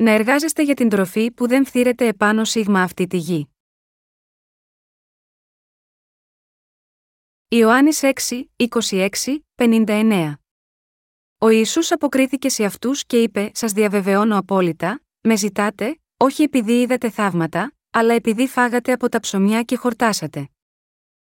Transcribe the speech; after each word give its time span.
να 0.00 0.10
εργάζεστε 0.10 0.62
για 0.62 0.74
την 0.74 0.88
τροφή 0.88 1.30
που 1.32 1.48
δεν 1.48 1.64
φθήρεται 1.64 2.06
επάνω 2.06 2.44
σίγμα 2.44 2.82
αυτή 2.82 3.06
τη 3.06 3.16
γη. 3.16 3.48
Ιωάννης 7.48 8.00
6, 8.02 8.44
26, 8.90 9.08
59 9.54 10.32
Ο 11.38 11.48
Ιησούς 11.48 11.92
αποκρίθηκε 11.92 12.48
σε 12.48 12.64
αυτούς 12.64 13.04
και 13.06 13.22
είπε 13.22 13.50
«Σας 13.54 13.72
διαβεβαιώνω 13.72 14.38
απόλυτα, 14.38 15.00
με 15.20 15.36
ζητάτε, 15.36 16.00
όχι 16.16 16.42
επειδή 16.42 16.80
είδατε 16.80 17.10
θαύματα, 17.10 17.72
αλλά 17.90 18.14
επειδή 18.14 18.46
φάγατε 18.46 18.92
από 18.92 19.08
τα 19.08 19.20
ψωμιά 19.20 19.62
και 19.62 19.76
χορτάσατε. 19.76 20.48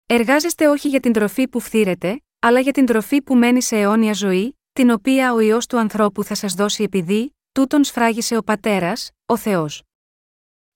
Εργάζεστε 0.06 0.68
όχι 0.68 0.88
για 0.88 1.00
την 1.00 1.12
τροφή 1.12 1.48
που 1.48 1.60
φθήρεται, 1.60 2.22
αλλά 2.38 2.60
για 2.60 2.72
την 2.72 2.86
τροφή 2.86 3.22
που 3.22 3.36
μένει 3.36 3.62
σε 3.62 3.76
αιώνια 3.76 4.12
ζωή, 4.12 4.58
την 4.72 4.90
οποία 4.90 5.32
ο 5.32 5.40
Υιός 5.40 5.66
του 5.66 5.78
ανθρώπου 5.78 6.24
θα 6.24 6.34
σας 6.34 6.54
δώσει 6.54 6.82
επειδή, 6.82 7.34
τούτον 7.52 7.84
σφράγισε 7.84 8.36
ο 8.36 8.42
Πατέρας, 8.42 9.10
ο 9.26 9.36
Θεός. 9.36 9.82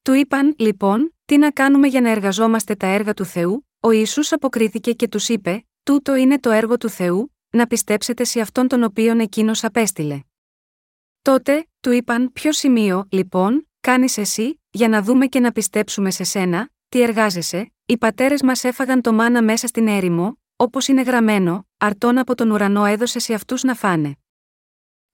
Του 0.02 0.12
είπαν, 0.12 0.54
λοιπόν, 0.58 1.14
τι 1.24 1.38
να 1.38 1.50
κάνουμε 1.50 1.86
για 1.86 2.00
να 2.00 2.10
εργαζόμαστε 2.10 2.74
τα 2.74 2.86
έργα 2.86 3.14
του 3.14 3.24
Θεού, 3.24 3.68
ο 3.80 3.90
Ιησούς 3.90 4.32
αποκρίθηκε 4.32 4.92
και 4.92 5.08
τους 5.08 5.28
είπε, 5.28 5.66
τούτο 5.82 6.14
είναι 6.14 6.38
το 6.38 6.50
έργο 6.50 6.76
του 6.76 6.88
Θεού, 6.88 7.34
να 7.50 7.66
πιστέψετε 7.66 8.24
σε 8.24 8.40
αυτόν 8.40 8.68
τον 8.68 8.82
οποίον 8.82 9.20
εκείνος 9.20 9.64
απέστειλε. 9.64 10.20
Τότε, 11.22 11.68
του 11.80 11.90
είπαν, 11.92 12.32
ποιο 12.32 12.52
σημείο, 12.52 13.06
λοιπόν, 13.10 13.68
κάνεις 13.80 14.18
εσύ, 14.18 14.60
για 14.70 14.88
να 14.88 15.02
δούμε 15.02 15.26
και 15.26 15.40
να 15.40 15.52
πιστέψουμε 15.52 16.10
σε 16.10 16.24
σένα, 16.24 16.70
τι 16.88 17.02
εργάζεσαι, 17.02 17.72
οι 17.86 17.98
πατέρες 17.98 18.42
μας 18.42 18.64
έφαγαν 18.64 19.00
το 19.00 19.12
μάνα 19.12 19.42
μέσα 19.42 19.66
στην 19.66 19.88
έρημο, 19.88 20.38
όπως 20.56 20.88
είναι 20.88 21.02
γραμμένο, 21.02 21.66
αρτών 21.76 22.18
από 22.18 22.34
τον 22.34 22.50
ουρανό 22.50 22.84
έδωσες 22.84 23.22
σε 23.22 23.34
αυτούς 23.34 23.62
να 23.62 23.74
φάνε. 23.74 24.16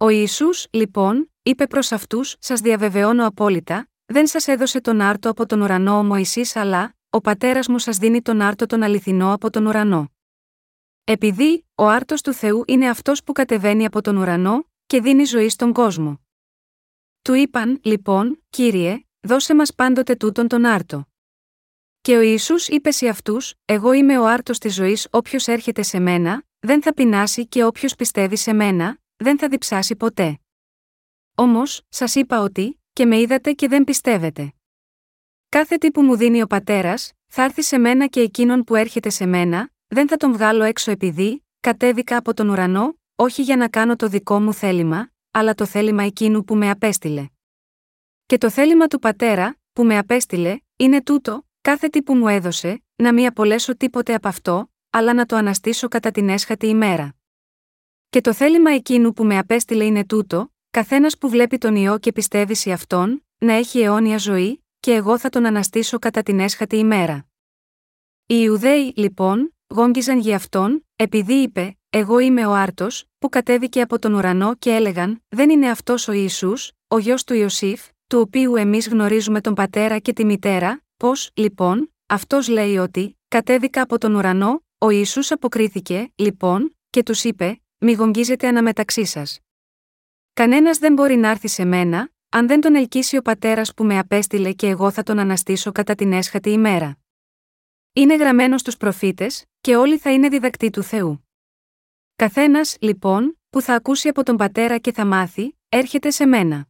Ο 0.03 0.09
Ισού, 0.09 0.49
λοιπόν, 0.71 1.33
είπε 1.43 1.67
προς 1.67 1.93
αυτούς: 1.93 2.37
Σας 2.39 2.61
διαβεβαιώνω 2.61 3.27
απόλυτα, 3.27 3.89
δεν 4.07 4.27
σας 4.27 4.49
έδωσε 4.49 4.81
τον 4.81 5.01
άρτο 5.01 5.31
από 5.31 5.47
τον 5.47 5.61
ουρανό 5.61 5.99
ο 5.99 6.03
Μωυσής, 6.05 6.57
αλλά, 6.57 6.95
ο 7.11 7.21
πατέρας 7.21 7.69
μου 7.69 7.79
σας 7.79 7.97
δίνει 7.97 8.23
τον 8.23 8.41
άρτο 8.41 8.67
τον 8.67 8.83
αληθινό 8.83 9.33
από 9.33 9.51
τον 9.51 9.67
ουρανό. 9.67 10.13
Επειδή, 11.05 11.67
ο 11.75 11.89
άρτος 11.89 12.23
του 12.23 12.33
Θεού 12.33 12.65
είναι 12.67 12.89
αυτός 12.89 13.23
που 13.25 13.33
κατεβαίνει 13.33 13.85
από 13.85 14.01
τον 14.01 14.17
ουρανό, 14.17 14.71
και 14.87 15.01
δίνει 15.01 15.25
ζωή 15.25 15.49
στον 15.49 15.73
κόσμο. 15.73 16.21
Του 17.23 17.35
είπαν, 17.35 17.81
λοιπόν, 17.83 18.45
κύριε, 18.51 19.05
δώσε 19.21 19.55
μας 19.55 19.75
πάντοτε 19.75 20.15
τούτον 20.15 20.49
τον 20.49 20.65
άρτο. 20.65 21.05
Και 22.01 22.17
ο 22.17 22.21
Ισού 22.21 22.55
είπε 22.67 22.91
σε 22.91 23.09
αυτούς: 23.09 23.55
Εγώ 23.65 23.93
είμαι 23.93 24.19
ο 24.19 24.27
άρτος 24.27 24.59
της 24.59 24.75
ζωής, 24.75 25.09
όποιος 25.11 25.47
έρχεται 25.47 25.83
σε 25.83 25.99
μένα, 25.99 26.43
δεν 26.59 26.83
θα 26.83 26.95
πεινάσει 26.95 27.47
και 27.47 27.65
όποιος 27.65 27.95
πιστεύει 27.95 28.37
σε 28.37 28.53
μένα, 28.53 29.00
δεν 29.23 29.39
θα 29.39 29.49
διψάσει 29.49 29.97
ποτέ. 29.97 30.41
Όμως, 31.35 31.83
σας 31.89 32.15
είπα 32.15 32.41
ότι, 32.41 32.81
και 32.93 33.07
με 33.07 33.19
είδατε 33.19 33.53
και 33.53 33.69
δεν 33.69 33.85
πιστεύετε. 33.85 34.53
Κάθε 35.49 35.77
τι 35.77 35.91
που 35.91 36.03
μου 36.03 36.17
δίνει 36.17 36.43
ο 36.43 36.47
πατέρας, 36.47 37.13
θα 37.27 37.43
έρθει 37.43 37.63
σε 37.63 37.79
μένα 37.79 38.07
και 38.07 38.21
εκείνον 38.21 38.65
που 38.65 38.75
έρχεται 38.75 39.11
σε 39.11 39.27
μένα, 39.27 39.71
δεν 39.87 40.09
θα 40.09 40.17
τον 40.17 40.33
βγάλω 40.33 40.65
έξω 40.65 40.91
επειδή, 40.91 41.45
κατέβηκα 41.61 42.17
από 42.17 42.35
τον 42.35 42.49
ουρανό, 42.49 42.99
όχι 43.17 43.43
για 43.43 43.57
να 43.57 43.69
κάνω 43.69 43.97
το 43.97 44.09
δικό 44.09 44.41
μου 44.41 44.55
θέλημα, 44.55 45.11
αλλά 45.31 45.55
το 45.55 45.67
θέλημα 45.67 46.03
εκείνου 46.03 46.45
που 46.45 46.57
με 46.57 46.71
απέστειλε. 46.71 47.27
Και 48.27 48.39
το 48.39 48.51
θέλημα 48.51 48.87
του 48.87 48.99
πατέρα, 48.99 49.57
που 49.73 49.85
με 49.85 49.99
απέστειλε, 49.99 50.59
είναι 50.77 51.03
τούτο, 51.03 51.47
κάθε 51.61 51.89
τι 51.89 52.03
που 52.03 52.15
μου 52.15 52.29
έδωσε, 52.29 52.83
να 52.97 53.13
μην 53.13 53.27
απολέσω 53.27 53.77
τίποτε 53.77 54.15
από 54.15 54.29
αυτό, 54.29 54.71
αλλά 54.91 55.15
να 55.15 55.27
το 55.27 55.37
αναστήσω 55.37 55.89
κατά 55.89 56.11
την 56.11 56.29
έσχατη 56.29 56.67
ημέρα. 56.67 57.15
Και 58.11 58.21
το 58.21 58.33
θέλημα 58.35 58.71
εκείνου 58.71 59.13
που 59.13 59.25
με 59.25 59.39
απέστειλε 59.39 59.85
είναι 59.85 60.05
τούτο, 60.05 60.53
καθένας 60.71 61.19
που 61.19 61.29
βλέπει 61.29 61.59
τον 61.59 61.77
ιό 61.77 61.99
και 61.99 62.13
πιστεύει 62.13 62.55
σε 62.55 62.73
αυτόν, 62.73 63.25
να 63.39 63.53
έχει 63.53 63.81
αιώνια 63.81 64.19
ζωή, 64.19 64.65
και 64.81 64.93
εγώ 64.93 65.19
θα 65.19 65.29
τον 65.29 65.47
αναστήσω 65.47 65.99
κατά 65.99 66.23
την 66.23 66.41
έσχατη 66.41 66.77
ημέρα. 66.77 67.27
Οι 68.27 68.37
Ιουδαίοι, 68.39 68.93
λοιπόν, 68.97 69.55
γόγγιζαν 69.69 70.19
για 70.19 70.37
αυτόν, 70.37 70.87
επειδή 70.97 71.35
είπε: 71.35 71.79
Εγώ 71.91 72.19
είμαι 72.19 72.47
ο 72.47 72.53
Άρτος, 72.53 73.05
που 73.19 73.29
κατέβηκε 73.29 73.81
από 73.81 73.99
τον 73.99 74.15
ουρανό 74.15 74.55
και 74.55 74.71
έλεγαν: 74.71 75.23
Δεν 75.29 75.51
είναι 75.51 75.71
αυτός 75.71 76.09
ο 76.09 76.13
Ισού, 76.13 76.53
ο 76.89 76.99
γιος 76.99 77.25
του 77.25 77.35
Ιωσήφ, 77.35 77.89
του 78.07 78.21
οποίου 78.21 78.57
εμείς 78.57 78.89
γνωρίζουμε 78.89 79.41
τον 79.41 79.55
πατέρα 79.55 79.99
και 79.99 80.13
τη 80.13 80.25
μητέρα, 80.25 80.83
Πώς, 80.97 81.31
λοιπόν, 81.35 81.95
αυτός 82.07 82.49
λέει 82.49 82.77
ότι, 82.77 83.19
κατέβηκα 83.29 83.83
από 83.83 83.99
τον 83.99 84.15
ουρανό, 84.15 84.65
ο 84.79 84.91
Ιησούς 84.91 85.31
αποκρίθηκε, 85.31 86.13
λοιπόν, 86.15 86.77
και 86.91 87.03
τους 87.03 87.25
είπε: 87.25 87.61
Μη 87.83 87.93
γογγίζετε 87.93 88.49
αναμεταξύ 88.49 89.05
σας. 89.05 89.41
Κανένας 90.33 90.79
δεν 90.79 90.93
μπορεί 90.93 91.17
να 91.17 91.29
έρθει 91.29 91.49
σε 91.49 91.65
μένα, 91.65 92.11
αν 92.29 92.47
δεν 92.47 92.61
τον 92.61 92.75
ελκύσει 92.75 93.17
ο 93.17 93.23
πατέρας 93.23 93.75
που 93.75 93.85
με 93.85 93.99
απέστειλε 93.99 94.53
και 94.53 94.67
εγώ 94.67 94.91
θα 94.91 95.03
τον 95.03 95.19
αναστήσω 95.19 95.73
κατά 95.73 95.95
την 95.95 96.13
έσχατη 96.13 96.51
ημέρα. 96.51 96.99
Είναι 97.93 98.17
γραμμένο 98.17 98.59
στους 98.59 98.77
προφήτες, 98.77 99.45
και 99.61 99.77
όλοι 99.77 99.99
θα 99.99 100.13
είναι 100.13 100.29
διδακτοί 100.29 100.71
του 100.71 100.83
Θεού. 100.83 101.29
Καθένας, 102.17 102.77
λοιπόν, 102.81 103.41
που 103.51 103.61
θα 103.61 103.75
ακούσει 103.75 104.09
από 104.09 104.23
τον 104.23 104.37
πατέρα 104.37 104.79
και 104.79 104.93
θα 104.93 105.05
μάθει, 105.05 105.59
έρχεται 105.69 106.11
σε 106.11 106.27
μένα. 106.27 106.69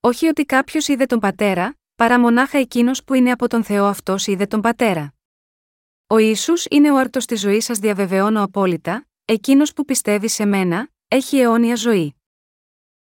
Όχι 0.00 0.26
ότι 0.26 0.44
κάποιος 0.44 0.88
είδε 0.88 1.06
τον 1.06 1.18
πατέρα, 1.18 1.78
παρά 1.94 2.20
μονάχα 2.20 2.58
εκείνος 2.58 3.04
που 3.04 3.14
είναι 3.14 3.30
από 3.30 3.48
τον 3.48 3.64
Θεό 3.64 3.86
αυτός 3.86 4.26
είδε 4.26 4.46
τον 4.46 4.60
πατέρα. 4.60 5.14
Ο 6.06 6.18
Ισού 6.18 6.52
είναι 6.70 6.92
ο 6.92 6.96
άρτος 6.98 7.26
της 7.26 7.40
ζωής 7.40 7.64
σας 7.64 7.78
διαβεβαιώνω 7.78 8.42
απόλυτα, 8.42 9.06
εκείνος 9.30 9.72
που 9.72 9.84
πιστεύει 9.84 10.28
σε 10.28 10.44
μένα, 10.44 10.88
έχει 11.08 11.38
αιώνια 11.38 11.74
ζωή. 11.74 12.14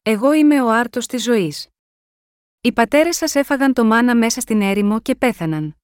Εγώ 0.03 0.33
είμαι 0.33 0.63
ο 0.63 0.71
άρτος 0.71 1.07
της 1.07 1.23
ζωής. 1.23 1.69
Οι 2.61 2.73
πατέρες 2.73 3.17
σας 3.17 3.35
έφαγαν 3.35 3.73
το 3.73 3.85
μάνα 3.85 4.17
μέσα 4.17 4.41
στην 4.41 4.63
έρημο 4.63 5.01
και 5.01 5.15
πέθαναν. 5.15 5.77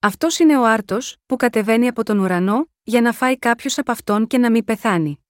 Αυτός 0.00 0.38
είναι 0.38 0.58
ο 0.58 0.64
άρτος, 0.64 1.16
που 1.26 1.36
κατεβαίνει 1.36 1.88
από 1.88 2.02
τον 2.02 2.18
ουρανό, 2.18 2.66
για 2.82 3.00
να 3.00 3.12
φάει 3.12 3.38
κάποιος 3.38 3.78
από 3.78 3.92
αυτόν 3.92 4.26
και 4.26 4.38
να 4.38 4.50
μην 4.50 4.64
πεθάνει. 4.64 5.24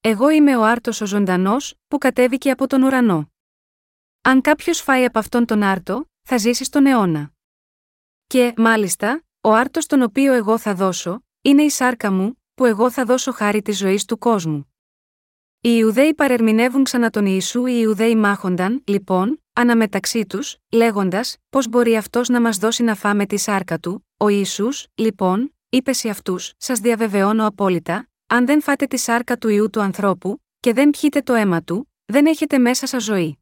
Εγώ 0.00 0.30
είμαι 0.30 0.56
ο 0.56 0.64
άρτος 0.64 1.00
ο 1.00 1.06
ζωντανός, 1.06 1.74
που 1.88 1.98
κατέβηκε 1.98 2.50
από 2.50 2.66
τον 2.66 2.82
ουρανό. 2.82 3.32
Αν 4.20 4.40
κάποιος 4.40 4.80
φάει 4.80 5.04
από 5.04 5.18
αυτόν 5.18 5.46
τον 5.46 5.62
άρτο, 5.62 6.10
θα 6.22 6.36
ζήσει 6.36 6.64
στον 6.64 6.86
αιώνα. 6.86 7.32
Και, 8.26 8.54
μάλιστα, 8.56 9.24
ο 9.40 9.52
άρτος 9.52 9.86
τον 9.86 10.02
οποίο 10.02 10.32
εγώ 10.32 10.58
θα 10.58 10.74
δώσω, 10.74 11.24
είναι 11.42 11.62
η 11.62 11.70
σάρκα 11.70 12.12
μου, 12.12 12.38
που 12.54 12.64
εγώ 12.64 12.90
θα 12.90 13.04
δώσω 13.04 13.32
χάρη 13.32 13.62
της 13.62 13.78
ζωής 13.78 14.04
του 14.04 14.18
κόσμου. 14.18 14.74
Οι 15.60 15.70
Ιουδαίοι 15.78 16.14
παρερμηνεύουν 16.14 16.84
ξανά 16.84 17.10
τον 17.10 17.26
Ιησού, 17.26 17.66
οι 17.66 17.78
Ιουδαίοι 17.82 18.16
μάχονταν, 18.16 18.82
λοιπόν, 18.86 19.42
αναμεταξύ 19.52 20.26
τους, 20.26 20.56
λέγοντας, 20.72 21.36
πώς 21.50 21.68
μπορεί 21.68 21.96
αυτός 21.96 22.28
να 22.28 22.40
μας 22.40 22.56
δώσει 22.56 22.82
να 22.82 22.94
φάμε 22.94 23.26
τη 23.26 23.36
σάρκα 23.36 23.78
του. 23.78 24.08
Ο 24.16 24.28
Ιησούς, 24.28 24.86
λοιπόν, 24.94 25.54
είπε 25.68 25.92
σε 25.92 26.08
αυτούς: 26.08 26.52
Σας 26.56 26.78
διαβεβαιώνω 26.78 27.46
απόλυτα, 27.46 28.08
αν 28.26 28.46
δεν 28.46 28.62
φάτε 28.62 28.86
τη 28.86 28.96
σάρκα 28.96 29.36
του 29.38 29.48
ιού 29.48 29.70
του 29.70 29.80
ανθρώπου, 29.80 30.42
και 30.60 30.72
δεν 30.72 30.90
πιείτε 30.90 31.20
το 31.20 31.34
αίμα 31.34 31.62
του, 31.62 31.92
δεν 32.04 32.26
έχετε 32.26 32.58
μέσα 32.58 32.86
σας 32.86 33.04
ζωή. 33.04 33.38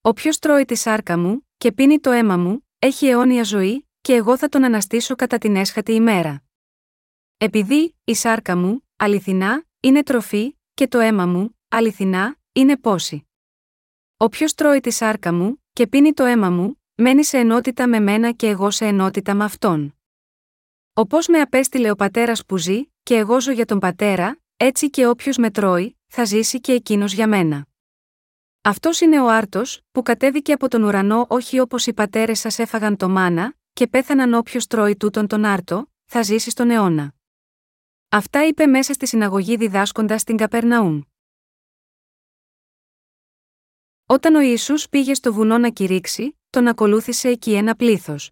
Όποιος 0.00 0.38
τρώει 0.38 0.64
τη 0.64 0.74
σάρκα 0.74 1.18
μου, 1.18 1.48
και 1.56 1.72
πίνει 1.72 2.00
το 2.00 2.10
αίμα 2.10 2.36
μου, 2.36 2.66
έχει 2.78 3.06
αιώνια 3.06 3.42
ζωή, 3.42 3.88
και 4.00 4.14
εγώ 4.14 4.36
θα 4.36 4.48
τον 4.48 4.64
αναστήσω 4.64 5.14
κατά 5.14 5.38
την 5.38 5.56
έσχατη 5.56 5.92
ημέρα. 5.92 6.42
Επειδή, 7.44 7.96
η 8.04 8.14
σάρκα 8.14 8.56
μου, 8.56 8.88
αληθινά, 8.96 9.64
είναι 9.80 10.02
τροφή, 10.02 10.58
και 10.74 10.88
το 10.88 10.98
αίμα 10.98 11.26
μου, 11.26 11.58
αληθινά, 11.68 12.36
είναι 12.52 12.76
πόση. 12.76 13.28
Όποιος 14.16 14.54
τρώει 14.54 14.80
τη 14.80 14.90
σάρκα 14.90 15.32
μου, 15.32 15.62
και 15.72 15.86
πίνει 15.86 16.12
το 16.12 16.24
αίμα 16.24 16.50
μου, 16.50 16.82
μένει 16.94 17.24
σε 17.24 17.38
ενότητα 17.38 17.88
με 17.88 18.00
μένα 18.00 18.32
και 18.32 18.48
εγώ 18.48 18.70
σε 18.70 18.86
ενότητα 18.86 19.34
με 19.34 19.44
αυτόν. 19.44 19.98
Όπως 20.92 21.26
με 21.26 21.40
απέστειλε 21.40 21.90
ο 21.90 21.94
πατέρας 21.94 22.44
που 22.46 22.56
ζει, 22.56 22.82
και 23.02 23.16
εγώ 23.16 23.40
ζω 23.40 23.52
για 23.52 23.64
τον 23.64 23.78
πατέρα, 23.78 24.38
έτσι 24.56 24.90
και 24.90 25.06
όποιος 25.06 25.36
με 25.36 25.50
τρώει, 25.50 25.98
θα 26.06 26.24
ζήσει 26.24 26.60
και 26.60 26.72
εκείνος 26.72 27.12
για 27.12 27.28
μένα. 27.28 27.66
Αυτός 28.62 29.00
είναι 29.00 29.20
ο 29.20 29.28
άρτος, 29.28 29.80
που 29.92 30.02
κατέβηκε 30.02 30.52
από 30.52 30.68
τον 30.68 30.82
ουρανό 30.82 31.26
όχι 31.28 31.58
όπως 31.60 31.86
οι 31.86 31.92
πατέρες 31.92 32.38
σας 32.38 32.58
έφαγαν 32.58 32.96
το 32.96 33.08
μάνα, 33.08 33.54
και 33.72 33.86
πέθαναν 33.86 34.34
όποιος 34.34 34.66
τρώει 34.66 34.96
τούτον 34.96 35.26
τον 35.26 35.44
άρτο, 35.44 35.92
θα 36.04 36.22
ζήσει 36.22 36.50
στον 36.50 36.70
αιώνα. 36.70 37.14
Αυτά 38.14 38.46
είπε 38.46 38.66
μέσα 38.66 38.92
στη 38.92 39.06
συναγωγή 39.06 39.56
διδάσκοντας 39.56 40.20
στην 40.20 40.36
Καπερναούμ. 40.36 41.00
Όταν 44.06 44.34
ο 44.34 44.40
Ιησούς 44.40 44.88
πήγε 44.88 45.14
στο 45.14 45.32
βουνό 45.32 45.58
να 45.58 45.70
κηρύξει, 45.70 46.38
τον 46.50 46.66
ακολούθησε 46.66 47.28
εκεί 47.28 47.52
ένα 47.52 47.74
πλήθος. 47.74 48.30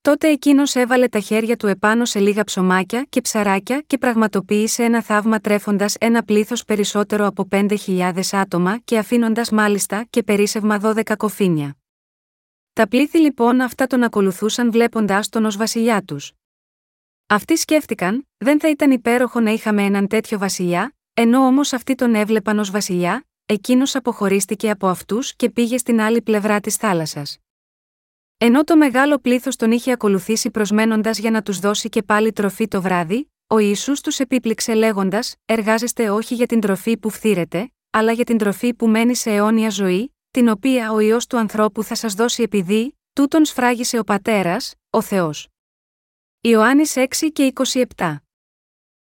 Τότε 0.00 0.28
εκείνος 0.28 0.74
έβαλε 0.74 1.08
τα 1.08 1.20
χέρια 1.20 1.56
του 1.56 1.66
επάνω 1.66 2.04
σε 2.04 2.18
λίγα 2.18 2.44
ψωμάκια 2.44 3.02
και 3.02 3.20
ψαράκια 3.20 3.80
και 3.80 3.98
πραγματοποίησε 3.98 4.84
ένα 4.84 5.02
θαύμα 5.02 5.40
τρέφοντας 5.40 5.94
ένα 6.00 6.22
πλήθος 6.22 6.64
περισσότερο 6.64 7.26
από 7.26 7.48
5.000 7.50 8.20
άτομα 8.32 8.78
και 8.78 8.98
αφήνοντας 8.98 9.50
μάλιστα 9.50 10.06
και 10.10 10.22
περίσευμα 10.22 10.80
12 10.82 11.16
κοφίνια. 11.16 11.76
Τα 12.72 12.88
πλήθη 12.88 13.18
λοιπόν 13.18 13.60
αυτά 13.60 13.86
τον 13.86 14.02
ακολουθούσαν 14.02 14.70
βλέποντάς 14.70 15.28
τον 15.28 15.44
ως 15.44 15.56
βασιλιά 15.56 16.02
τους. 16.02 16.32
Αυτοί 17.32 17.56
σκέφτηκαν, 17.56 18.28
δεν 18.38 18.60
θα 18.60 18.68
ήταν 18.68 18.90
υπέροχο 18.90 19.40
να 19.40 19.50
είχαμε 19.50 19.82
έναν 19.82 20.06
τέτοιο 20.06 20.38
βασιλιά, 20.38 20.94
ενώ 21.14 21.46
όμως 21.46 21.72
αυτοί 21.72 21.94
τον 21.94 22.14
έβλεπαν 22.14 22.58
ως 22.58 22.70
βασιλιά, 22.70 23.26
εκείνος 23.46 23.94
αποχωρίστηκε 23.94 24.70
από 24.70 24.86
αυτούς 24.86 25.36
και 25.36 25.50
πήγε 25.50 25.78
στην 25.78 26.00
άλλη 26.00 26.22
πλευρά 26.22 26.60
της 26.60 26.76
θάλασσας. 26.76 27.38
Ενώ 28.38 28.64
το 28.64 28.76
μεγάλο 28.76 29.18
πλήθος 29.18 29.56
τον 29.56 29.72
είχε 29.72 29.92
ακολουθήσει 29.92 30.50
προσμένοντας 30.50 31.18
για 31.18 31.30
να 31.30 31.42
τους 31.42 31.58
δώσει 31.58 31.88
και 31.88 32.02
πάλι 32.02 32.32
τροφή 32.32 32.68
το 32.68 32.82
βράδυ, 32.82 33.30
ο 33.46 33.58
Ισού 33.58 33.92
τους 33.92 34.18
επίπληξε 34.18 34.74
λέγοντας: 34.74 35.34
Εργάζεστε 35.44 36.10
όχι 36.10 36.34
για 36.34 36.46
την 36.46 36.60
τροφή 36.60 36.98
που 36.98 37.10
φθήρεται, 37.10 37.72
αλλά 37.90 38.12
για 38.12 38.24
την 38.24 38.38
τροφή 38.38 38.74
που 38.74 38.88
μένει 38.88 39.16
σε 39.16 39.30
αιώνια 39.30 39.70
ζωή, 39.70 40.14
την 40.30 40.48
οποία 40.48 40.92
ο 40.92 41.00
ιό 41.00 41.18
του 41.28 41.38
ανθρώπου 41.38 41.82
θα 41.82 41.94
σας 41.94 42.14
δώσει 42.14 42.42
επειδή, 42.42 42.98
τούτον 43.12 43.44
σφράγισε 43.44 43.98
ο 43.98 44.04
πατέρας, 44.04 44.74
ο 44.90 45.00
Θεός. 45.00 45.49
Ιωάννης 46.42 46.94
6 46.96 47.06
και 47.32 47.52
27. 47.96 48.16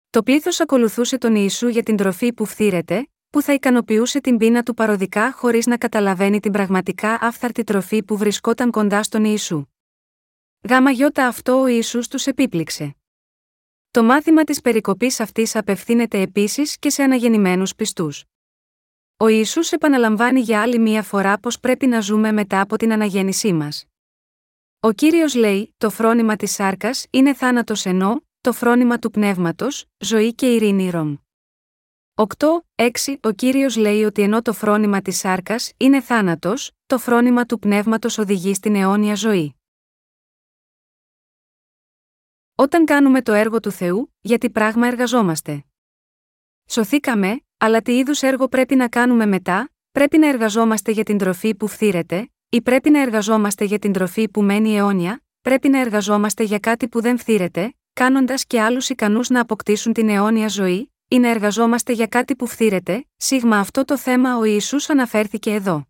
Το 0.09 0.23
πλήθος 0.23 0.59
ακολουθούσε 0.59 1.17
τον 1.17 1.35
Ιησού 1.35 1.67
για 1.67 1.83
την 1.83 1.95
τροφή 1.95 2.33
που 2.33 2.45
φθήρεται, 2.45 3.07
που 3.29 3.41
θα 3.41 3.53
ικανοποιούσε 3.53 4.21
την 4.21 4.37
πείνα 4.37 4.63
του 4.63 4.73
παροδικά 4.73 5.31
χωρίς 5.31 5.65
να 5.65 5.77
καταλαβαίνει 5.77 6.39
την 6.39 6.51
πραγματικά 6.51 7.17
άφθαρτη 7.21 7.63
τροφή 7.63 8.03
που 8.03 8.17
βρισκόταν 8.17 8.71
κοντά 8.71 9.03
στον 9.03 9.23
Ιησού. 9.23 9.65
Γάμα 10.69 10.91
γιώτα 10.91 11.27
αυτό 11.27 11.61
ο 11.61 11.67
Ιησούς 11.67 12.07
τους 12.07 12.27
επίπληξε. 12.27 12.95
Το 13.91 14.03
μάθημα 14.03 14.43
της 14.43 14.61
περικοπής 14.61 15.19
αυτής 15.19 15.55
απευθύνεται 15.55 16.21
επίσης 16.21 16.77
και 16.77 16.89
σε 16.89 17.03
αναγεννημένους 17.03 17.75
πιστούς. 17.75 18.23
Ο 19.17 19.27
Ιησούς 19.27 19.71
επαναλαμβάνει 19.71 20.39
για 20.39 20.61
άλλη 20.61 20.79
μία 20.79 21.03
φορά 21.03 21.37
πως 21.39 21.59
πρέπει 21.59 21.87
να 21.87 21.99
ζούμε 21.99 22.31
μετά 22.31 22.61
από 22.61 22.77
την 22.77 22.91
αναγέννησή 22.91 23.53
μας. 23.53 23.85
Ο 24.85 24.91
Κύριος 24.91 25.35
λέει, 25.35 25.75
το 25.77 25.89
φρόνημα 25.89 26.35
της 26.35 26.51
σάρκας 26.51 27.05
είναι 27.09 27.33
θάνατος 27.33 27.85
ενώ, 27.85 28.21
το 28.41 28.53
φρόνημα 28.53 28.99
του 28.99 29.09
πνεύματος, 29.09 29.85
ζωή 29.97 30.33
και 30.33 30.53
ειρήνη 30.53 30.89
ρομ. 30.89 31.15
8, 32.13 32.25
6 32.75 33.17
Ο 33.21 33.31
Κύριος 33.31 33.75
λέει 33.75 34.03
ότι 34.03 34.21
ενώ 34.21 34.41
το 34.41 34.53
φρόνημα 34.53 35.01
της 35.01 35.17
σάρκας 35.17 35.71
είναι 35.77 36.01
θάνατος, 36.01 36.71
το 36.85 36.97
φρόνημα 36.97 37.45
του 37.45 37.59
πνεύματος 37.59 38.17
οδηγεί 38.17 38.53
στην 38.53 38.75
αιώνια 38.75 39.15
ζωή. 39.15 39.55
Όταν 42.55 42.85
κάνουμε 42.85 43.21
το 43.21 43.33
έργο 43.33 43.59
του 43.59 43.71
Θεού, 43.71 44.13
γιατί 44.21 44.49
πράγμα 44.49 44.87
εργαζόμαστε; 44.87 45.65
Σωθήκαμε, 46.69 47.41
αλλά 47.57 47.81
τι 47.81 47.97
είδους 47.97 48.21
έργο 48.21 48.47
πρέπει 48.47 48.75
να 48.75 48.89
κάνουμε 48.89 49.25
μετά, 49.25 49.69
πρέπει 49.91 50.17
να 50.17 50.27
εργαζόμαστε 50.27 50.91
για 50.91 51.03
την 51.03 51.17
τροφή 51.17 51.55
που 51.55 51.67
φθήρεται, 51.67 52.32
ή 52.53 52.61
πρέπει 52.61 52.89
να 52.89 53.01
εργαζόμαστε 53.01 53.65
για 53.65 53.79
την 53.79 53.91
τροφή 53.91 54.29
που 54.29 54.41
μένει 54.41 54.75
αιώνια, 54.75 55.23
πρέπει 55.41 55.69
να 55.69 55.79
εργαζόμαστε 55.79 56.43
για 56.43 56.59
κάτι 56.59 56.87
που 56.87 57.01
δεν 57.01 57.17
φθήρεται, 57.17 57.75
κάνοντας 57.93 58.45
και 58.45 58.61
άλλους 58.61 58.89
ικανούς 58.89 59.29
να 59.29 59.39
αποκτήσουν 59.39 59.93
την 59.93 60.09
αιώνια 60.09 60.47
ζωή, 60.47 60.91
ή 61.07 61.19
να 61.19 61.29
εργαζόμαστε 61.29 61.93
για 61.93 62.07
κάτι 62.07 62.35
που 62.35 62.47
φθήρεται, 62.47 63.05
σίγμα 63.17 63.57
αυτό 63.57 63.85
το 63.85 63.97
θέμα 63.97 64.37
ο 64.37 64.43
Ισού 64.43 64.77
αναφέρθηκε 64.87 65.51
εδώ. 65.51 65.87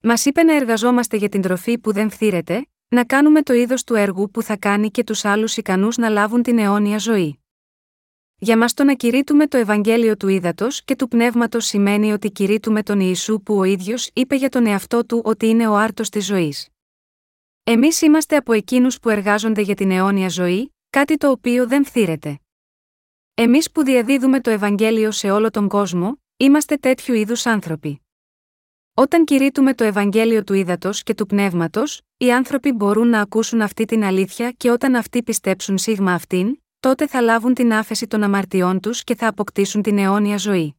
Μας 0.00 0.24
είπε 0.24 0.42
να 0.42 0.56
εργαζόμαστε 0.56 1.16
για 1.16 1.28
την 1.28 1.42
τροφή 1.42 1.78
που 1.78 1.92
δεν 1.92 2.10
φθήρεται, 2.10 2.66
να 2.88 3.04
κάνουμε 3.04 3.42
το 3.42 3.52
είδος 3.52 3.84
του 3.84 3.94
έργου 3.94 4.30
που 4.30 4.42
θα 4.42 4.56
κάνει 4.56 4.90
και 4.90 5.04
τους 5.04 5.24
άλλους 5.24 5.56
ικανούς 5.56 5.96
να 5.96 6.08
λάβουν 6.08 6.42
την 6.42 6.58
αιώνια 6.58 6.98
ζωή. 6.98 7.41
Για 8.44 8.56
μας 8.56 8.74
το 8.74 8.84
να 8.84 8.94
κηρύττουμε 8.94 9.46
το 9.46 9.56
Ευαγγέλιο 9.56 10.16
του 10.16 10.28
ύδατο 10.28 10.66
και 10.84 10.96
του 10.96 11.08
πνεύματος 11.08 11.66
σημαίνει 11.66 12.12
ότι 12.12 12.30
κηρύττουμε 12.30 12.82
τον 12.82 13.00
Ιησού 13.00 13.42
που 13.42 13.58
ο 13.58 13.64
ίδιος 13.64 14.10
είπε 14.12 14.36
για 14.36 14.48
τον 14.48 14.66
εαυτό 14.66 15.06
του 15.06 15.22
ότι 15.24 15.46
είναι 15.46 15.68
ο 15.68 15.76
άρτος 15.76 16.08
της 16.08 16.26
ζωής. 16.26 16.68
Εμείς 17.64 18.00
είμαστε 18.00 18.36
από 18.36 18.52
εκείνους 18.52 18.98
που 18.98 19.08
εργάζονται 19.08 19.60
για 19.60 19.74
την 19.74 19.90
αιώνια 19.90 20.28
ζωή, 20.28 20.74
κάτι 20.90 21.16
το 21.16 21.30
οποίο 21.30 21.66
δεν 21.66 21.84
φθήρεται. 21.84 22.38
Εμείς 23.34 23.70
που 23.70 23.82
διαδίδουμε 23.82 24.40
το 24.40 24.50
Ευαγγέλιο 24.50 25.10
σε 25.10 25.30
όλο 25.30 25.50
τον 25.50 25.68
κόσμο, 25.68 26.22
είμαστε 26.36 26.76
τέτοιου 26.76 27.14
είδους 27.14 27.46
άνθρωποι. 27.46 28.02
Όταν 28.94 29.24
κηρύττουμε 29.24 29.74
το 29.74 29.84
Ευαγγέλιο 29.84 30.44
του 30.44 30.54
ύδατο 30.54 30.90
και 30.92 31.14
του 31.14 31.26
πνεύματος, 31.26 32.00
οι 32.16 32.32
άνθρωποι 32.32 32.72
μπορούν 32.72 33.08
να 33.08 33.20
ακούσουν 33.20 33.60
αυτή 33.60 33.84
την 33.84 34.04
αλήθεια 34.04 34.50
και 34.50 34.70
όταν 34.70 34.94
αυτοί 34.94 35.22
πιστέψουν 35.22 35.78
σίγμα 35.78 36.12
αυτήν, 36.12 36.61
τότε 36.82 37.06
θα 37.06 37.20
λάβουν 37.20 37.54
την 37.54 37.72
άφεση 37.72 38.06
των 38.06 38.22
αμαρτιών 38.22 38.80
τους 38.80 39.04
και 39.04 39.14
θα 39.14 39.26
αποκτήσουν 39.26 39.82
την 39.82 39.98
αιώνια 39.98 40.36
ζωή. 40.36 40.76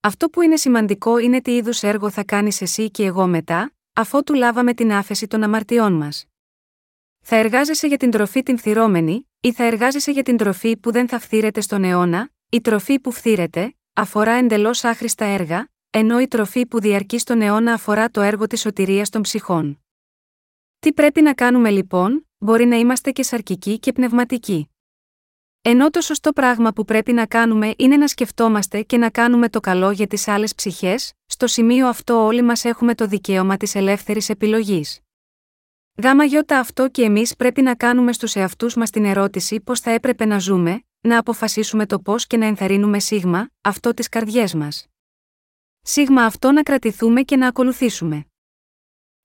Αυτό 0.00 0.28
που 0.28 0.40
είναι 0.42 0.56
σημαντικό 0.56 1.18
είναι 1.18 1.40
τι 1.40 1.56
είδους 1.56 1.82
έργο 1.82 2.10
θα 2.10 2.24
κάνεις 2.24 2.60
εσύ 2.60 2.90
και 2.90 3.04
εγώ 3.04 3.26
μετά, 3.26 3.74
αφότου 3.92 4.34
λάβαμε 4.34 4.74
την 4.74 4.92
άφεση 4.92 5.26
των 5.26 5.42
αμαρτιών 5.42 5.92
μας. 5.92 6.24
Θα 7.20 7.36
εργάζεσαι 7.36 7.86
για 7.86 7.96
την 7.96 8.10
τροφή 8.10 8.42
την 8.42 8.58
φθυρώμενη, 8.58 9.28
ή 9.40 9.52
θα 9.52 9.64
εργάζεσαι 9.64 10.10
για 10.10 10.22
την 10.22 10.36
τροφή 10.36 10.76
που 10.76 10.92
δεν 10.92 11.08
θα 11.08 11.18
φθήρεται 11.18 11.60
στον 11.60 11.84
αιώνα, 11.84 12.30
η 12.48 12.60
τροφή 12.60 13.00
που 13.00 13.12
φθήρεται, 13.12 13.74
αφορά 13.92 14.32
εντελώς 14.32 14.84
άχρηστα 14.84 15.24
έργα, 15.24 15.68
ενώ 15.90 16.20
η 16.20 16.28
τροφή 16.28 16.66
που 16.66 16.80
διαρκεί 16.80 17.18
στον 17.18 17.40
αιώνα 17.40 17.72
αφορά 17.72 18.08
το 18.08 18.20
έργο 18.20 18.46
της 18.46 18.60
σωτηρίας 18.60 19.10
των 19.10 19.22
ψυχών. 19.22 19.84
Τι 20.78 20.92
πρέπει 20.92 21.22
να 21.22 21.34
κάνουμε 21.34 21.70
λοιπόν, 21.70 22.28
μπορεί 22.38 22.64
να 22.64 22.76
είμαστε 22.76 23.10
και 23.10 23.22
σαρκικοί 23.22 23.78
και 23.78 23.92
πνευματικοί. 23.92 24.71
Ενώ 25.64 25.90
το 25.90 26.00
σωστό 26.00 26.32
πράγμα 26.32 26.72
που 26.72 26.84
πρέπει 26.84 27.12
να 27.12 27.26
κάνουμε 27.26 27.74
είναι 27.76 27.96
να 27.96 28.08
σκεφτόμαστε 28.08 28.82
και 28.82 28.96
να 28.96 29.10
κάνουμε 29.10 29.48
το 29.48 29.60
καλό 29.60 29.90
για 29.90 30.06
τις 30.06 30.28
άλλες 30.28 30.54
ψυχές, 30.54 31.12
στο 31.26 31.46
σημείο 31.46 31.88
αυτό 31.88 32.24
όλοι 32.24 32.42
μας 32.42 32.64
έχουμε 32.64 32.94
το 32.94 33.06
δικαίωμα 33.06 33.56
της 33.56 33.74
ελεύθερης 33.74 34.28
επιλογής. 34.28 35.00
Γάμα 36.02 36.24
γιώτα 36.24 36.58
αυτό 36.58 36.88
και 36.88 37.02
εμείς 37.02 37.36
πρέπει 37.36 37.62
να 37.62 37.74
κάνουμε 37.74 38.12
στους 38.12 38.34
εαυτούς 38.34 38.74
μας 38.74 38.90
την 38.90 39.04
ερώτηση 39.04 39.60
πώς 39.60 39.80
θα 39.80 39.90
έπρεπε 39.90 40.24
να 40.24 40.38
ζούμε, 40.38 40.82
να 41.00 41.18
αποφασίσουμε 41.18 41.86
το 41.86 41.98
πώς 41.98 42.26
και 42.26 42.36
να 42.36 42.46
ενθαρρύνουμε 42.46 42.98
σίγμα, 42.98 43.50
αυτό 43.60 43.94
τις 43.94 44.08
καρδιές 44.08 44.54
μας. 44.54 44.86
Σίγμα 45.82 46.24
αυτό 46.24 46.52
να 46.52 46.62
κρατηθούμε 46.62 47.22
και 47.22 47.36
να 47.36 47.46
ακολουθήσουμε. 47.46 48.26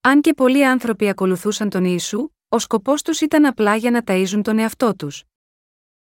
Αν 0.01 0.21
και 0.21 0.33
πολλοί 0.33 0.65
άνθρωποι 0.65 1.09
ακολουθούσαν 1.09 1.69
τον 1.69 1.85
Ιησού, 1.85 2.29
ο 2.49 2.59
σκοπός 2.59 3.01
τους 3.01 3.21
ήταν 3.21 3.45
απλά 3.45 3.75
για 3.75 3.91
να 3.91 4.01
ταΐζουν 4.05 4.41
τον 4.43 4.59
εαυτό 4.59 4.95
τους. 4.95 5.23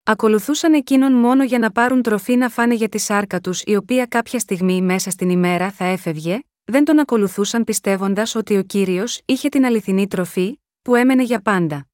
Ακολουθούσαν 0.05 0.73
εκείνον 0.73 1.13
μόνο 1.13 1.43
για 1.43 1.59
να 1.59 1.71
πάρουν 1.71 2.01
τροφή 2.01 2.35
να 2.35 2.49
φάνε 2.49 2.73
για 2.73 2.89
τη 2.89 2.97
σάρκα 2.97 3.39
τους, 3.39 3.61
η 3.65 3.75
οποία 3.75 4.05
κάποια 4.05 4.39
στιγμή 4.39 4.81
μέσα 4.81 5.09
στην 5.09 5.29
ημέρα 5.29 5.71
θα 5.71 5.85
έφευγε, 5.85 6.39
δεν 6.63 6.83
τον 6.83 6.99
ακολουθούσαν 6.99 7.63
πιστεύοντας 7.63 8.35
ότι 8.35 8.57
ο 8.57 8.63
κύριος 8.63 9.21
είχε 9.25 9.49
την 9.49 9.65
αληθινή 9.65 10.07
τροφή, 10.07 10.59
που 10.81 10.95
έμενε 10.95 11.23
για 11.23 11.41
πάντα. 11.41 11.87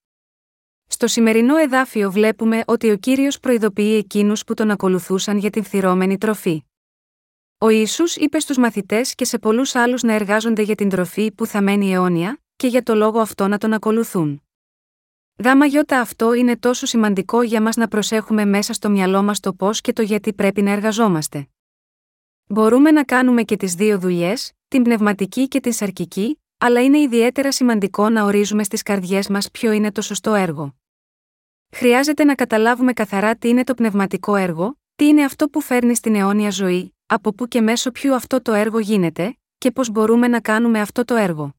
Στο 0.87 1.07
σημερινό 1.07 1.57
εδάφιο 1.57 2.11
βλέπουμε 2.11 2.61
ότι 2.65 2.91
ο 2.91 2.97
κύριος 2.97 3.39
προειδοποιεί 3.39 3.95
εκείνους 4.03 4.43
που 4.43 4.53
τον 4.53 4.71
ακολουθούσαν 4.71 5.37
για 5.37 5.49
την 5.49 5.63
φθυρώμενη 5.63 6.17
τροφή. 6.17 6.63
Ο 7.57 7.69
Ισού 7.69 8.03
είπε 8.15 8.39
στους 8.39 8.57
μαθητές 8.57 9.15
και 9.15 9.25
σε 9.25 9.39
πολλούς 9.39 9.75
άλλους 9.75 10.01
να 10.01 10.13
εργάζονται 10.13 10.61
για 10.61 10.75
την 10.75 10.89
τροφή 10.89 11.31
που 11.31 11.45
θα 11.45 11.61
μένει 11.61 11.93
αιώνια, 11.93 12.41
και 12.55 12.67
για 12.67 12.83
το 12.83 12.95
λόγο 12.95 13.19
αυτό 13.19 13.47
να 13.47 13.57
τον 13.57 13.73
ακολουθούν. 13.73 14.43
Γάμα 15.43 15.65
γιώτα 15.65 15.99
αυτό 15.99 16.33
είναι 16.33 16.57
τόσο 16.57 16.85
σημαντικό 16.85 17.41
για 17.41 17.61
μας 17.61 17.75
να 17.75 17.87
προσέχουμε 17.87 18.45
μέσα 18.45 18.73
στο 18.73 18.89
μυαλό 18.89 19.23
μας 19.23 19.39
το 19.39 19.53
πώς 19.53 19.81
και 19.81 19.93
το 19.93 20.01
γιατί 20.01 20.33
πρέπει 20.33 20.61
να 20.61 20.71
εργαζόμαστε. 20.71 21.47
Μπορούμε 22.47 22.91
να 22.91 23.03
κάνουμε 23.03 23.43
και 23.43 23.57
τις 23.57 23.73
δύο 23.73 23.99
δουλειές, 23.99 24.51
την 24.67 24.83
πνευματική 24.83 25.47
και 25.47 25.59
την 25.59 25.73
σαρκική, 25.73 26.41
αλλά 26.57 26.83
είναι 26.83 26.99
ιδιαίτερα 26.99 27.51
σημαντικό 27.51 28.09
να 28.09 28.23
ορίζουμε 28.23 28.63
στις 28.63 28.83
καρδιές 28.83 29.29
μας 29.29 29.51
ποιο 29.51 29.71
είναι 29.71 29.91
το 29.91 30.01
σωστό 30.01 30.33
έργο. 30.33 30.75
Χρειάζεται 31.75 32.23
να 32.23 32.35
καταλάβουμε 32.35 32.93
καθαρά 32.93 33.35
τι 33.35 33.49
είναι 33.49 33.63
το 33.63 33.73
πνευματικό 33.73 34.35
έργο, 34.35 34.77
τι 34.95 35.05
είναι 35.05 35.23
αυτό 35.23 35.49
που 35.49 35.61
φέρνει 35.61 35.95
στην 35.95 36.15
αιώνια 36.15 36.49
ζωή, 36.49 36.95
από 37.05 37.33
πού 37.33 37.47
και 37.47 37.61
μέσω 37.61 37.91
ποιου 37.91 38.15
αυτό 38.15 38.41
το 38.41 38.53
έργο 38.53 38.79
γίνεται, 38.79 39.37
και 39.57 39.71
πώς 39.71 39.89
μπορούμε 39.89 40.27
να 40.27 40.39
κάνουμε 40.39 40.79
αυτό 40.79 41.05
το 41.05 41.15
έργο. 41.15 41.58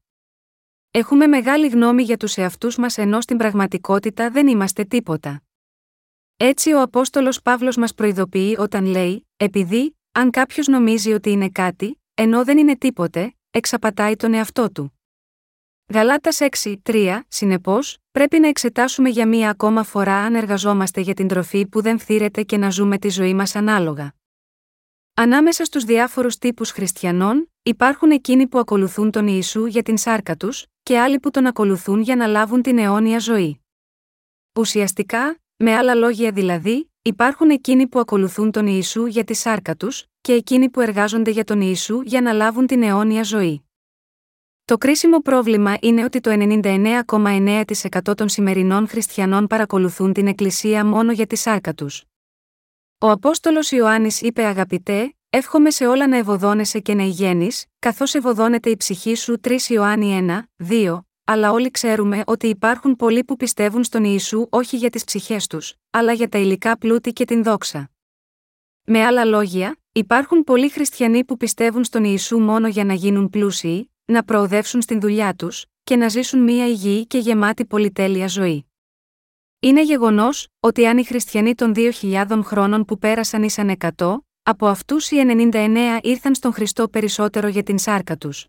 Έχουμε 0.93 1.27
μεγάλη 1.27 1.67
γνώμη 1.67 2.03
για 2.03 2.17
τους 2.17 2.37
εαυτούς 2.37 2.77
μας 2.77 2.97
ενώ 2.97 3.21
στην 3.21 3.37
πραγματικότητα 3.37 4.29
δεν 4.29 4.47
είμαστε 4.47 4.83
τίποτα. 4.83 5.43
Έτσι 6.37 6.73
ο 6.73 6.81
Απόστολος 6.81 7.41
Παύλος 7.41 7.75
μας 7.77 7.93
προειδοποιεί 7.93 8.55
όταν 8.59 8.85
λέει 8.85 9.27
«Επειδή, 9.37 9.97
αν 10.11 10.29
κάποιος 10.29 10.67
νομίζει 10.67 11.13
ότι 11.13 11.29
είναι 11.29 11.49
κάτι, 11.49 12.01
ενώ 12.13 12.43
δεν 12.43 12.57
είναι 12.57 12.77
τίποτε, 12.77 13.35
εξαπατάει 13.49 14.15
τον 14.15 14.33
εαυτό 14.33 14.71
του». 14.71 14.99
Γαλάτας 15.93 16.39
6, 16.39 16.75
3, 16.83 17.19
συνεπώς, 17.27 17.97
πρέπει 18.11 18.39
να 18.39 18.47
εξετάσουμε 18.47 19.09
για 19.09 19.27
μία 19.27 19.49
ακόμα 19.49 19.83
φορά 19.83 20.15
αν 20.15 20.35
εργαζόμαστε 20.35 21.01
για 21.01 21.13
την 21.13 21.27
τροφή 21.27 21.67
που 21.67 21.81
δεν 21.81 21.99
φθήρεται 21.99 22.43
και 22.43 22.57
να 22.57 22.69
ζούμε 22.69 22.97
τη 22.97 23.09
ζωή 23.09 23.33
μας 23.33 23.55
ανάλογα. 23.55 24.13
Ανάμεσα 25.13 25.65
στους 25.65 25.83
διάφορους 25.83 26.37
τύπους 26.37 26.71
χριστιανών, 26.71 27.51
υπάρχουν 27.63 28.11
εκείνοι 28.11 28.47
που 28.47 28.59
ακολουθούν 28.59 29.11
τον 29.11 29.27
Ιησού 29.27 29.65
για 29.65 29.83
την 29.83 29.97
σάρκα 29.97 30.35
τους, 30.35 30.65
και 30.91 30.99
άλλοι 30.99 31.19
που 31.19 31.31
τον 31.31 31.45
ακολουθούν 31.45 32.01
για 32.01 32.15
να 32.15 32.27
λάβουν 32.27 32.61
την 32.61 32.77
αιώνια 32.77 33.19
ζωή. 33.19 33.61
Ουσιαστικά, 34.55 35.39
με 35.57 35.75
άλλα 35.75 35.95
λόγια 35.95 36.31
δηλαδή, 36.31 36.91
υπάρχουν 37.01 37.49
εκείνοι 37.49 37.87
που 37.87 37.99
ακολουθούν 37.99 38.51
τον 38.51 38.67
Ιησού 38.67 39.05
για 39.05 39.23
τη 39.23 39.33
σάρκα 39.33 39.75
τους, 39.75 40.05
και 40.21 40.33
εκείνοι 40.33 40.69
που 40.69 40.81
εργάζονται 40.81 41.31
για 41.31 41.43
τον 41.43 41.61
Ιησού 41.61 42.01
για 42.01 42.21
να 42.21 42.33
λάβουν 42.33 42.67
την 42.67 42.83
αιώνια 42.83 43.23
ζωή. 43.23 43.69
Το 44.65 44.77
κρίσιμο 44.77 45.19
πρόβλημα 45.19 45.77
είναι 45.81 46.03
ότι 46.03 46.19
το 46.19 46.31
99,9% 46.33 48.17
των 48.17 48.29
σημερινών 48.29 48.87
χριστιανών 48.87 49.47
παρακολουθούν 49.47 50.13
την 50.13 50.27
Εκκλησία 50.27 50.85
μόνο 50.85 51.11
για 51.11 51.27
τη 51.27 51.35
σάρκα 51.35 51.73
τους. 51.73 52.03
Ο 52.97 53.09
Απόστολος 53.09 53.71
Ιωάννης 53.71 54.21
είπε 54.21 54.43
αγαπητέ, 54.43 55.15
εύχομαι 55.33 55.69
σε 55.69 55.87
όλα 55.87 56.07
να 56.07 56.17
ευωδώνεσαι 56.17 56.79
και 56.79 56.93
να 56.93 57.03
υγιένεις, 57.03 57.65
καθώς 57.79 58.13
ευωδώνεται 58.13 58.69
η 58.69 58.77
ψυχή 58.77 59.15
σου 59.15 59.39
3 59.43 59.57
Ιωάννη 59.67 60.45
1, 60.57 60.65
2, 60.69 60.99
αλλά 61.23 61.51
όλοι 61.51 61.71
ξέρουμε 61.71 62.23
ότι 62.25 62.47
υπάρχουν 62.47 62.95
πολλοί 62.95 63.23
που 63.23 63.35
πιστεύουν 63.35 63.83
στον 63.83 64.03
Ιησού 64.03 64.47
όχι 64.49 64.77
για 64.77 64.89
τις 64.89 65.03
ψυχές 65.03 65.47
τους, 65.47 65.73
αλλά 65.89 66.13
για 66.13 66.29
τα 66.29 66.37
υλικά 66.37 66.77
πλούτη 66.77 67.13
και 67.13 67.25
την 67.25 67.43
δόξα. 67.43 67.91
Με 68.83 69.03
άλλα 69.03 69.25
λόγια, 69.25 69.77
υπάρχουν 69.91 70.43
πολλοί 70.43 70.69
χριστιανοί 70.69 71.25
που 71.25 71.37
πιστεύουν 71.37 71.83
στον 71.83 72.03
Ιησού 72.03 72.39
μόνο 72.39 72.67
για 72.67 72.83
να 72.83 72.93
γίνουν 72.93 73.29
πλούσιοι, 73.29 73.91
να 74.05 74.23
προοδεύσουν 74.23 74.81
στην 74.81 74.99
δουλειά 74.99 75.33
τους 75.33 75.65
και 75.83 75.95
να 75.95 76.07
ζήσουν 76.07 76.43
μία 76.43 76.67
υγιή 76.67 77.05
και 77.07 77.17
γεμάτη 77.17 77.65
πολυτέλεια 77.65 78.27
ζωή. 78.27 78.65
Είναι 79.59 79.83
γεγονός 79.83 80.47
ότι 80.59 80.87
αν 80.87 80.97
οι 80.97 81.03
χριστιανοί 81.03 81.55
των 81.55 81.73
2.000 81.75 82.41
χρόνων 82.43 82.85
που 82.85 82.97
πέρασαν 82.97 83.43
ήσαν 83.43 83.77
100, 83.97 84.17
από 84.51 84.67
αυτούς 84.67 85.11
οι 85.11 85.17
99 85.53 85.99
ήρθαν 86.01 86.35
στον 86.35 86.53
Χριστό 86.53 86.87
περισσότερο 86.87 87.47
για 87.47 87.63
την 87.63 87.77
σάρκα 87.77 88.17
τους. 88.17 88.47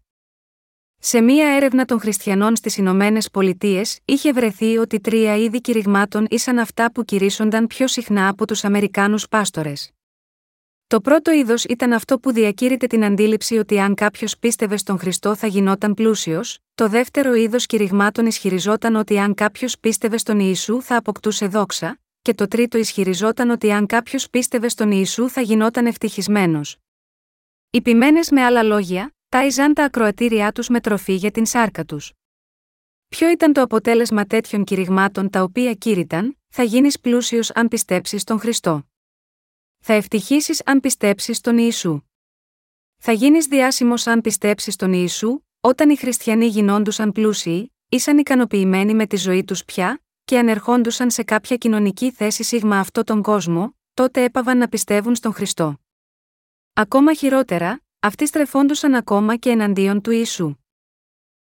Σε 0.98 1.20
μία 1.20 1.48
έρευνα 1.48 1.84
των 1.84 2.00
χριστιανών 2.00 2.56
στις 2.56 2.76
Ηνωμένες 2.76 3.30
Πολιτείες 3.30 3.98
είχε 4.04 4.32
βρεθεί 4.32 4.76
ότι 4.76 5.00
τρία 5.00 5.36
είδη 5.36 5.60
κηρυγμάτων 5.60 6.26
ήσαν 6.30 6.58
αυτά 6.58 6.92
που 6.92 7.04
κηρύσσονταν 7.04 7.66
πιο 7.66 7.86
συχνά 7.86 8.28
από 8.28 8.46
τους 8.46 8.64
Αμερικάνους 8.64 9.28
πάστορες. 9.28 9.90
Το 10.86 11.00
πρώτο 11.00 11.32
είδος 11.32 11.64
ήταν 11.64 11.92
αυτό 11.92 12.18
που 12.18 12.32
διακήρυτε 12.32 12.86
την 12.86 13.04
αντίληψη 13.04 13.56
ότι 13.56 13.80
αν 13.80 13.94
κάποιος 13.94 14.38
πίστευε 14.38 14.76
στον 14.76 14.98
Χριστό 14.98 15.34
θα 15.34 15.46
γινόταν 15.46 15.94
πλούσιος, 15.94 16.58
το 16.74 16.88
δεύτερο 16.88 17.34
είδος 17.34 17.66
κηρυγμάτων 17.66 18.26
ισχυριζόταν 18.26 18.94
ότι 18.94 19.18
αν 19.18 19.34
κάποιος 19.34 19.78
πίστευε 19.80 20.16
στον 20.16 20.40
Ιησού 20.40 20.82
θα 20.82 20.96
αποκτούσε 20.96 21.46
δόξα, 21.46 21.98
και 22.22 22.34
το 22.34 22.48
τρίτο 22.48 22.78
ισχυριζόταν 22.78 23.50
ότι 23.50 23.72
αν 23.72 23.86
κάποιος 23.86 24.30
πίστευε 24.30 24.68
στον 24.68 24.90
Ιησού 24.90 25.28
θα 25.28 25.40
γινόταν 25.40 25.86
ευτυχισμένος. 25.86 26.76
Οι 27.70 27.82
ποιμένες 27.82 28.30
με 28.30 28.44
άλλα 28.44 28.62
λόγια, 28.62 29.14
τάιζαν 29.28 29.74
τα 29.74 29.84
ακροατήριά 29.84 30.52
τους 30.52 30.68
με 30.68 30.80
τροφή 30.80 31.14
για 31.14 31.30
την 31.30 31.46
σάρκα 31.46 31.84
τους. 31.84 32.12
Ποιο 33.08 33.30
ήταν 33.30 33.52
το 33.52 33.60
αποτέλεσμα 33.60 34.24
τέτοιων 34.24 34.64
κηρυγμάτων 34.64 35.30
τα 35.30 35.42
οποία 35.42 35.74
κήρυταν, 35.74 36.38
θα 36.48 36.62
γίνεις 36.62 37.00
πλούσιος 37.00 37.50
αν 37.50 37.68
πιστέψεις 37.68 38.22
στον 38.22 38.38
Χριστό. 38.38 38.86
Θα 39.78 39.92
ευτυχήσει 39.92 40.62
αν 40.64 40.80
πιστέψεις 40.80 41.36
στον 41.36 41.58
Ιησού. 41.58 42.00
Θα 42.96 43.12
γίνεις 43.12 43.46
διάσημος 43.46 44.06
αν 44.06 44.20
πιστέψεις 44.20 44.74
στον 44.74 44.92
Ιησού, 44.92 45.40
όταν 45.60 45.90
οι 45.90 45.96
χριστιανοί 45.96 46.46
γινόντουσαν 46.46 47.12
πλούσιοι, 47.12 47.72
ήσαν 47.88 48.18
ικανοποιημένοι 48.18 48.94
με 48.94 49.06
τη 49.06 49.16
ζωή 49.16 49.44
τους 49.44 49.64
πια, 49.64 50.02
και 50.32 50.38
ανερχόντουσαν 50.38 51.10
σε 51.10 51.22
κάποια 51.22 51.56
κοινωνική 51.56 52.10
θέση 52.10 52.42
σίγμα 52.42 52.78
αυτό 52.78 53.04
τον 53.04 53.22
κόσμο, 53.22 53.76
τότε 53.94 54.22
έπαβαν 54.24 54.58
να 54.58 54.68
πιστεύουν 54.68 55.14
στον 55.14 55.32
Χριστό. 55.32 55.80
Ακόμα 56.72 57.14
χειρότερα, 57.14 57.80
αυτοί 58.00 58.26
στρεφόντουσαν 58.26 58.94
ακόμα 58.94 59.36
και 59.36 59.50
εναντίον 59.50 60.00
του 60.00 60.10
Ιησού. 60.10 60.54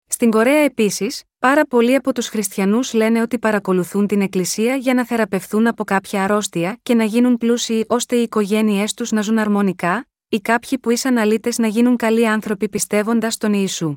Στην 0.06 0.30
Κορέα 0.30 0.58
επίσης, 0.58 1.22
πάρα 1.38 1.66
πολλοί 1.66 1.94
από 1.94 2.14
τους 2.14 2.28
χριστιανούς 2.28 2.92
λένε 2.92 3.20
ότι 3.20 3.38
παρακολουθούν 3.38 4.06
την 4.06 4.20
Εκκλησία 4.20 4.74
για 4.76 4.94
να 4.94 5.04
θεραπευθούν 5.04 5.66
από 5.66 5.84
κάποια 5.84 6.24
αρρώστια 6.24 6.78
και 6.82 6.94
να 6.94 7.04
γίνουν 7.04 7.36
πλούσιοι 7.36 7.84
ώστε 7.88 8.16
οι 8.16 8.22
οικογένειές 8.22 8.94
τους 8.94 9.10
να 9.10 9.20
ζουν 9.20 9.38
αρμονικά, 9.38 10.08
ή 10.28 10.40
κάποιοι 10.40 10.78
που 10.78 10.90
ήσαν 10.90 11.18
αλήτες 11.18 11.58
να 11.58 11.66
γίνουν 11.66 11.96
καλοί 11.96 12.28
άνθρωποι 12.28 12.68
πιστεύοντας 12.68 13.34
στον 13.34 13.52
Ιησού. 13.52 13.96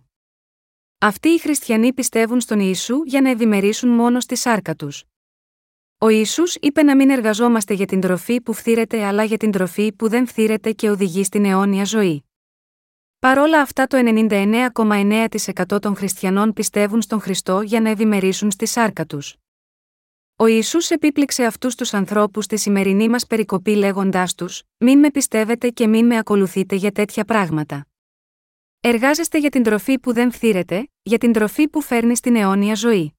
Αυτοί 1.05 1.29
οι 1.29 1.39
χριστιανοί 1.39 1.93
πιστεύουν 1.93 2.41
στον 2.41 2.60
Ιησού 2.60 3.03
για 3.05 3.22
να 3.22 3.29
ευημερήσουν 3.29 3.89
μόνο 3.89 4.19
στη 4.19 4.36
σάρκα 4.36 4.75
τους. 4.75 5.03
Ο 5.98 6.10
Ισού 6.10 6.43
είπε 6.60 6.83
να 6.83 6.95
μην 6.95 7.10
εργαζόμαστε 7.10 7.74
για 7.74 7.86
την 7.86 8.01
τροφή 8.01 8.41
που 8.41 8.53
φθήρεται 8.53 9.05
αλλά 9.05 9.24
για 9.24 9.38
την 9.38 9.51
τροφή 9.51 9.91
που 9.91 10.10
δεν 10.10 10.27
φθήρεται 10.27 10.72
και 10.72 10.89
οδηγεί 10.89 11.24
στην 11.24 11.45
αιώνια 11.45 11.86
ζωή. 11.86 12.24
Παρόλα 13.19 13.62
αυτά 13.62 13.88
το 13.88 13.98
99,9% 15.67 15.81
των 15.81 15.95
χριστιανών 15.95 16.53
πιστεύουν 16.53 17.01
στον 17.01 17.19
Χριστό 17.19 17.62
για 17.62 17.81
να 17.81 17.89
ευημερήσουν 17.89 18.51
στη 18.51 18.65
σάρκα 18.65 19.05
τους. 19.05 19.36
Ο 20.36 20.45
Ισού 20.45 20.77
επίπληξε 20.89 21.45
αυτούς 21.45 21.75
τους 21.75 21.93
ανθρώπους 21.93 22.45
στη 22.45 22.57
σημερινή 22.57 23.10
μας 23.10 23.27
περικοπή 23.27 23.75
λέγοντάς 23.75 24.36
τους: 24.36 24.63
Μην 24.77 25.00
με 25.00 25.12
πιστεύετε 25.12 25.69
και 25.69 25.88
μην 25.88 26.05
με 26.05 26.17
ακολουθείτε 26.17 26.75
για 26.75 26.91
τέτοια 26.91 27.25
πράγματα. 27.25 27.88
Εργάζεστε 28.85 29.37
για 29.37 29.49
την 29.49 29.63
τροφή 29.63 29.99
που 29.99 30.13
δεν 30.13 30.31
φθήρεται, 30.31 30.89
για 31.01 31.17
την 31.17 31.33
τροφή 31.33 31.67
που 31.67 31.81
φέρνει 31.81 32.15
στην 32.15 32.35
αιώνια 32.35 32.75
ζωή. 32.75 33.17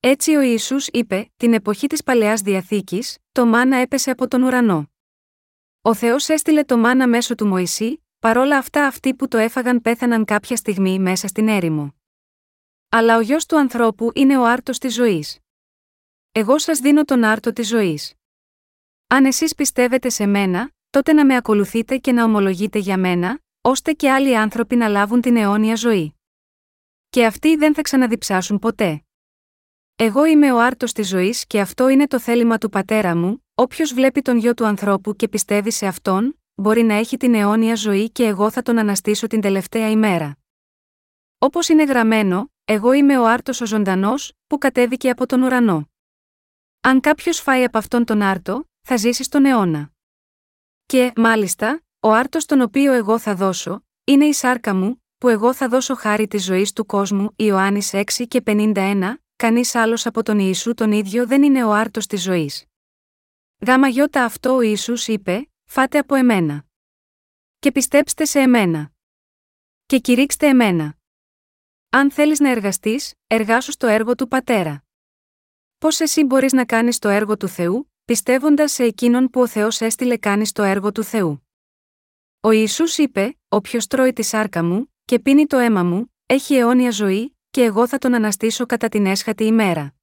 Έτσι 0.00 0.34
ο 0.34 0.40
Ισού 0.40 0.76
είπε: 0.92 1.30
Την 1.36 1.52
εποχή 1.52 1.86
της 1.86 2.02
παλαιάς 2.02 2.40
διαθήκης, 2.40 3.18
το 3.32 3.46
μάνα 3.46 3.76
έπεσε 3.76 4.10
από 4.10 4.28
τον 4.28 4.42
ουρανό. 4.42 4.90
Ο 5.82 5.94
Θεός 5.94 6.28
έστειλε 6.28 6.64
το 6.64 6.76
μάνα 6.76 7.08
μέσω 7.08 7.34
του 7.34 7.46
Μωυσή, 7.46 8.04
παρόλα 8.18 8.58
αυτά 8.58 8.86
αυτοί 8.86 9.14
που 9.14 9.28
το 9.28 9.38
έφαγαν 9.38 9.80
πέθαναν 9.80 10.24
κάποια 10.24 10.56
στιγμή 10.56 10.98
μέσα 10.98 11.28
στην 11.28 11.48
έρημο. 11.48 11.94
Αλλά 12.88 13.16
ο 13.16 13.20
γιος 13.20 13.46
του 13.46 13.58
ανθρώπου 13.58 14.10
είναι 14.14 14.38
ο 14.38 14.46
άρτος 14.46 14.78
της 14.78 14.94
ζωής. 14.94 15.38
Εγώ 16.32 16.58
σας 16.58 16.78
δίνω 16.78 17.04
τον 17.04 17.24
άρτο 17.24 17.52
της 17.52 17.68
ζωής. 17.68 18.14
Αν 19.06 19.24
εσείς 19.24 19.54
πιστεύετε 19.54 20.08
σε 20.08 20.26
μένα, 20.26 20.70
τότε 20.90 21.12
να 21.12 21.26
με 21.26 21.36
ακολουθείτε 21.36 21.98
και 21.98 22.12
να 22.12 22.24
ομολογείτε 22.24 22.78
για 22.78 22.98
μένα, 22.98 23.44
ώστε 23.66 23.92
και 23.92 24.10
άλλοι 24.10 24.36
άνθρωποι 24.36 24.76
να 24.76 24.88
λάβουν 24.88 25.20
την 25.20 25.36
αιώνια 25.36 25.74
ζωή. 25.74 26.14
Και 27.08 27.26
αυτοί 27.26 27.56
δεν 27.56 27.74
θα 27.74 27.82
ξαναδιψάσουν 27.82 28.58
ποτέ. 28.58 29.04
Εγώ 29.96 30.24
είμαι 30.24 30.52
ο 30.52 30.60
άρτος 30.60 30.92
της 30.92 31.08
ζωής 31.08 31.46
και 31.46 31.60
αυτό 31.60 31.88
είναι 31.88 32.06
το 32.06 32.20
θέλημα 32.20 32.58
του 32.58 32.68
πατέρα 32.68 33.16
μου, 33.16 33.44
όποιος 33.54 33.94
βλέπει 33.94 34.22
τον 34.22 34.36
γιο 34.36 34.54
του 34.54 34.66
ανθρώπου 34.66 35.16
και 35.16 35.28
πιστεύει 35.28 35.70
σε 35.70 35.86
αυτόν, 35.86 36.40
μπορεί 36.54 36.82
να 36.82 36.94
έχει 36.94 37.16
την 37.16 37.34
αιώνια 37.34 37.74
ζωή 37.74 38.10
και 38.10 38.24
εγώ 38.24 38.50
θα 38.50 38.62
τον 38.62 38.78
αναστήσω 38.78 39.26
την 39.26 39.40
τελευταία 39.40 39.90
ημέρα. 39.90 40.36
Όπως 41.38 41.68
είναι 41.68 41.84
γραμμένο, 41.84 42.52
εγώ 42.64 42.92
είμαι 42.92 43.18
ο 43.18 43.26
άρτος 43.26 43.60
ο 43.60 43.66
ζωντανός, 43.66 44.32
που 44.46 44.58
κατέβηκε 44.58 45.10
από 45.10 45.26
τον 45.26 45.42
ουρανό. 45.42 45.90
Αν 46.80 47.00
κάποιος 47.00 47.40
φάει 47.40 47.64
από 47.64 47.78
αυτόν 47.78 48.04
τον 48.04 48.22
άρτο, 48.22 48.70
θα 48.80 48.96
ζήσει 48.96 49.22
στον 49.22 49.44
αιώνα. 49.44 49.90
Και, 50.86 51.12
μάλιστα, 51.16 51.80
ο 52.00 52.12
άρτος 52.12 52.44
τον 52.44 52.60
οποίο 52.60 52.92
εγώ 52.92 53.18
θα 53.18 53.34
δώσω, 53.34 53.86
είναι 54.04 54.24
η 54.24 54.32
σάρκα 54.32 54.74
μου, 54.74 55.02
που 55.18 55.28
εγώ 55.28 55.54
θα 55.54 55.68
δώσω 55.68 55.94
χάρη 55.94 56.26
της 56.26 56.44
ζωής 56.44 56.72
του 56.72 56.86
κόσμου, 56.86 57.32
Ιωάννης 57.36 57.90
6 57.94 58.26
και 58.28 58.42
51, 58.46 59.14
κανείς 59.36 59.74
άλλος 59.74 60.06
από 60.06 60.22
τον 60.22 60.38
Ιησού 60.38 60.74
τον 60.74 60.92
ίδιο 60.92 61.26
δεν 61.26 61.42
είναι 61.42 61.64
ο 61.64 61.72
άρτος 61.72 62.06
της 62.06 62.22
ζωής. 62.22 62.64
Γάμα 63.66 63.88
γιώτα 63.88 64.24
αυτό 64.24 64.54
ο 64.54 64.60
Ιησούς 64.60 65.08
είπε, 65.08 65.50
φάτε 65.64 65.98
από 65.98 66.14
εμένα. 66.14 66.64
Και 67.58 67.72
πιστέψτε 67.72 68.24
σε 68.24 68.40
εμένα. 68.40 68.92
Και 69.86 69.98
κηρύξτε 69.98 70.46
εμένα. 70.46 70.96
Αν 71.90 72.10
θέλεις 72.10 72.40
να 72.40 72.50
εργαστείς, 72.50 73.14
εργάσου 73.26 73.72
στο 73.72 73.86
έργο 73.86 74.14
του 74.14 74.28
Πατέρα. 74.28 74.84
Πώς 75.78 76.00
εσύ 76.00 76.24
μπορείς 76.24 76.52
να 76.52 76.64
κάνεις 76.64 76.98
το 76.98 77.08
έργο 77.08 77.36
του 77.36 77.48
Θεού, 77.48 77.92
πιστεύοντας 78.04 78.72
σε 78.72 78.84
εκείνον 78.84 79.30
που 79.30 79.40
ο 79.40 79.46
Θεός 79.46 79.80
έστειλε 79.80 80.16
κάνεις 80.16 80.52
το 80.52 80.62
έργο 80.62 80.92
του 80.92 81.02
Θεού. 81.02 81.45
Ο 82.46 82.50
Ιησούς 82.50 82.98
είπε, 82.98 83.38
Όποιος 83.48 83.86
τρώει 83.86 84.12
τη 84.12 84.22
σάρκα 84.22 84.64
μου, 84.64 84.94
και 85.04 85.18
πίνει 85.18 85.46
το 85.46 85.58
αίμα 85.58 85.82
μου, 85.82 86.14
έχει 86.26 86.54
αιώνια 86.54 86.90
ζωή, 86.90 87.36
και 87.50 87.62
εγώ 87.62 87.88
θα 87.88 87.98
τον 87.98 88.14
αναστήσω 88.14 88.66
κατά 88.66 88.88
την 88.88 89.06
έσχατη 89.06 89.44
ημέρα. 89.44 89.94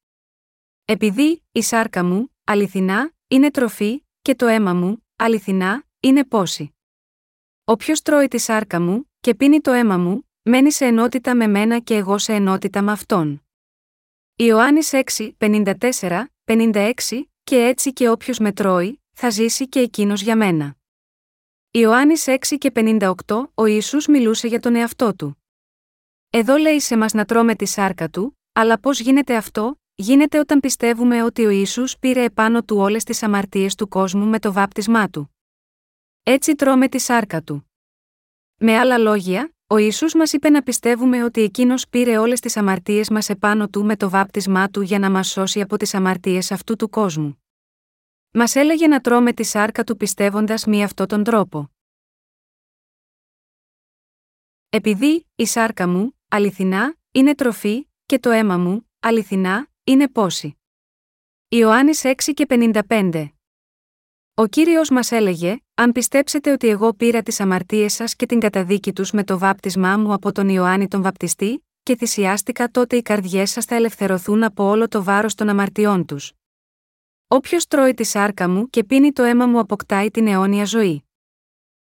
Επειδή, 0.85 1.43
η 1.51 1.61
σάρκα 1.61 2.03
μου, 2.03 2.35
αληθινά, 2.43 3.13
είναι 3.27 3.51
τροφή, 3.51 4.05
και 4.21 4.35
το 4.35 4.45
αίμα 4.47 4.73
μου, 4.73 5.05
αληθινά, 5.15 5.83
είναι 5.99 6.25
πόση. 6.25 6.75
Όποιος 7.63 8.01
τρώει 8.01 8.27
τη 8.27 8.37
σάρκα 8.37 8.81
μου, 8.81 9.11
και 9.19 9.35
πίνει 9.35 9.61
το 9.61 9.71
αίμα 9.71 9.97
μου, 9.97 10.29
μένει 10.41 10.71
σε 10.71 10.85
ενότητα 10.85 11.35
με 11.35 11.47
μένα 11.47 11.79
και 11.79 11.95
εγώ 11.95 12.17
σε 12.17 12.33
ενότητα 12.33 12.81
με 12.81 12.91
αυτόν. 12.91 13.43
Ιωάννης 14.35 14.91
6, 15.17 15.31
54, 15.37 16.25
56, 16.45 16.93
και 17.43 17.55
έτσι 17.55 17.93
και 17.93 18.09
όποιος 18.09 18.39
με 18.39 18.51
τρώει, 18.51 19.01
θα 19.13 19.29
ζήσει 19.29 19.69
και 19.69 19.79
εκείνος 19.79 20.21
για 20.21 20.35
μένα. 20.35 20.77
Ιωάννης 21.75 22.25
6 22.27 22.57
και 22.57 22.71
58, 22.75 23.13
ο 23.53 23.65
Ιησούς 23.65 24.07
μιλούσε 24.07 24.47
για 24.47 24.59
τον 24.59 24.75
εαυτό 24.75 25.15
του. 25.15 25.43
Εδώ 26.29 26.55
λέει 26.57 26.79
σε 26.79 26.97
μας 26.97 27.13
να 27.13 27.25
τρώμε 27.25 27.55
τη 27.55 27.65
σάρκα 27.65 28.09
του, 28.09 28.39
αλλά 28.53 28.79
πώς 28.79 28.99
γίνεται 28.99 29.35
αυτό, 29.35 29.79
γίνεται 29.93 30.39
όταν 30.39 30.59
πιστεύουμε 30.59 31.23
ότι 31.23 31.45
ο 31.45 31.49
Ιησούς 31.49 31.97
πήρε 31.97 32.23
επάνω 32.23 32.63
του 32.63 32.77
όλες 32.77 33.03
τις 33.03 33.23
αμαρτίες 33.23 33.75
του 33.75 33.87
κόσμου 33.87 34.25
με 34.25 34.39
το 34.39 34.53
βάπτισμά 34.53 35.09
του. 35.09 35.35
Έτσι 36.23 36.55
τρώμε 36.55 36.87
τη 36.87 36.99
σάρκα 36.99 37.41
του. 37.41 37.71
Με 38.57 38.77
άλλα 38.77 38.97
λόγια, 38.97 39.53
ο 39.67 39.77
Ιησούς 39.77 40.13
μας 40.13 40.33
είπε 40.33 40.49
να 40.49 40.63
πιστεύουμε 40.63 41.23
ότι 41.23 41.41
εκείνος 41.41 41.89
πήρε 41.89 42.17
όλες 42.17 42.39
τις 42.39 42.57
αμαρτίες 42.57 43.09
μας 43.09 43.29
επάνω 43.29 43.69
του 43.69 43.85
με 43.85 43.95
το 43.95 44.09
βάπτισμά 44.09 44.69
του 44.69 44.81
για 44.81 44.99
να 44.99 45.11
μας 45.11 45.27
σώσει 45.27 45.61
από 45.61 45.77
τις 45.77 45.93
αμαρτίες 45.93 46.51
αυτού 46.51 46.75
του 46.75 46.89
κόσμου. 46.89 47.42
Μας 48.35 48.55
έλεγε 48.55 48.87
να 48.87 49.01
τρώμε 49.01 49.33
τη 49.33 49.43
σάρκα 49.43 49.83
του 49.83 49.97
πιστεύοντας 49.97 50.65
μη 50.65 50.83
αυτόν 50.83 51.07
τον 51.07 51.23
τρόπο. 51.23 51.71
Επειδή, 54.69 55.27
η 55.35 55.45
σάρκα 55.45 55.87
μου, 55.87 56.19
αληθινά, 56.27 56.95
είναι 57.11 57.35
τροφή, 57.35 57.87
και 58.05 58.19
το 58.19 58.29
αίμα 58.29 58.57
μου, 58.57 58.89
αληθινά, 58.99 59.67
είναι 59.83 60.07
πόση. 60.07 60.57
Ιωάννης 61.47 62.01
6 62.03 62.33
και 62.33 62.45
55 62.89 63.27
Ο 64.33 64.47
κύριος 64.47 64.89
μας 64.89 65.11
έλεγε: 65.11 65.57
Αν 65.73 65.91
πιστέψετε 65.91 66.51
ότι 66.51 66.67
εγώ 66.67 66.93
πήρα 66.93 67.21
τις 67.21 67.39
αμαρτίες 67.39 67.93
σας 67.93 68.15
και 68.15 68.25
την 68.25 68.39
καταδίκη 68.39 68.93
τους 68.93 69.11
με 69.11 69.23
το 69.23 69.37
βάπτισμά 69.37 69.97
μου 69.97 70.13
από 70.13 70.31
τον 70.31 70.49
Ιωάννη 70.49 70.87
τον 70.87 71.01
Βαπτιστή, 71.01 71.67
και 71.83 71.95
θυσιάστηκα 71.95 72.69
τότε 72.69 72.95
οι 72.95 73.01
καρδιές 73.01 73.51
σας 73.51 73.65
θα 73.65 73.75
ελευθερωθούν 73.75 74.43
από 74.43 74.63
όλο 74.63 74.87
το 74.87 75.03
βάρος 75.03 75.35
των 75.35 75.49
αμαρτιών 75.49 76.05
τους. 76.05 76.33
Όποιος 77.27 77.67
τρώει 77.67 77.93
τη 77.93 78.03
σάρκα 78.03 78.49
μου 78.49 78.69
και 78.69 78.83
πίνει 78.83 79.11
το 79.11 79.23
αίμα 79.23 79.45
μου 79.45 79.59
αποκτάει 79.59 80.11
την 80.11 80.27
αιώνια 80.27 80.65
ζωή. 80.65 81.03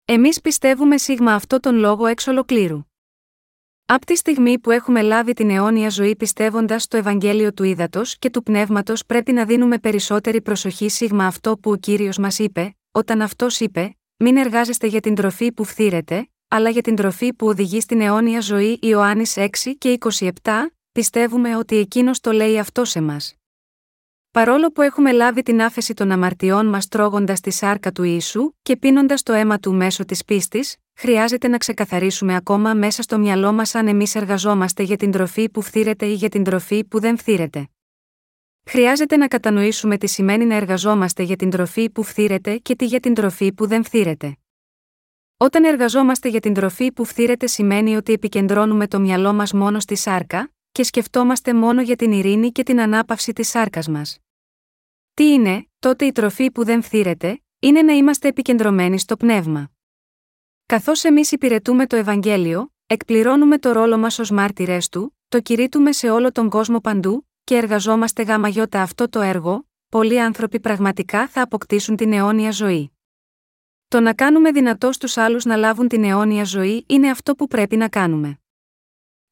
Εμείς 0.05 0.41
πιστεύουμε 0.41 0.97
σίγμα 0.97 1.33
αυτό 1.33 1.59
τον 1.59 1.75
λόγο 1.75 2.05
εξ 2.05 2.27
ολοκλήρου. 2.27 2.83
Από 3.85 4.05
τη 4.05 4.15
στιγμή 4.15 4.59
που 4.59 4.71
έχουμε 4.71 5.01
λάβει 5.01 5.33
την 5.33 5.50
αιώνια 5.50 5.89
ζωή 5.89 6.15
πιστεύοντας 6.15 6.83
στο 6.83 6.97
Ευαγγέλιο 6.97 7.53
του 7.53 7.63
Ήδατος 7.63 8.17
και 8.17 8.29
του 8.29 8.43
Πνεύματος, 8.43 9.05
πρέπει 9.05 9.31
να 9.31 9.45
δίνουμε 9.45 9.79
περισσότερη 9.79 10.41
προσοχή 10.41 10.89
σίγμα 10.89 11.25
αυτό 11.25 11.57
που 11.57 11.71
ο 11.71 11.75
κύριος 11.75 12.17
μας 12.17 12.39
είπε, 12.39 12.75
όταν 12.91 13.21
αυτός 13.21 13.59
είπε: 13.59 13.97
Μην 14.17 14.38
εργάζεστε 14.38 14.88
για 14.88 15.00
την 15.00 15.15
τροφή 15.15 15.51
που 15.51 15.63
φθήρεται, 15.63 16.29
αλλά 16.47 16.69
για 16.69 16.81
την 16.81 16.95
τροφή 16.95 17.33
που 17.33 17.47
οδηγεί 17.47 17.81
στην 17.81 18.01
αιώνια 18.01 18.39
ζωή 18.39 18.79
Ιωάννης 18.81 19.38
6 19.38 19.47
και 19.77 19.97
27, 20.00 20.29
πιστεύουμε 20.91 21.55
ότι 21.55 21.77
εκείνος 21.77 22.19
το 22.19 22.31
λέει 22.31 22.59
αυτό 22.59 22.85
σε 22.85 23.01
μας. 23.01 23.40
Παρόλο 24.31 24.71
που 24.71 24.81
έχουμε 24.81 25.11
λάβει 25.11 25.41
την 25.41 25.61
άφεση 25.61 25.93
των 25.93 26.11
αμαρτιών 26.11 26.65
μας 26.65 26.88
τρώγοντας 26.88 27.39
τη 27.39 27.51
σάρκα 27.51 27.91
του 27.91 28.03
Ιησού 28.03 28.53
και 28.61 28.77
πίνοντας 28.77 29.23
το 29.23 29.33
αίμα 29.33 29.59
του 29.59 29.73
μέσω 29.73 30.05
της 30.05 30.25
πίστης, 30.25 30.75
χρειάζεται 30.93 31.47
να 31.47 31.57
ξεκαθαρίσουμε 31.57 32.35
ακόμα 32.35 32.73
μέσα 32.73 33.01
στο 33.01 33.19
μυαλό 33.19 33.53
μας 33.53 33.75
αν 33.75 33.88
εμείς 33.88 34.15
εργαζόμαστε 34.15 34.83
για 34.83 34.97
την 34.97 35.11
τροφή 35.11 35.50
που 35.50 35.61
φθήρεται 35.61 36.05
ή 36.05 36.13
για 36.13 36.29
την 36.29 36.43
τροφή 36.43 36.85
που 36.85 37.00
δεν 37.00 37.17
φθήρεται. 37.17 37.67
Χρειάζεται 38.65 39.17
να 39.17 39.27
κατανοήσουμε 39.27 39.97
τι 39.97 40.07
σημαίνει 40.07 40.45
να 40.45 40.55
εργαζόμαστε 40.55 41.23
για 41.23 41.35
την 41.35 41.50
τροφή 41.50 41.89
που 41.89 42.03
φθήρεται 42.03 42.57
και 42.57 42.75
τι 42.75 42.85
για 42.85 43.00
την 43.00 43.13
τροφή 43.13 43.53
που 43.53 43.67
δεν 43.67 43.83
φθήρεται. 43.83 44.38
Όταν 45.38 45.63
εργαζόμαστε 45.63 46.29
για 46.29 46.39
την 46.39 46.53
τροφή 46.53 46.91
που 46.91 47.05
φθήρεται 47.05 47.47
σημαίνει 47.47 47.95
ότι 47.95 48.13
επικεντρώνουμε 48.13 48.88
το 48.88 49.00
μυαλό 49.00 49.33
μας 49.33 49.53
μόνο 49.53 49.79
στη 49.79 49.95
σάρκα, 49.95 50.51
και 50.72 50.84
σκεφτόμαστε 50.84 51.54
μόνο 51.54 51.82
για 51.82 51.96
την 51.96 52.12
ειρήνη 52.12 52.51
και 52.51 52.63
την 52.63 52.82
ανάπαυση 52.82 53.34
της 53.34 53.50
σάρκας 53.50 53.88
μας. 53.88 54.18
Τι 55.13 55.34
είναι, 55.34 55.70
τότε 55.80 56.06
η 56.06 56.12
τροφή 56.12 56.51
που 56.51 56.63
δεν 56.63 56.82
φθήρεται, 56.82 57.42
είναι 57.60 57.82
να 57.82 57.94
είμαστε 57.94 58.28
επικεντρωμένοι 58.28 59.00
στο 59.00 59.18
πνεύμα. 59.18 59.72
Καθώς 60.66 61.04
εμείς 61.04 61.32
υπηρετούμε 61.32 61.88
το 61.88 61.96
Ευαγγέλιο, 61.96 62.74
εκπληρώνουμε 62.86 63.58
το 63.58 63.72
ρόλο 63.72 63.98
μας 63.98 64.20
ως 64.20 64.32
μάρτυρές 64.32 64.90
του, 64.90 65.18
το 65.28 65.42
κηρύττουμε 65.42 65.92
σε 65.92 66.10
όλο 66.10 66.32
τον 66.32 66.50
κόσμο 66.50 66.80
παντού, 66.80 67.28
και 67.44 67.56
εργαζόμαστε 67.56 68.24
γάμα 68.24 68.48
γιώτα 68.48 68.82
αυτό 68.82 69.10
το 69.10 69.22
έργο, 69.22 69.68
πολλοί 69.90 70.22
άνθρωποι 70.22 70.60
πραγματικά 70.60 71.28
θα 71.28 71.42
αποκτήσουν 71.42 71.96
την 71.96 72.13
αιώνια 72.13 72.51
ζωή. 72.51 72.92
Το 73.88 74.00
να 74.00 74.13
κάνουμε 74.13 74.51
δυνατό 74.51 74.92
στους 74.92 75.18
άλλους 75.18 75.46
να 75.46 75.56
λάβουν 75.56 75.88
την 75.88 76.04
αιώνια 76.04 76.44
ζωή 76.44 76.86
είναι 76.88 77.10
αυτό 77.10 77.36
που 77.36 77.48
πρέπει 77.48 77.78
να 77.78 77.90
κάνουμε. 77.90 78.40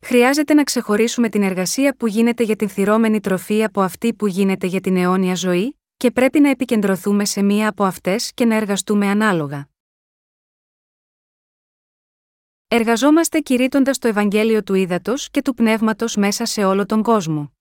Χρειάζεται 0.01 0.53
να 0.53 0.63
ξεχωρίσουμε 0.63 1.29
την 1.29 1.43
εργασία 1.43 1.95
που 1.95 2.07
γίνεται 2.07 2.43
για 2.43 2.55
την 2.55 2.69
θυρώμενη 2.69 3.19
τροφή 3.19 3.63
από 3.63 3.81
αυτή 3.81 4.13
που 4.13 4.27
γίνεται 4.27 4.67
για 4.67 4.81
την 4.81 4.97
αιώνια 4.97 5.35
ζωή, 5.35 5.79
και 5.97 6.11
πρέπει 6.11 6.39
να 6.39 6.49
επικεντρωθούμε 6.49 7.25
σε 7.25 7.41
μία 7.41 7.69
από 7.69 7.83
αυτές 7.83 8.31
και 8.33 8.45
να 8.45 8.55
εργαστούμε 8.55 9.07
ανάλογα. 9.07 9.69
Εργαζόμαστε 12.67 13.39
κηρύττοντας 13.39 13.97
το 13.97 14.07
Ευαγγέλιο 14.07 14.63
του 14.63 14.73
Ήδατος 14.73 15.29
και 15.29 15.41
του 15.41 15.53
Πνεύματος 15.53 16.15
μέσα 16.15 16.45
σε 16.45 16.63
όλο 16.63 16.85
τον 16.85 17.03
κόσμο. 17.03 17.51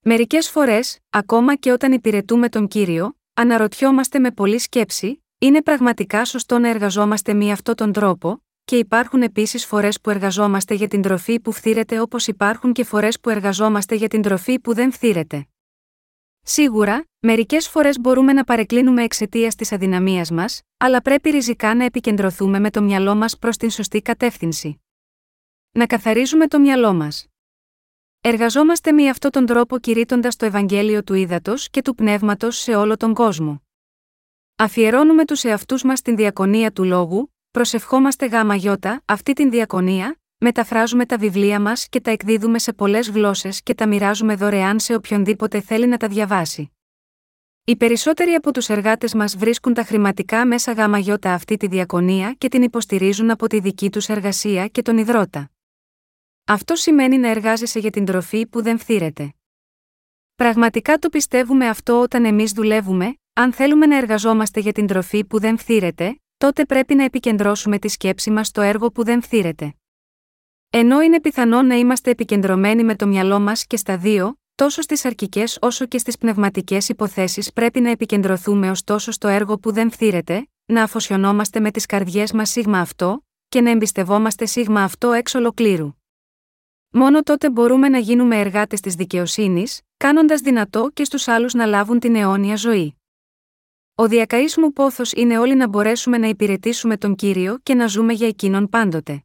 Μερικές 0.00 0.50
φορές, 0.50 0.98
ακόμα 1.10 1.56
και 1.56 1.72
όταν 1.72 1.92
υπηρετούμε 1.92 2.48
τον 2.48 2.68
κύριο, 2.68 3.16
αναρωτιόμαστε 3.34 4.18
με 4.18 4.30
πολλή 4.30 4.58
σκέψη, 4.58 5.24
είναι 5.38 5.62
πραγματικά 5.62 6.24
σωστό 6.24 6.58
να 6.58 6.68
εργαζόμαστε 6.68 7.34
με 7.34 7.50
αυτόν 7.50 7.74
τον 7.74 7.92
τρόπο, 7.92 8.44
και 8.70 8.76
υπάρχουν 8.76 9.22
επίσης 9.22 9.66
φορές 9.66 10.00
που 10.00 10.10
εργαζόμαστε 10.10 10.74
για 10.74 10.88
την 10.88 11.02
τροφή 11.02 11.40
που 11.40 11.52
φθήρεται 11.52 12.00
όπως 12.00 12.26
υπάρχουν 12.26 12.72
και 12.72 12.84
φορές 12.84 13.20
που 13.20 13.30
εργαζόμαστε 13.30 13.94
για 13.94 14.08
την 14.08 14.22
τροφή 14.22 14.60
που 14.60 14.74
δεν 14.74 14.92
φθήρεται. 14.92 15.46
Σίγουρα, 16.42 17.04
μερικές 17.18 17.68
φορές 17.68 18.00
μπορούμε 18.00 18.32
να 18.32 18.44
παρεκκλίνουμε 18.44 19.02
εξαιτίας 19.02 19.54
της 19.54 19.72
αδυναμίας 19.72 20.30
μας, 20.30 20.60
αλλά 20.76 21.02
πρέπει 21.02 21.30
ριζικά 21.30 21.74
να 21.74 21.84
επικεντρωθούμε 21.84 22.58
με 22.58 22.70
το 22.70 22.82
μυαλό 22.82 23.14
μας 23.14 23.38
προς 23.38 23.56
την 23.56 23.70
σωστή 23.70 24.02
κατεύθυνση. 24.02 24.80
Να 25.70 25.86
καθαρίζουμε 25.86 26.46
το 26.46 26.60
μυαλό 26.60 26.92
μας. 26.92 27.26
Εργαζόμαστε 28.20 28.92
με 28.92 29.08
αυτόν 29.08 29.30
τον 29.30 29.46
τρόπο 29.46 29.78
κηρύττοντας 29.78 30.36
το 30.36 30.46
Ευαγγέλιο 30.46 31.02
του 31.04 31.14
Ήδατος 31.14 31.70
και 31.70 31.82
του 31.82 31.94
Πνεύματος 31.94 32.56
σε 32.56 32.74
όλο 32.74 32.96
τον 32.96 33.14
κόσμο. 33.14 33.62
Αφιερώνουμε 34.56 35.24
τους 35.24 35.44
εαυτούς 35.44 35.82
μας 35.82 35.98
στην 35.98 36.16
διακονία 36.16 36.72
του 36.72 36.84
λόγου, 36.84 37.34
προσευχόμαστε 37.50 38.26
γάμα 38.26 38.54
γιώτα, 38.54 39.02
αυτή 39.04 39.32
την 39.32 39.50
διακονία, 39.50 40.20
μεταφράζουμε 40.38 41.06
τα 41.06 41.18
βιβλία 41.18 41.60
μας 41.60 41.88
και 41.88 42.00
τα 42.00 42.10
εκδίδουμε 42.10 42.58
σε 42.58 42.72
πολλές 42.72 43.10
γλώσσες 43.10 43.62
και 43.62 43.74
τα 43.74 43.86
μοιράζουμε 43.86 44.34
δωρεάν 44.34 44.80
σε 44.80 44.94
οποιονδήποτε 44.94 45.60
θέλει 45.60 45.86
να 45.86 45.96
τα 45.96 46.08
διαβάσει. 46.08 46.72
Οι 47.64 47.76
περισσότεροι 47.76 48.30
από 48.30 48.52
τους 48.52 48.68
εργάτες 48.68 49.14
μας 49.14 49.36
βρίσκουν 49.36 49.74
τα 49.74 49.84
χρηματικά 49.84 50.46
μέσα 50.46 50.72
γάμα 50.72 50.98
γιώτα 50.98 51.34
αυτή 51.34 51.56
τη 51.56 51.66
διακονία 51.66 52.34
και 52.38 52.48
την 52.48 52.62
υποστηρίζουν 52.62 53.30
από 53.30 53.46
τη 53.46 53.60
δική 53.60 53.90
τους 53.90 54.08
εργασία 54.08 54.66
και 54.66 54.82
τον 54.82 54.98
υδρότα. 54.98 55.50
Αυτό 56.44 56.74
σημαίνει 56.74 57.18
να 57.18 57.28
εργάζεσαι 57.28 57.78
για 57.78 57.90
την 57.90 58.04
τροφή 58.04 58.46
που 58.46 58.62
δεν 58.62 58.78
φθήρεται. 58.78 59.34
Πραγματικά 60.34 60.98
το 60.98 61.08
πιστεύουμε 61.08 61.68
αυτό 61.68 62.00
όταν 62.00 62.24
εμείς 62.24 62.52
δουλεύουμε, 62.52 63.14
αν 63.32 63.52
θέλουμε 63.52 63.86
να 63.86 63.96
εργαζόμαστε 63.96 64.60
για 64.60 64.72
την 64.72 64.86
τροφή 64.86 65.24
που 65.24 65.40
δεν 65.40 65.58
φθήρεται, 65.58 66.19
τότε 66.40 66.64
πρέπει 66.64 66.94
να 66.94 67.04
επικεντρώσουμε 67.04 67.78
τη 67.78 67.88
σκέψη 67.88 68.30
μας 68.30 68.46
στο 68.46 68.60
έργο 68.60 68.90
που 68.90 69.04
δεν 69.04 69.22
φθήρεται. 69.22 69.74
Ενώ 70.70 71.00
είναι 71.00 71.20
πιθανό 71.20 71.62
να 71.62 71.74
είμαστε 71.74 72.10
επικεντρωμένοι 72.10 72.84
με 72.84 72.96
το 72.96 73.06
μυαλό 73.06 73.40
μας 73.40 73.66
και 73.66 73.76
στα 73.76 73.96
δύο, 73.96 74.38
τόσο 74.54 74.82
στις 74.82 75.04
αρκικέ 75.04 75.44
όσο 75.60 75.86
και 75.86 75.98
στις 75.98 76.18
πνευματικές 76.18 76.88
υποθέσεις 76.88 77.52
πρέπει 77.52 77.80
να 77.80 77.90
επικεντρωθούμε 77.90 78.70
ωστόσο 78.70 79.12
στο 79.12 79.28
έργο 79.28 79.58
που 79.58 79.72
δεν 79.72 79.90
φθήρεται, 79.90 80.48
να 80.66 80.82
αφοσιωνόμαστε 80.82 81.60
με 81.60 81.70
τις 81.70 81.86
καρδιές 81.86 82.32
μας 82.32 82.50
σίγμα 82.50 82.78
αυτό, 82.78 83.24
και 83.48 83.60
να 83.60 83.70
εμπιστευόμαστε 83.70 84.46
σίγμα 84.46 84.82
αυτό 84.82 85.12
έξω 85.12 85.38
ολοκλήρου. 85.38 85.94
Μόνο 86.90 87.22
τότε 87.22 87.50
μπορούμε 87.50 87.88
να 87.88 87.98
γίνουμε 87.98 88.40
εργάτες 88.40 88.80
της 88.80 88.94
δικαιοσύνης, 88.94 89.80
κάνοντας 89.96 90.40
δυνατό 90.40 90.90
και 90.92 91.04
στους 91.04 91.28
άλλους 91.28 91.54
να 91.54 91.66
λάβουν 91.66 91.98
την 91.98 92.16
αιώνια 92.16 92.56
ζωή. 92.56 92.99
Ο 94.00 94.08
διακαής 94.08 94.56
μου 94.56 94.72
πόθος 94.72 95.12
είναι 95.12 95.38
όλοι 95.38 95.54
να 95.54 95.68
μπορέσουμε 95.68 96.18
να 96.18 96.26
υπηρετήσουμε 96.26 96.96
τον 96.96 97.14
κύριο 97.14 97.58
και 97.62 97.74
να 97.74 97.86
ζούμε 97.86 98.12
για 98.12 98.26
εκείνον 98.26 98.68
πάντοτε. 98.68 99.24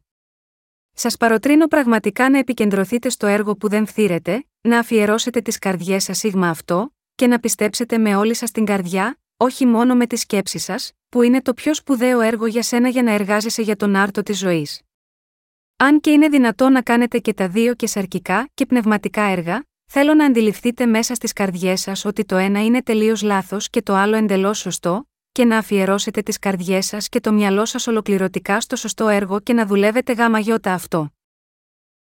Σας 0.92 1.16
παροτρύνω 1.16 1.66
πραγματικά 1.66 2.30
να 2.30 2.38
επικεντρωθείτε 2.38 3.08
στο 3.08 3.26
έργο 3.26 3.56
που 3.56 3.68
δεν 3.68 3.86
φθήρετε, 3.86 4.46
να 4.60 4.78
αφιερώσετε 4.78 5.40
τις 5.40 5.58
καρδιές 5.58 6.04
σας 6.04 6.18
σίγμα 6.18 6.48
αυτό, 6.48 6.94
και 7.14 7.26
να 7.26 7.38
πιστέψετε 7.38 7.98
με 7.98 8.16
όλη 8.16 8.34
σας 8.34 8.50
την 8.50 8.64
καρδιά, 8.64 9.18
όχι 9.36 9.66
μόνο 9.66 9.94
με 9.94 10.06
τη 10.06 10.16
σκέψη 10.16 10.58
σας, 10.58 10.92
που 11.08 11.22
είναι 11.22 11.42
το 11.42 11.54
πιο 11.54 11.74
σπουδαίο 11.74 12.20
έργο 12.20 12.46
για 12.46 12.62
σένα 12.62 12.88
για 12.88 13.02
να 13.02 13.10
εργάζεσαι 13.10 13.62
για 13.62 13.76
τον 13.76 13.96
άρτο 13.96 14.22
της 14.22 14.38
ζωής. 14.38 14.82
Αν 15.76 16.00
και 16.00 16.10
είναι 16.10 16.28
δυνατό 16.28 16.68
να 16.68 16.82
κάνετε 16.82 17.18
και 17.18 17.34
τα 17.34 17.48
δύο 17.48 17.74
και 17.74 17.86
σαρκικά 17.86 18.48
και 18.54 18.66
πνευματικά 18.66 19.22
έργα, 19.22 19.64
θέλω 19.86 20.14
να 20.14 20.24
αντιληφθείτε 20.24 20.86
μέσα 20.86 21.14
στις 21.14 21.32
καρδιές 21.32 21.80
σας 21.80 22.04
ότι 22.04 22.24
το 22.24 22.36
ένα 22.36 22.64
είναι 22.64 22.82
τελείως 22.82 23.22
λάθος 23.22 23.70
και 23.70 23.82
το 23.82 23.94
άλλο 23.94 24.16
εντελώς 24.16 24.58
σωστό, 24.58 25.08
και 25.32 25.44
να 25.44 25.58
αφιερώσετε 25.58 26.22
τις 26.22 26.38
καρδιές 26.38 26.86
σας 26.86 27.08
και 27.08 27.20
το 27.20 27.32
μυαλό 27.32 27.64
σας 27.64 27.86
ολοκληρωτικά 27.86 28.60
στο 28.60 28.76
σωστό 28.76 29.08
έργο 29.08 29.40
και 29.40 29.52
να 29.52 29.66
δουλεύετε 29.66 30.12
γάμα 30.12 30.38
γιώτα 30.38 30.72
αυτό. 30.72 31.10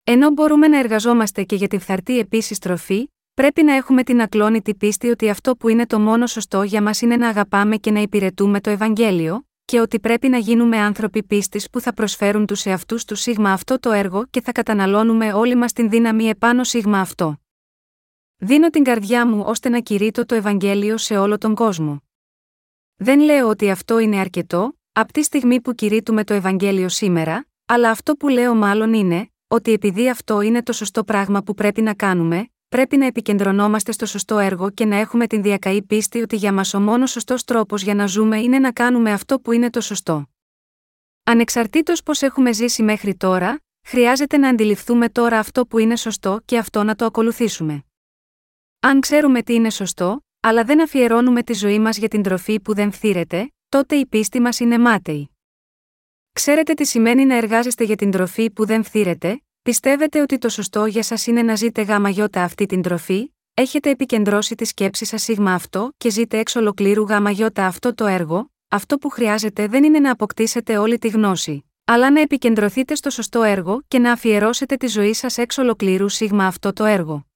Ενώ 0.04 0.30
μπορούμε 0.30 0.68
να 0.68 0.78
εργαζόμαστε 0.78 1.42
και 1.42 1.56
για 1.56 1.68
τη 1.68 1.78
φθαρτή 1.78 2.18
επίσης 2.18 2.58
τροφή, 2.58 3.08
πρέπει 3.34 3.62
να 3.62 3.74
έχουμε 3.74 4.02
την 4.02 4.20
ακλόνητη 4.20 4.74
πίστη 4.74 5.08
ότι 5.08 5.30
αυτό 5.30 5.56
που 5.56 5.68
είναι 5.68 5.86
το 5.86 6.00
μόνο 6.00 6.26
σωστό 6.26 6.62
για 6.62 6.82
μας 6.82 7.00
είναι 7.00 7.16
να 7.16 7.28
αγαπάμε 7.28 7.76
και 7.76 7.90
να 7.90 8.00
υπηρετούμε 8.00 8.60
το 8.60 8.70
Ευαγγέλιο, 8.70 9.46
και 9.64 9.80
ότι 9.80 10.00
πρέπει 10.00 10.28
να 10.28 10.38
γίνουμε 10.38 10.76
άνθρωποι 10.76 11.22
πίστης 11.22 11.70
που 11.70 11.80
θα 11.80 11.92
προσφέρουν 11.92 12.46
τους 12.46 12.64
εαυτούς 12.64 13.04
του 13.04 13.14
σίγμα 13.14 13.52
αυτό 13.52 13.80
το 13.80 13.92
έργο 13.92 14.24
και 14.30 14.40
θα 14.40 14.52
καταναλώνουμε 14.52 15.32
όλοι 15.32 15.54
μας 15.54 15.72
την 15.72 15.90
δύναμη 15.90 16.24
επάνω 16.24 16.64
σίγμα 16.64 17.00
αυτό. 17.00 17.43
Δίνω 18.36 18.70
την 18.70 18.84
καρδιά 18.84 19.26
μου 19.26 19.42
ώστε 19.46 19.68
να 19.68 19.80
κηρύττω 19.80 20.26
το 20.26 20.34
Ευαγγέλιο 20.34 20.96
σε 20.96 21.16
όλο 21.16 21.38
τον 21.38 21.54
κόσμο. 21.54 22.02
Δεν 22.96 23.20
λέω 23.20 23.48
ότι 23.48 23.70
αυτό 23.70 23.98
είναι 23.98 24.18
αρκετό, 24.18 24.78
από 24.92 25.12
τη 25.12 25.22
στιγμή 25.22 25.60
που 25.60 25.74
κηρύττουμε 25.74 26.24
το 26.24 26.34
Ευαγγέλιο 26.34 26.88
σήμερα, 26.88 27.46
αλλά 27.66 27.90
αυτό 27.90 28.14
που 28.14 28.28
λέω 28.28 28.54
μάλλον 28.54 28.92
είναι, 28.92 29.28
ότι 29.48 29.72
επειδή 29.72 30.10
αυτό 30.10 30.40
είναι 30.40 30.62
το 30.62 30.72
σωστό 30.72 31.04
πράγμα 31.04 31.42
που 31.42 31.54
πρέπει 31.54 31.82
να 31.82 31.94
κάνουμε, 31.94 32.48
πρέπει 32.68 32.96
να 32.96 33.06
επικεντρωνόμαστε 33.06 33.92
στο 33.92 34.06
σωστό 34.06 34.38
έργο 34.38 34.70
και 34.70 34.84
να 34.84 34.96
έχουμε 34.96 35.26
την 35.26 35.42
διακαή 35.42 35.82
πίστη 35.82 36.20
ότι 36.20 36.36
για 36.36 36.52
μας 36.52 36.74
ο 36.74 36.80
μόνος 36.80 37.10
σωστός 37.10 37.44
τρόπος 37.44 37.82
για 37.82 37.94
να 37.94 38.06
ζούμε 38.06 38.40
είναι 38.40 38.58
να 38.58 38.72
κάνουμε 38.72 39.12
αυτό 39.12 39.40
που 39.40 39.52
είναι 39.52 39.70
το 39.70 39.80
σωστό. 39.80 40.28
Ανεξαρτήτως 41.24 42.02
πώς 42.02 42.22
έχουμε 42.22 42.52
ζήσει 42.52 42.82
μέχρι 42.82 43.14
τώρα, 43.14 43.60
χρειάζεται 43.86 44.36
να 44.36 44.48
αντιληφθούμε 44.48 45.08
τώρα 45.08 45.38
αυτό 45.38 45.66
που 45.66 45.78
είναι 45.78 45.96
σωστό 45.96 46.40
και 46.44 46.58
αυτό 46.58 46.82
να 46.82 46.94
το 46.94 47.04
ακολουθήσουμε. 47.04 47.84
Αν 48.86 49.00
ξέρουμε 49.00 49.42
τι 49.42 49.54
είναι 49.54 49.70
σωστό, 49.70 50.24
αλλά 50.40 50.64
δεν 50.64 50.82
αφιερώνουμε 50.82 51.42
τη 51.42 51.52
ζωή 51.52 51.78
μας 51.78 51.96
για 51.96 52.08
την 52.08 52.22
τροφή 52.22 52.60
που 52.60 52.74
δεν 52.74 52.92
φθήρεται, 52.92 53.52
τότε 53.68 53.94
η 53.96 54.06
πίστη 54.06 54.40
μας 54.40 54.60
είναι 54.60 54.78
μάταιη. 54.78 55.30
Ξέρετε 56.32 56.74
τι 56.74 56.84
σημαίνει 56.84 57.24
να 57.24 57.36
εργάζεστε 57.36 57.84
για 57.84 57.96
την 57.96 58.10
τροφή 58.10 58.50
που 58.50 58.66
δεν 58.66 58.84
φθήρεται, 58.84 59.42
πιστεύετε 59.62 60.20
ότι 60.20 60.38
το 60.38 60.48
σωστό 60.48 60.86
για 60.86 61.02
σας 61.02 61.26
είναι 61.26 61.42
να 61.42 61.54
ζείτε 61.54 61.82
γάμα 61.82 62.08
γιώτα 62.08 62.42
αυτή 62.42 62.66
την 62.66 62.82
τροφή, 62.82 63.32
έχετε 63.54 63.90
επικεντρώσει 63.90 64.54
τη 64.54 64.64
σκέψη 64.64 65.04
σας 65.04 65.22
σίγμα 65.22 65.52
αυτό 65.52 65.92
και 65.96 66.10
ζείτε 66.10 66.38
εξ 66.38 66.56
ολοκλήρου 66.56 67.02
γάμα 67.02 67.30
γιώτα 67.30 67.66
αυτό 67.66 67.94
το 67.94 68.06
έργο, 68.06 68.50
αυτό 68.68 68.98
που 68.98 69.08
χρειάζεται 69.08 69.66
δεν 69.66 69.84
είναι 69.84 69.98
να 69.98 70.10
αποκτήσετε 70.10 70.78
όλη 70.78 70.98
τη 70.98 71.08
γνώση, 71.08 71.70
αλλά 71.84 72.10
να 72.10 72.20
επικεντρωθείτε 72.20 72.94
στο 72.94 73.10
σωστό 73.10 73.42
έργο 73.42 73.82
και 73.88 73.98
να 73.98 74.12
αφιερώσετε 74.12 74.76
τη 74.76 74.86
ζωή 74.86 75.12
σας 75.12 75.38
εξ 75.38 75.58
ολοκλήρου 75.58 76.08
σίγμα 76.08 76.46
αυτό 76.46 76.72
το 76.72 76.84
έργο. 76.84 77.26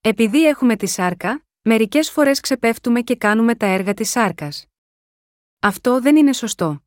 Επειδή 0.00 0.46
έχουμε 0.46 0.76
τη 0.76 0.86
σάρκα, 0.86 1.44
μερικές 1.62 2.10
φορές 2.10 2.40
ξεπέφτουμε 2.40 3.00
και 3.00 3.16
κάνουμε 3.16 3.54
τα 3.54 3.66
έργα 3.66 3.94
της 3.94 4.10
σάρκας. 4.10 4.66
Αυτό 5.60 6.00
δεν 6.00 6.16
είναι 6.16 6.32
σωστό. 6.32 6.84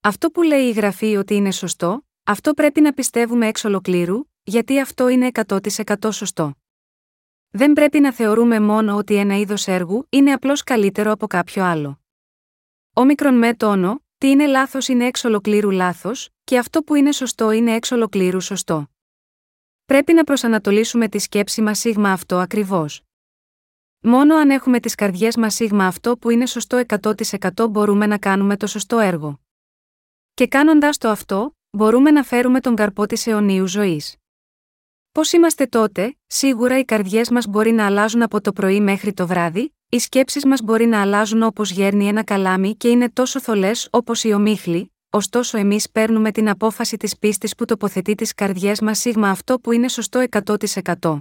Αυτό 0.00 0.30
που 0.30 0.42
λέει 0.42 0.64
η 0.68 0.72
γραφή 0.72 1.16
ότι 1.16 1.34
είναι 1.34 1.50
σωστό, 1.50 2.06
αυτό 2.24 2.54
πρέπει 2.54 2.80
να 2.80 2.92
πιστεύουμε 2.92 3.46
εξ 3.46 3.64
ολοκλήρου, 3.64 4.24
γιατί 4.42 4.80
αυτό 4.80 5.08
είναι 5.08 5.30
100% 5.46 5.58
σωστό. 6.10 6.54
Δεν 7.50 7.72
πρέπει 7.72 8.00
να 8.00 8.12
θεωρούμε 8.12 8.60
μόνο 8.60 8.96
ότι 8.96 9.14
ένα 9.14 9.36
είδος 9.36 9.66
έργου 9.66 10.06
είναι 10.08 10.32
απλώς 10.32 10.62
καλύτερο 10.62 11.10
από 11.10 11.26
κάποιο 11.26 11.64
άλλο. 11.64 12.00
Όμικρον 12.92 13.34
με 13.34 13.54
τόνο, 13.54 14.04
τι 14.18 14.30
είναι 14.30 14.46
λάθος 14.46 14.88
είναι 14.88 15.06
εξ 15.06 15.24
ολοκλήρου 15.24 15.70
λάθος, 15.70 16.28
και 16.44 16.58
αυτό 16.58 16.82
που 16.82 16.94
είναι 16.94 17.12
σωστό 17.12 17.50
είναι 17.50 17.74
εξ 17.74 17.90
ολοκλήρου 17.90 18.40
σωστό. 18.40 18.91
Πρέπει 19.92 20.12
να 20.12 20.24
προσανατολίσουμε 20.24 21.08
τη 21.08 21.18
σκέψη 21.18 21.62
μας 21.62 21.78
σίγμα 21.78 22.12
αυτό 22.12 22.38
ακριβώς. 22.38 23.02
Μόνο 24.00 24.34
αν 24.34 24.50
έχουμε 24.50 24.80
τις 24.80 24.94
καρδιές 24.94 25.36
μας 25.36 25.54
σίγμα 25.54 25.86
αυτό 25.86 26.16
που 26.16 26.30
είναι 26.30 26.46
σωστό 26.46 26.82
100% 27.56 27.70
μπορούμε 27.70 28.06
να 28.06 28.18
κάνουμε 28.18 28.56
το 28.56 28.66
σωστό 28.66 28.98
έργο. 28.98 29.40
Και 30.34 30.46
κάνοντας 30.46 30.98
το 30.98 31.08
αυτό, 31.08 31.56
μπορούμε 31.70 32.10
να 32.10 32.22
φέρουμε 32.22 32.60
τον 32.60 32.74
καρπό 32.74 33.06
της 33.06 33.26
αιωνίου 33.26 33.66
ζωής. 33.66 34.16
Πώς 35.12 35.32
είμαστε 35.32 35.66
τότε, 35.66 36.16
σίγουρα 36.26 36.78
οι 36.78 36.84
καρδιές 36.84 37.30
μας 37.30 37.46
μπορεί 37.46 37.70
να 37.70 37.86
αλλάζουν 37.86 38.22
από 38.22 38.40
το 38.40 38.52
πρωί 38.52 38.80
μέχρι 38.80 39.12
το 39.12 39.26
βράδυ, 39.26 39.74
οι 39.88 39.98
σκέψεις 39.98 40.44
μας 40.44 40.60
μπορεί 40.60 40.86
να 40.86 41.00
αλλάζουν 41.00 41.42
όπως 41.42 41.70
γέρνει 41.70 42.08
ένα 42.08 42.24
καλάμι 42.24 42.76
και 42.76 42.88
είναι 42.88 43.10
τόσο 43.10 43.40
θολές 43.40 43.88
όπως 43.90 44.24
η 44.24 44.32
ομίχλη, 44.32 44.92
ωστόσο 45.12 45.58
εμείς 45.58 45.90
παίρνουμε 45.90 46.32
την 46.32 46.48
απόφαση 46.48 46.96
της 46.96 47.18
πίστης 47.18 47.54
που 47.54 47.64
τοποθετεί 47.64 48.14
τις 48.14 48.34
καρδιές 48.34 48.80
μας 48.80 48.98
σίγμα 48.98 49.30
αυτό 49.30 49.58
που 49.58 49.72
είναι 49.72 49.88
σωστό 49.88 50.24
100%. 51.00 51.18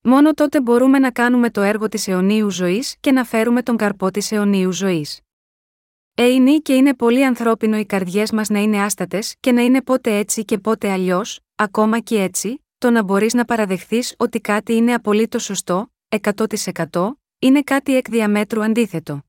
Μόνο 0.00 0.34
τότε 0.34 0.60
μπορούμε 0.60 0.98
να 0.98 1.10
κάνουμε 1.10 1.50
το 1.50 1.60
έργο 1.60 1.88
της 1.88 2.08
αιωνίου 2.08 2.50
ζωής 2.50 2.96
και 3.00 3.12
να 3.12 3.24
φέρουμε 3.24 3.62
τον 3.62 3.76
καρπό 3.76 4.10
της 4.10 4.32
αιωνίου 4.32 4.72
ζωής. 4.72 5.20
Ε, 6.14 6.58
και 6.62 6.74
είναι 6.74 6.94
πολύ 6.94 7.24
ανθρώπινο 7.24 7.78
οι 7.78 7.84
καρδιές 7.84 8.32
μας 8.32 8.48
να 8.48 8.58
είναι 8.58 8.82
άστατες 8.82 9.34
και 9.40 9.52
να 9.52 9.62
είναι 9.62 9.82
πότε 9.82 10.16
έτσι 10.16 10.44
και 10.44 10.58
πότε 10.58 10.90
αλλιώς, 10.90 11.40
ακόμα 11.54 11.98
και 11.98 12.22
έτσι, 12.22 12.64
το 12.78 12.90
να 12.90 13.02
μπορείς 13.02 13.34
να 13.34 13.44
παραδεχθείς 13.44 14.14
ότι 14.18 14.40
κάτι 14.40 14.74
είναι 14.74 14.94
απολύτως 14.94 15.44
σωστό, 15.44 15.92
100%, 16.08 17.18
είναι 17.38 17.62
κάτι 17.62 17.96
εκ 17.96 18.08
διαμέτρου 18.10 18.64
αντίθετο. 18.64 19.23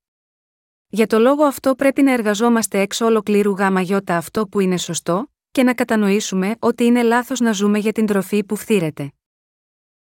Για 0.88 1.08
το 1.08 1.20
λόγο 1.20 1.44
αυτό 1.44 1.76
πρέπει 1.76 2.02
να 2.02 2.12
εργαζόμαστε 2.12 2.80
έξω 2.80 3.06
ολοκλήρου 3.06 3.52
γάμα 3.52 3.82
γιώτα 3.82 4.18
αυτό 4.18 4.48
που 4.48 4.60
είναι 4.60 4.78
σωστό, 4.78 5.32
και 5.52 5.64
να 5.64 5.74
κατανοήσουμε 5.74 6.56
ότι 6.60 6.84
είναι 6.84 7.04
λάθος 7.04 7.40
να 7.40 7.52
ζούμε 7.52 7.80
για 7.80 7.92
την 7.92 8.06
τροφή 8.06 8.44
που 8.44 8.56
φθήρεται. 8.56 9.12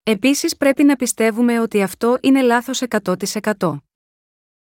Επίσης 0.03 0.57
πρέπει 0.57 0.83
να 0.83 0.95
πιστεύουμε 0.95 1.59
ότι 1.59 1.81
αυτό 1.81 2.17
είναι 2.21 2.41
λάθος 2.41 2.81
100%. 2.89 3.77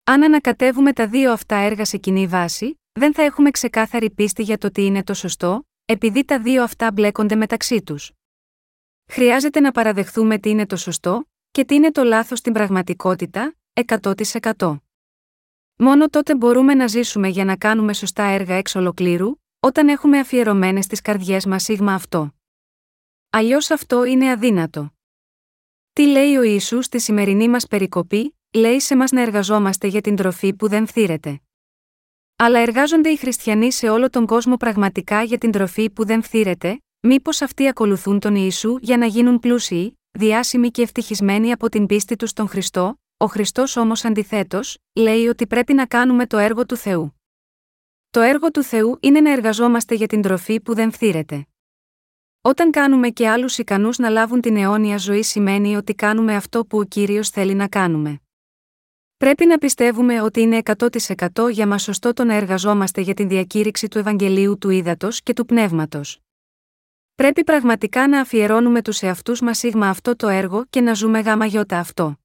Αν 0.05 0.23
ανακατεύουμε 0.23 0.93
τα 0.93 1.07
δύο 1.07 1.33
αυτά 1.33 1.57
έργα 1.57 1.85
σε 1.85 1.97
κοινή 1.97 2.27
βάση, 2.27 2.81
δεν 2.93 3.15
θα 3.15 3.23
έχουμε 3.23 3.51
ξεκάθαρη 3.51 4.11
πίστη 4.11 4.43
για 4.43 4.59
το 4.59 4.71
τι 4.71 4.85
είναι 4.85 5.05
το 5.05 5.15
σωστό, 5.15 5.69
επειδή 5.85 6.25
τα 6.25 6.41
δύο 6.41 6.63
αυτά 6.63 6.93
μπλέκονται 6.93 7.35
μεταξύ 7.35 7.83
τους. 7.83 8.13
Χρειάζεται 9.11 9.61
να 9.61 9.73
παραδεχθούμε 9.73 10.39
τι 10.39 10.51
είναι 10.51 10.67
το 10.67 10.77
σωστό, 10.77 11.29
και 11.51 11.65
τι 11.65 11.75
είναι 11.75 11.91
το 11.91 12.05
λάθος 12.05 12.39
στην 12.39 12.53
πραγματικότητα, 12.53 13.55
100%. 13.73 14.77
Μόνο 15.77 16.09
τότε 16.09 16.35
μπορούμε 16.35 16.75
να 16.75 16.87
ζήσουμε 16.87 17.29
για 17.29 17.45
να 17.45 17.57
κάνουμε 17.57 17.95
σωστά 17.95 18.23
έργα 18.23 18.55
εξ 18.55 18.75
ολοκλήρου, 18.75 19.35
όταν 19.61 19.89
έχουμε 19.89 20.19
αφιερωμένες 20.19 20.87
τις 20.87 21.01
καρδιές 21.01 21.47
μας 21.47 21.63
σίγμα 21.63 21.95
αυτό. 21.95 22.35
Αλλιώς 23.31 23.71
αυτό 23.71 24.05
είναι 24.05 24.31
αδύνατο. 24.31 24.95
Τι 25.93 26.07
λέει 26.07 26.37
ο 26.37 26.43
Ιησούς 26.43 26.85
στη 26.85 27.01
σημερινή 27.01 27.49
μας 27.49 27.67
περικοπή, 27.67 28.39
λέει 28.53 28.81
σε 28.81 28.97
μας 28.97 29.11
να 29.11 29.21
εργαζόμαστε 29.21 29.87
για 29.87 30.01
την 30.01 30.17
τροφή 30.17 30.55
που 30.55 30.69
δεν 30.69 30.87
φθήρεται. 30.87 31.41
Αλλά 32.37 32.59
εργάζονται 32.59 33.09
οι 33.09 33.17
χριστιανοί 33.17 33.73
σε 33.73 33.89
όλο 33.89 34.11
τον 34.11 34.27
κόσμο 34.27 34.57
πραγματικά 34.57 35.23
για 35.23 35.39
την 35.39 35.51
τροφή 35.51 35.91
που 35.91 36.05
δεν 36.07 36.23
φθήρεται, 36.23 36.83
μήπως 37.01 37.43
αυτοί 37.43 37.69
ακολουθούν 37.69 38.19
τον 38.19 38.35
Ιησού 38.35 38.77
για 38.81 38.97
να 38.97 39.07
γίνουν 39.07 39.39
πλούσιοι, 39.39 39.99
διάσημοι 40.11 40.71
και 40.71 40.83
ευτυχισμένοι 40.83 41.53
από 41.53 41.69
την 41.69 41.87
πίστη 41.87 42.17
τους 42.17 42.31
στον 42.31 42.49
Χριστό, 42.49 43.02
ο 43.23 43.27
Χριστός 43.27 43.77
όμως 43.77 44.05
αντιθέτως, 44.05 44.79
λέει 44.93 45.27
ότι 45.27 45.47
πρέπει 45.47 45.73
να 45.73 45.87
κάνουμε 45.87 46.27
το 46.27 46.39
έργο 46.39 46.67
του 46.67 46.77
Θεού. 46.77 47.21
Το 48.11 48.21
έργο 48.21 48.51
του 48.51 48.63
Θεού 48.63 48.99
είναι 49.01 49.21
να 49.21 49.33
εργαζόμαστε 49.33 49.95
για 49.95 50.07
την 50.07 50.23
τροφή 50.23 50.61
που 50.61 50.75
δεν 50.75 50.93
φθήρεται. 50.93 51.47
Όταν 52.41 52.71
κάνουμε 52.71 53.09
και 53.09 53.29
άλλους 53.29 53.59
ικανούς 53.59 53.99
να 53.99 54.09
λάβουν 54.09 54.41
την 54.41 54.57
αιώνια 54.57 54.97
ζωή 54.97 55.23
σημαίνει 55.23 55.77
ότι 55.77 55.95
κάνουμε 55.95 56.37
αυτό 56.37 56.67
που 56.67 56.79
ο 56.79 56.85
κύριος 56.85 57.29
θέλει 57.29 57.55
να 57.55 57.69
κάνουμε. 57.69 58.21
Πρέπει 59.17 59.47
να 59.47 59.59
πιστεύουμε 59.59 60.23
ότι 60.23 60.41
είναι 60.41 60.61
100% 61.29 61.51
για 61.51 61.67
μας 61.67 61.83
σωστό 61.83 62.13
το 62.13 62.25
να 62.25 62.35
εργαζόμαστε 62.35 63.01
για 63.01 63.15
την 63.15 63.29
διακήρυξη 63.29 63.89
του 63.89 63.99
Ευαγγελίου 63.99 64.59
του 64.59 64.71
Ήδατος 64.71 65.23
και 65.23 65.33
του 65.33 65.45
Πνεύματος. 65.45 66.21
Πρέπει 67.15 67.45
πραγματικά 67.45 68.09
να 68.09 68.21
αφιερώνουμε 68.21 68.83
τους 68.83 69.03
εαυτούς 69.03 69.41
μας 69.41 69.59
σίγμα 69.59 69.89
αυτό 69.89 70.17
το 70.17 70.29
έργο 70.29 70.65
και 70.71 70.81
να 70.81 70.95
ζούμε 70.95 71.21
γάμα 71.21 71.47
γιώτα 71.47 71.79
αυτό. 71.79 72.17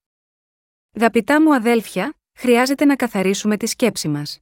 Γαπητά 1.00 1.42
μου 1.42 1.54
αδέλφια, 1.56 2.14
χρειάζεται 2.40 2.86
να 2.86 2.96
καθαρίσουμε 2.96 3.58
τη 3.58 3.66
σκέψη 3.66 4.08
μας. 4.08 4.40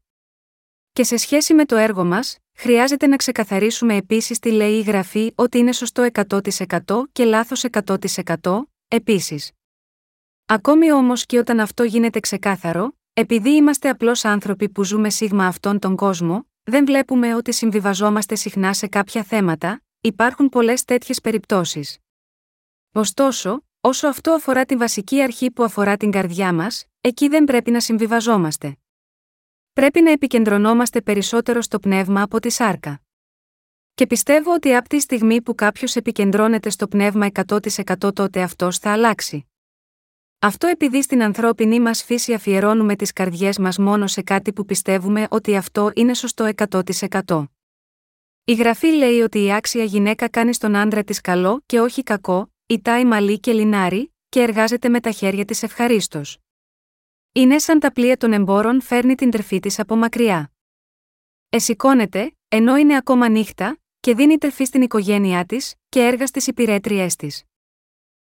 Και 0.94 1.04
σε 1.04 1.18
σχέση 1.18 1.54
με 1.54 1.66
το 1.66 1.76
έργο 1.76 2.06
μας, 2.06 2.38
χρειάζεται 2.58 3.08
να 3.08 3.16
ξεκαθαρίσουμε 3.16 3.96
επίσης 3.96 4.40
τι 4.40 4.52
λέει 4.52 4.78
η 4.78 4.82
γραφή 4.82 5.32
ότι 5.36 5.58
είναι 5.58 5.72
σωστό 5.72 6.08
100% 6.14 6.40
και 7.12 7.24
λάθος 7.24 7.64
100%, 7.72 8.62
επίσης. 8.88 9.52
Ακόμη 10.46 10.92
όμως 10.92 11.26
και 11.26 11.38
όταν 11.38 11.60
αυτό 11.60 11.84
γίνεται 11.84 12.20
ξεκάθαρο, 12.20 12.98
επειδή 13.14 13.50
είμαστε 13.50 13.90
απλώς 13.90 14.26
άνθρωποι 14.26 14.70
που 14.70 14.84
ζούμε 14.84 15.10
σίγμα 15.10 15.46
αυτόν 15.48 15.80
τον 15.80 15.96
κόσμο, 15.96 16.48
δεν 16.64 16.86
βλέπουμε 16.86 17.36
ότι 17.36 17.52
συμβιβαζόμαστε 17.52 18.36
συχνά 18.36 18.74
σε 18.74 18.88
κάποια 18.88 19.24
θέματα, 19.24 19.84
υπάρχουν 20.02 20.50
πολλές 20.50 20.86
τέτοιες 20.86 21.22
περιπτώσεις. 21.22 21.98
Ωστόσο, 22.92 23.65
όσο 23.86 24.08
αυτό 24.08 24.32
αφορά 24.32 24.66
τη 24.66 24.76
βασική 24.76 25.22
αρχή 25.22 25.52
που 25.52 25.64
αφορά 25.64 25.98
την 25.98 26.12
καρδιά 26.12 26.54
μας, 26.54 26.86
εκεί 27.02 27.28
δεν 27.28 27.44
πρέπει 27.44 27.72
να 27.72 27.80
συμβιβαζόμαστε. 27.80 28.78
Πρέπει 29.74 30.02
να 30.02 30.12
επικεντρωνόμαστε 30.12 31.02
περισσότερο 31.02 31.62
στο 31.62 31.80
πνεύμα 31.80 32.22
από 32.22 32.40
τη 32.40 32.50
σάρκα. 32.50 33.02
Και 33.94 34.08
πιστεύω 34.08 34.54
ότι 34.54 34.76
από 34.76 34.90
τη 34.90 35.00
στιγμή 35.00 35.42
που 35.42 35.56
κάποιος 35.56 35.96
επικεντρώνεται 35.96 36.70
στο 36.70 36.88
πνεύμα 36.88 37.28
100% 37.48 38.16
τότε 38.16 38.42
αυτός 38.42 38.78
θα 38.78 38.92
αλλάξει. 38.92 39.48
Αυτό 40.40 40.68
επειδή 40.68 41.02
στην 41.02 41.24
ανθρώπινη 41.24 41.80
μας 41.80 42.04
φύση 42.04 42.34
αφιερώνουμε 42.34 42.96
τις 42.96 43.14
καρδιές 43.14 43.58
μας 43.58 43.78
μόνο 43.78 44.08
σε 44.08 44.22
κάτι 44.22 44.54
που 44.54 44.66
πιστεύουμε 44.66 45.28
ότι 45.30 45.56
αυτό 45.56 45.92
είναι 45.96 46.14
σωστό 46.14 46.50
100%. 46.70 47.46
Η 48.44 48.54
γραφή 48.54 48.88
λέει 48.88 49.22
ότι 49.22 49.44
η 49.44 49.54
άξια 49.54 49.84
γυναίκα 49.84 50.30
κάνει 50.30 50.54
στον 50.54 50.76
άντρα 50.76 51.04
της 51.04 51.22
καλό 51.22 51.64
και 51.66 51.80
όχι 51.80 52.04
κακό, 52.04 52.50
ητάει 52.68 53.06
μαλλί 53.06 53.40
και 53.40 53.54
λινάρι, 53.54 54.16
και 54.30 54.42
εργάζεται 54.42 54.90
με 54.90 55.00
τα 55.00 55.12
χέρια 55.12 55.46
της 55.46 55.64
ευχαρίστως. 55.64 56.38
Είναι 57.32 57.60
σαν 57.60 57.80
τα 57.80 57.92
πλοία 57.92 58.18
των 58.18 58.34
εμπόρων 58.34 58.82
φέρνει 58.82 59.16
την 59.16 59.32
τρεφή 59.32 59.60
της 59.60 59.80
από 59.80 59.96
μακριά. 59.96 60.52
Εσηκώνεται, 61.50 62.36
ενώ 62.48 62.76
είναι 62.78 62.96
ακόμα 62.96 63.30
νύχτα, 63.30 63.78
και 64.00 64.16
δίνει 64.16 64.38
τρεφή 64.38 64.66
στην 64.66 64.82
οικογένειά 64.82 65.46
της 65.46 65.76
και 65.90 66.06
έργα 66.06 66.28
στις 66.28 66.48
υπηρέτριές 66.48 67.16
της. 67.16 67.44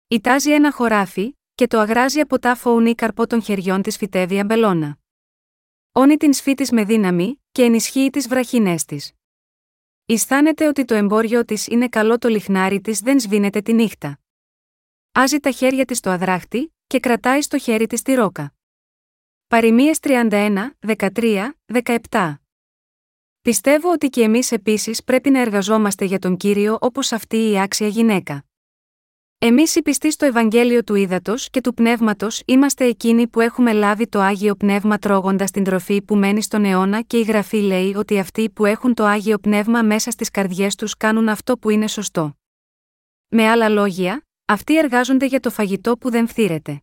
Ιτάζει 0.07 0.51
ένα 0.51 0.71
χωράφι, 0.71 1.37
και 1.55 1.67
το 1.67 1.79
αγράζει 1.79 2.19
από 2.19 2.39
τα 2.39 2.55
φοουνή 2.55 2.95
καρπό 2.95 3.27
των 3.27 3.41
χεριών 3.41 3.81
της 3.81 3.97
φυτεύει 3.97 4.39
αμπελώνα. 4.39 4.97
Όνει 5.91 6.17
την 6.17 6.33
σφίτη 6.33 6.73
με 6.73 6.83
δύναμη, 6.83 7.41
και 7.51 7.63
ενισχύει 7.63 8.09
τις 8.09 8.27
βραχινές 8.27 8.85
της. 8.85 9.11
Ισθάνεται 10.05 10.67
ότι 10.67 10.85
το 10.85 10.93
εμπόριο 10.93 11.45
της 11.45 11.67
είναι 11.67 11.87
καλό 11.87 12.17
το 12.17 12.27
λιχνάρι 12.27 12.81
της 12.81 12.99
δεν 12.99 13.19
σβήνεται 13.19 13.61
τη 13.61 13.73
νύχτα. 13.73 14.19
Άζει 15.17 15.39
τα 15.39 15.51
χέρια 15.51 15.85
της 15.85 15.97
στο 15.97 16.09
αδράχτη, 16.09 16.75
και 16.87 16.99
κρατάει 16.99 17.41
στο 17.41 17.57
χέρι 17.57 17.87
της 17.87 18.01
τη 18.01 18.13
ρόκα. 18.13 18.53
Παριμίε 19.47 19.91
31, 20.01 20.69
13, 20.97 21.49
17. 22.09 22.35
Πιστεύω 23.41 23.91
ότι 23.91 24.09
και 24.09 24.21
εμείς 24.21 24.51
επίσης 24.51 25.03
πρέπει 25.03 25.29
να 25.29 25.39
εργαζόμαστε 25.39 26.05
για 26.05 26.19
τον 26.19 26.37
κύριο 26.37 26.77
όπως 26.81 27.11
αυτή 27.11 27.37
η 27.37 27.59
άξια 27.59 27.87
γυναίκα. 27.87 28.45
Εμείς 29.37 29.75
οι 29.75 29.81
πιστοί 29.81 30.11
στο 30.11 30.25
Ευαγγέλιο 30.25 30.83
του 30.83 30.95
Ήδατος 30.95 31.49
και 31.49 31.61
του 31.61 31.73
Πνεύματος 31.73 32.41
είμαστε 32.45 32.85
εκείνοι 32.85 33.27
που 33.27 33.41
έχουμε 33.41 33.73
λάβει 33.73 34.07
το 34.07 34.19
άγιο 34.19 34.55
πνεύμα 34.55 34.97
τρώγοντας 34.97 35.51
την 35.51 35.63
τροφή 35.63 36.01
που 36.01 36.15
μένει 36.15 36.41
στον 36.41 36.65
αιώνα 36.65 37.01
και 37.01 37.17
η 37.17 37.21
γραφή 37.21 37.57
λέει 37.57 37.95
ότι 37.95 38.19
αυτοί 38.19 38.49
που 38.49 38.65
έχουν 38.65 38.93
το 38.93 39.05
άγιο 39.05 39.37
πνεύμα 39.37 39.81
μέσα 39.81 40.11
στις 40.11 40.29
καρδιές 40.29 40.75
τους 40.75 40.97
κάνουν 40.97 41.29
αυτό 41.29 41.57
που 41.57 41.69
είναι 41.69 41.87
σωστό. 41.87 42.37
Με 43.27 43.49
άλλα 43.49 43.69
λόγια, 43.69 44.24
αυτοί 44.45 44.77
εργάζονται 44.77 45.25
για 45.25 45.39
το 45.39 45.49
φαγητό 45.49 45.97
που 45.97 46.09
δεν 46.09 46.27
φθήρεται. 46.27 46.81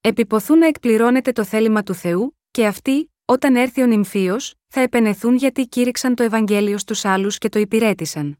Επιποθούν 0.00 0.58
να 0.58 0.66
εκπληρώνεται 0.66 1.32
το 1.32 1.44
θέλημα 1.44 1.82
του 1.82 1.94
Θεού, 1.94 2.38
και 2.50 2.66
αυτοί, 2.66 3.12
όταν 3.24 3.56
έρθει 3.56 3.82
ο 3.82 3.86
νυμφίος, 3.86 4.54
θα 4.68 4.80
επενεθούν 4.80 5.34
γιατί 5.34 5.66
κήρυξαν 5.66 6.14
το 6.14 6.22
Ευαγγέλιο 6.22 6.78
στους 6.78 7.04
άλλους 7.04 7.38
και 7.38 7.48
το 7.48 7.58
υπηρέτησαν. 7.58 8.38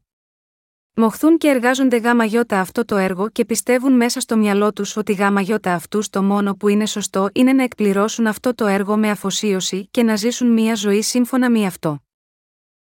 Μοχθούν 0.95 1.37
και 1.37 1.47
εργάζονται 1.47 1.97
γάμα 1.97 2.25
γιώτα 2.25 2.59
αυτό 2.59 2.85
το 2.85 2.95
έργο 2.97 3.29
και 3.29 3.45
πιστεύουν 3.45 3.93
μέσα 3.93 4.19
στο 4.19 4.37
μυαλό 4.37 4.73
τους 4.73 4.97
ότι 4.97 5.13
γάμα 5.13 5.41
γιώτα 5.41 5.73
αυτού 5.73 6.01
το 6.09 6.23
μόνο 6.23 6.55
που 6.55 6.67
είναι 6.67 6.85
σωστό 6.85 7.29
είναι 7.33 7.53
να 7.53 7.63
εκπληρώσουν 7.63 8.27
αυτό 8.27 8.55
το 8.55 8.65
έργο 8.65 8.97
με 8.97 9.09
αφοσίωση 9.09 9.87
και 9.91 10.03
να 10.03 10.15
ζήσουν 10.15 10.47
μία 10.53 10.75
ζωή 10.75 11.01
σύμφωνα 11.01 11.49
με 11.49 11.65
αυτό. 11.65 12.03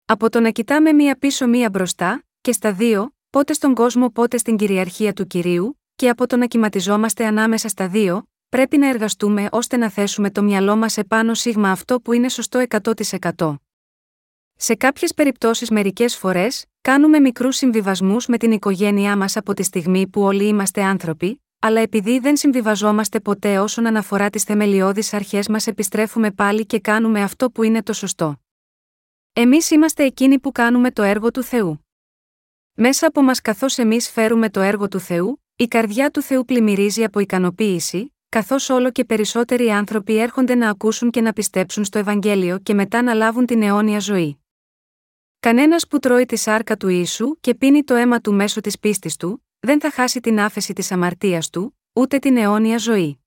Από 0.06 0.30
το 0.30 0.40
να 0.40 0.50
κοιτάμε 0.50 0.92
μία 0.92 1.18
πίσω 1.18 1.48
μία 1.48 1.70
μπροστά, 1.70 2.24
και 2.42 2.52
στα 2.52 2.74
δύο, 2.74 3.15
πότε 3.36 3.54
στον 3.54 3.74
κόσμο 3.74 4.10
πότε 4.10 4.38
στην 4.38 4.58
κυριαρχία 4.58 5.14
του 5.14 5.28
κυρίου, 5.28 5.82
και 5.96 6.10
από 6.10 6.28
το 6.28 6.38
να 6.38 6.46
κυματιζόμαστε 6.46 7.26
ανάμεσα 7.26 7.68
στα 7.68 7.88
δύο, 7.88 8.30
πρέπει 8.50 8.78
να 8.78 8.90
εργαστούμε 8.90 9.48
ώστε 9.52 9.78
να 9.78 9.90
θέσουμε 9.90 10.32
το 10.32 10.44
μυαλό 10.44 10.76
μας 10.76 10.98
επάνω 10.98 11.34
σίγμα 11.34 11.72
αυτό 11.72 12.02
που 12.02 12.14
είναι 12.14 12.30
σωστό 12.30 12.64
100%. 13.38 13.56
Σε 14.56 14.76
κάποιες 14.76 15.14
περιπτώσεις 15.14 15.70
μερικές 15.70 16.18
φορές, 16.18 16.66
κάνουμε 16.82 17.20
μικρούς 17.20 17.56
συμβιβασμούς 17.56 18.28
με 18.28 18.38
την 18.38 18.52
οικογένειά 18.52 19.18
μας 19.18 19.38
από 19.38 19.54
τη 19.54 19.64
στιγμή 19.64 20.08
που 20.08 20.22
όλοι 20.22 20.48
είμαστε 20.48 20.84
άνθρωποι, 20.84 21.44
αλλά 21.60 21.80
επειδή 21.80 22.20
δεν 22.20 22.38
συμβιβαζόμαστε 22.38 23.20
ποτέ 23.20 23.60
όσον 23.60 23.86
αναφορά 23.86 24.30
τις 24.30 24.44
θεμελιώδεις 24.44 25.14
αρχές 25.14 25.48
μας 25.48 25.68
επιστρέφουμε 25.68 26.32
πάλι 26.32 26.66
και 26.66 26.80
κάνουμε 26.80 27.22
αυτό 27.22 27.52
που 27.52 27.64
είναι 27.64 27.84
το 27.84 27.94
σωστό. 27.94 28.42
Εμείς 29.34 29.72
είμαστε 29.72 30.04
εκείνοι 30.04 30.40
που 30.40 30.52
κάνουμε 30.52 30.92
το 30.92 31.04
έργο 31.04 31.32
του 31.32 31.44
Θεού. 31.44 31.85
Μέσα 32.78 33.08
από 33.08 33.22
μας 33.22 33.42
καθώς 33.42 33.78
εμείς 33.78 34.10
φέρουμε 34.10 34.50
το 34.50 34.62
έργο 34.62 34.88
του 34.88 35.00
Θεού, 35.00 35.44
η 35.56 35.68
καρδιά 35.68 36.10
του 36.10 36.22
Θεού 36.22 36.46
πλημμυρίζει 36.46 37.04
από 37.04 37.20
ικανοποίηση, 37.20 38.16
καθώς 38.30 38.70
όλο 38.70 38.92
και 38.92 39.06
περισσότεροι 39.06 39.70
άνθρωποι 39.70 40.18
έρχονται 40.18 40.56
να 40.56 40.70
ακούσουν 40.70 41.10
και 41.10 41.22
να 41.22 41.34
πιστέψουν 41.34 41.86
στο 41.86 42.00
Ευαγγέλιο 42.00 42.60
και 42.60 42.74
μετά 42.74 43.02
να 43.02 43.14
λάβουν 43.14 43.46
την 43.46 43.62
αιώνια 43.62 44.00
ζωή. 44.00 44.44
Κανένας 45.40 45.88
που 45.88 46.00
τρώει 46.00 46.26
τη 46.26 46.36
σάρκα 46.36 46.78
του 46.78 46.88
ίσου 46.88 47.40
και 47.40 47.56
πίνει 47.56 47.84
το 47.84 47.94
αίμα 47.94 48.20
του 48.20 48.34
μέσω 48.34 48.62
της 48.62 48.80
πίστης 48.80 49.16
του, 49.16 49.46
δεν 49.60 49.80
θα 49.80 49.92
χάσει 49.92 50.20
την 50.20 50.40
άφεση 50.40 50.74
της 50.74 50.92
αμαρτίας 50.92 51.50
του, 51.50 51.80
ούτε 51.94 52.20
την 52.20 52.38
αιώνια 52.38 52.78
ζωή. 52.78 53.25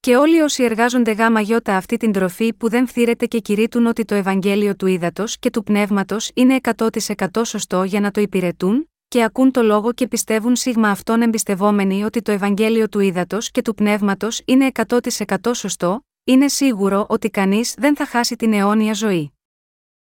Και 0.00 0.16
όλοι 0.16 0.40
όσοι 0.40 0.62
εργάζονται 0.62 1.12
γάμα 1.12 1.40
γιώτα 1.40 1.76
αυτή 1.76 1.96
την 1.96 2.12
τροφή 2.12 2.54
που 2.54 2.68
δεν 2.68 2.86
φθήρεται 2.86 3.26
και 3.26 3.38
κηρύττουν 3.38 3.86
ότι 3.86 4.04
το 4.04 4.14
Ευαγγέλιο 4.14 4.76
του 4.76 4.86
ύδατο 4.86 5.24
και 5.40 5.50
του 5.50 5.62
πνεύματος 5.62 6.30
είναι 6.34 6.58
100% 6.76 7.26
σωστό 7.44 7.82
για 7.82 8.00
να 8.00 8.10
το 8.10 8.20
υπηρετούν, 8.20 8.90
και 9.08 9.22
ακούν 9.22 9.50
το 9.50 9.62
λόγο 9.62 9.92
και 9.92 10.08
πιστεύουν 10.08 10.56
σίγμα 10.56 10.88
αυτόν 10.88 11.22
εμπιστευόμενοι 11.22 12.04
ότι 12.04 12.22
το 12.22 12.32
Ευαγγέλιο 12.32 12.88
του 12.88 13.00
ύδατο 13.00 13.38
και 13.40 13.62
του 13.62 13.74
πνεύματος 13.74 14.42
είναι 14.44 14.70
100% 14.88 15.36
σωστό, 15.54 16.06
είναι 16.24 16.48
σίγουρο 16.48 17.06
ότι 17.08 17.30
κανείς 17.30 17.74
δεν 17.78 17.96
θα 17.96 18.06
χάσει 18.06 18.36
την 18.36 18.52
αιώνια 18.52 18.92
ζωή. 18.92 19.32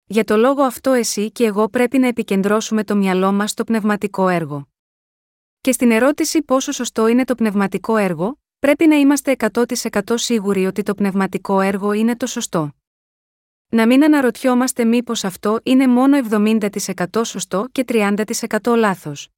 Για 0.05 0.25
το 0.25 0.37
λόγο 0.37 0.63
αυτό 0.63 0.93
εσύ 0.93 1.31
και 1.31 1.45
εγώ 1.45 1.69
πρέπει 1.69 1.99
να 1.99 2.07
επικεντρώσουμε 2.07 2.85
το 2.85 2.97
μυαλό 2.97 3.33
μας 3.33 3.51
στο 3.51 3.65
πνευματικό 3.65 4.29
έργο. 4.29 4.69
Και 5.61 5.73
στην 5.73 5.91
ερώτηση 5.91 6.43
πόσο 6.43 6.73
σωστό 6.73 7.07
είναι 7.07 7.25
το 7.25 7.35
πνευματικό 7.35 7.97
έργο, 7.97 8.39
πρέπει 8.61 8.87
να 8.87 8.97
είμαστε 8.97 9.37
100% 9.53 10.01
σίγουροι 10.15 10.67
ότι 10.67 10.83
το 10.83 10.95
πνευματικό 10.95 11.61
έργο 11.61 11.93
είναι 11.93 12.17
το 12.17 12.27
σωστό. 12.27 12.73
Να 13.69 13.87
μην 13.87 14.05
αναρωτιόμαστε 14.05 14.85
μήπως 14.85 15.25
αυτό 15.25 15.61
είναι 15.63 15.87
μόνο 15.87 16.19
70% 16.31 17.05
σωστό 17.25 17.69
και 17.73 17.85
30% 17.89 18.77
λάθος. 18.77 19.29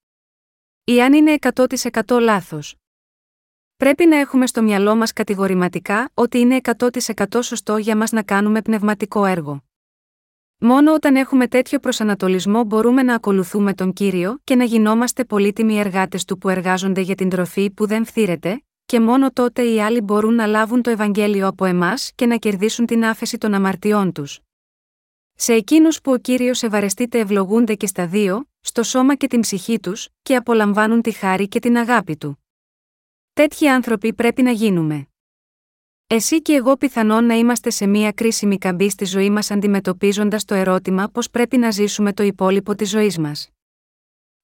Ή 0.85 1.02
αν 1.02 1.12
είναι 1.12 1.35
100% 1.54 2.20
λάθος. 2.20 2.76
Πρέπει 3.76 4.06
να 4.06 4.16
έχουμε 4.16 4.46
στο 4.46 4.62
μυαλό 4.62 4.96
μας 4.96 5.12
κατηγορηματικά 5.12 6.11
ότι 6.14 6.38
είναι 6.38 6.61
100% 6.78 7.42
σωστό 7.42 7.76
για 7.76 7.96
μας 7.96 8.12
να 8.12 8.22
κάνουμε 8.22 8.62
πνευματικό 8.62 9.24
έργο. 9.24 9.64
Μόνο 10.58 10.94
όταν 10.94 11.16
έχουμε 11.16 11.48
τέτοιο 11.48 11.78
προσανατολισμό 11.78 12.64
μπορούμε 12.64 13.02
να 13.02 13.14
ακολουθούμε 13.14 13.74
τον 13.74 13.92
κύριο 13.92 14.38
και 14.44 14.54
να 14.54 14.64
γινόμαστε 14.64 15.24
πολύτιμοι 15.24 15.78
εργάτες 15.78 16.24
του 16.24 16.38
που 16.38 16.48
εργάζονται 16.48 17.00
για 17.00 17.14
την 17.14 17.28
τροφή 17.28 17.70
που 17.70 17.87
δεν 17.87 18.04
φθήρεται, 18.04 18.62
και 18.92 19.00
μόνο 19.00 19.33
τότε 19.33 19.62
οι 19.62 19.81
άλλοι 19.81 20.00
μπορούν 20.00 20.35
να 20.35 20.46
λάβουν 20.46 20.83
το 20.83 20.90
Ευαγγέλιο 20.90 21.46
από 21.46 21.64
εμάς 21.64 22.12
και 22.14 22.26
να 22.26 22.37
κερδίσουν 22.37 22.87
την 22.87 23.05
άφεση 23.05 23.38
των 23.38 23.55
αμαρτιών 23.55 24.12
τους. 24.12 24.40
Σε 25.35 25.52
εκείνους 25.52 26.00
που 26.00 26.12
ο 26.12 26.16
κύριος 26.16 26.62
ευαρεστείται 26.62 27.18
ευλογούνται 27.18 27.74
και 27.74 27.87
στα 27.87 28.07
δύο, 28.07 28.48
στο 28.61 28.83
σώμα 28.83 29.14
και 29.14 29.26
την 29.26 29.40
ψυχή 29.40 29.81
τους, 29.81 30.09
και 30.22 30.37
απολαμβάνουν 30.37 31.02
τη 31.02 31.11
χάρη 31.11 31.48
και 31.48 31.59
την 31.59 31.76
αγάπη 31.76 32.16
του. 32.16 32.44
Τέτοιοι 33.33 33.68
άνθρωποι 33.68 34.14
πρέπει 34.14 34.42
να 34.42 34.50
γίνουμε. 34.50 35.07
Εσύ 36.07 36.42
και 36.42 36.52
εγώ 36.55 36.76
πιθανόν 36.76 37.24
να 37.24 37.35
είμαστε 37.35 37.70
σε 37.70 37.87
μία 37.87 38.12
κρίσιμη 38.12 38.59
καμπή 38.59 38.90
στη 38.90 39.05
ζωή 39.05 39.31
μας 39.31 39.50
αντιμετωπίζοντας 39.50 40.44
το 40.44 40.55
ερώτημα 40.55 41.09
πώς 41.09 41.31
πρέπει 41.31 41.57
να 41.57 41.70
ζήσουμε 41.70 42.12
το 42.12 42.22
υπόλοιπο 42.22 42.74
της 42.74 42.90
ζωής 42.90 43.18
μας. 43.18 43.48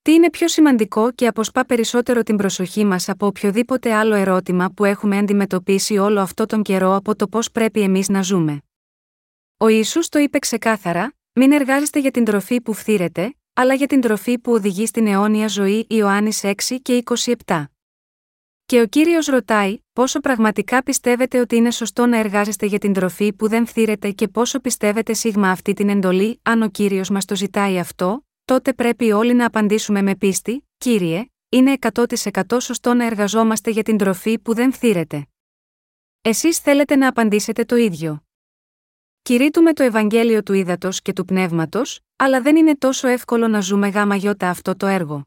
Τι 0.09 0.15
είναι 0.15 0.31
πιο 0.31 0.49
σημαντικό 0.49 1.13
και 1.13 1.27
αποσπά 1.27 1.65
περισσότερο 1.65 2.23
την 2.23 2.37
προσοχή 2.37 2.85
μας 2.85 3.09
από 3.09 3.27
οποιοδήποτε 3.27 3.95
άλλο 3.95 4.15
ερώτημα 4.15 4.71
που 4.71 4.85
έχουμε 4.85 5.19
αντιμετωπίσει 5.19 5.99
όλο 5.99 6.21
αυτό 6.21 6.47
τον 6.47 6.63
καιρό 6.63 6.95
από 6.95 7.17
το 7.17 7.29
πώς 7.29 7.51
πρέπει 7.51 7.81
εμείς 7.81 8.09
να 8.09 8.23
ζούμε. 8.23 8.63
Ο 9.57 9.69
Ιησούς 9.69 10.09
το 10.09 10.19
είπε 10.19 10.39
ξεκάθαρα: 10.39 11.15
Μην 11.33 11.53
εργάζεστε 11.53 12.01
για 12.01 12.11
την 12.11 12.25
τροφή 12.25 12.61
που 12.61 12.73
φθήρεται, 12.73 13.35
αλλά 13.55 13.75
για 13.75 13.87
την 13.87 14.01
τροφή 14.01 14.39
που 14.39 14.53
οδηγεί 14.53 14.87
στην 14.87 15.07
αιώνια 15.07 15.49
ζωή 15.49 15.87
Ιωάννης 15.89 16.41
6 16.45 16.53
και 16.83 17.03
27. 17.47 17.65
Και 18.67 18.81
ο 18.81 18.87
κύριος 18.87 19.27
ρωτάει, 19.27 19.79
πόσο 19.93 20.21
πραγματικά 20.21 20.83
πιστεύετε 20.83 21.41
ότι 21.41 21.57
είναι 21.57 21.71
σωστό 21.71 22.07
να 22.07 22.19
εργάζεστε 22.19 22.67
για 22.67 22.79
την 22.79 22.93
τροφή 22.93 23.33
που 23.33 23.49
δεν 23.49 23.67
φθήρεται 23.67 24.11
και 24.11 24.29
πόσο 24.29 24.61
πιστεύετε 24.61 25.13
σίγμα 25.13 25.51
αυτή 25.51 25.73
την 25.73 25.89
εντολή, 25.89 26.41
αν 26.43 26.63
ο 26.63 26.69
κύριος 26.69 27.11
μας 27.11 27.25
το 27.25 27.37
ζητάει 27.37 27.79
αυτό, 27.79 28.23
τότε 28.49 28.73
πρέπει 28.73 29.13
όλοι 29.13 29.35
να 29.35 29.47
απαντήσουμε 29.47 30.03
με 30.03 30.17
πίστη, 30.17 30.69
κύριε, 30.79 31.27
είναι 31.49 31.77
100% 31.93 32.43
σωστό 32.61 32.95
να 32.95 33.05
εργαζόμαστε 33.05 33.71
για 33.71 33.83
την 33.83 33.97
τροφή 33.97 34.39
που 34.39 34.55
δεν 34.55 34.73
φθήρεται. 34.73 35.27
Εσείς 36.23 36.59
θέλετε 36.59 36.97
να 36.97 37.09
απαντήσετε 37.09 37.65
το 37.65 37.77
ίδιο. 37.77 38.25
Κηρύττουμε 39.23 39.73
το 39.73 39.83
Ευαγγέλιο 39.83 40.43
του 40.43 40.53
Ήδατος 40.53 41.03
και 41.03 41.13
του 41.13 41.25
Πνεύματος, 41.25 42.01
αλλά 42.17 42.41
δεν 42.41 42.57
είναι 42.57 42.77
τόσο 42.77 43.09
εύκολο 43.09 43.49
να 43.49 43.61
ζούμε 43.61 43.89
γάμα 43.89 44.17
γιώτα 44.17 44.49
αυτό 44.49 44.77
το 44.77 44.87
έργο. 44.87 45.27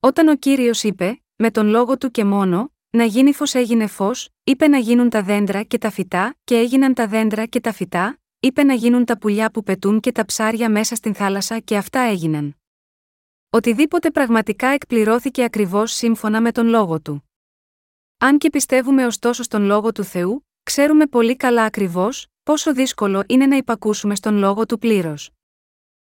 Όταν 0.00 0.28
ο 0.28 0.36
κύριος 0.36 0.82
είπε, 0.82 1.22
με 1.36 1.50
τον 1.50 1.66
λόγο 1.66 1.98
του 1.98 2.10
και 2.10 2.24
μόνο, 2.24 2.72
να 2.90 3.04
γίνει 3.04 3.32
φως 3.32 3.54
έγινε 3.54 3.86
φως, 3.86 4.28
είπε 4.44 4.68
να 4.68 4.78
γίνουν 4.78 5.10
τα 5.10 5.22
δέντρα 5.22 5.62
και 5.62 5.78
τα 5.78 5.90
φυτά, 5.90 6.36
και 6.44 6.56
έγιναν 6.56 6.94
τα 6.94 7.06
δέντρα 7.06 7.46
και 7.46 7.60
τα 7.60 7.72
φυτά, 7.72 8.20
είπε 8.40 8.62
να 8.62 8.74
γίνουν 8.74 9.04
τα 9.04 9.18
πουλιά 9.18 9.50
που 9.50 9.62
πετούν 9.62 10.00
και 10.00 10.12
τα 10.12 10.24
ψάρια 10.24 10.70
μέσα 10.70 10.94
στην 10.94 11.14
θάλασσα 11.14 11.58
και 11.58 11.76
αυτά 11.76 12.00
έγιναν. 12.00 12.56
Οτιδήποτε 13.50 14.10
πραγματικά 14.10 14.68
εκπληρώθηκε 14.68 15.44
ακριβώς 15.44 15.92
σύμφωνα 15.92 16.40
με 16.40 16.52
τον 16.52 16.66
λόγο 16.66 17.00
του. 17.00 17.30
Αν 18.18 18.38
και 18.38 18.50
πιστεύουμε 18.50 19.06
ωστόσο 19.06 19.42
στον 19.42 19.62
λόγο 19.62 19.92
του 19.92 20.04
Θεού, 20.04 20.46
ξέρουμε 20.62 21.06
πολύ 21.06 21.36
καλά 21.36 21.64
ακριβώς 21.64 22.26
πόσο 22.42 22.72
δύσκολο 22.72 23.24
είναι 23.26 23.46
να 23.46 23.56
υπακούσουμε 23.56 24.14
στον 24.14 24.36
λόγο 24.36 24.66
του 24.66 24.78
πλήρως. 24.78 25.30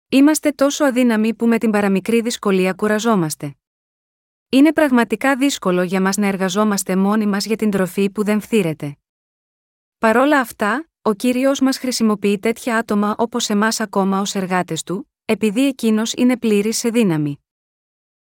Είμαστε 0.09 0.53
τόσο 0.53 0.85
αδύναμοι 0.85 1.35
που 1.35 1.47
με 1.47 1.59
την 1.59 1.71
παραμικρή 1.71 2.21
δυσκολία 2.21 2.73
κουραζόμαστε. 2.73 3.55
Είναι 4.49 4.73
πραγματικά 4.73 5.37
δύσκολο 5.37 5.83
για 5.83 6.01
μας 6.01 6.17
να 6.17 6.27
εργαζόμαστε 6.27 6.97
μόνοι 6.97 7.27
μας 7.27 7.45
για 7.45 7.57
την 7.57 7.71
τροφή 7.71 8.11
που 8.11 8.25
δεν 8.25 8.41
φθήρεται. 8.41 8.97
Παρόλα 9.99 10.41
αυτά, 10.41 10.90
ο 11.03 11.13
κύριος 11.15 11.61
μας 11.61 11.79
χρησιμοποιεί 11.79 12.39
τέτοια 12.39 12.77
άτομα 12.77 13.15
όπως 13.19 13.49
εμάς 13.49 13.81
ακόμα 13.81 14.21
ως 14.21 14.35
εργάτες 14.35 14.83
του, 14.83 15.11
επειδή 15.25 15.67
εκείνος 15.67 16.13
είναι 16.13 16.37
πλήρης 16.37 16.79
σε 16.79 16.89
δύναμη. 16.89 17.41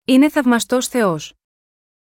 Είναι 0.05 0.29
θαυμαστός 0.29 0.87
Θεός. 0.87 1.33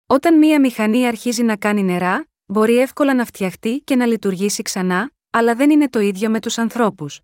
Όταν 0.07 0.39
μία 0.39 0.61
μηχανή 0.61 1.07
αρχίζει 1.07 1.43
να 1.43 1.57
κάνει 1.57 1.83
νερά, 1.83 2.27
μπορεί 2.47 2.79
εύκολα 2.79 3.15
να 3.15 3.25
φτιαχτεί 3.25 3.81
και 3.81 3.97
να 3.97 4.07
λειτουργήσει 4.07 4.63
ξανά, 4.63 5.11
αλλά 5.31 5.55
δεν 5.55 5.71
είναι 5.71 5.89
το 5.89 6.01
ίδιο 6.01 6.31
με 6.31 6.41
τους 6.41 6.59
ανθρώπους. 6.59 7.21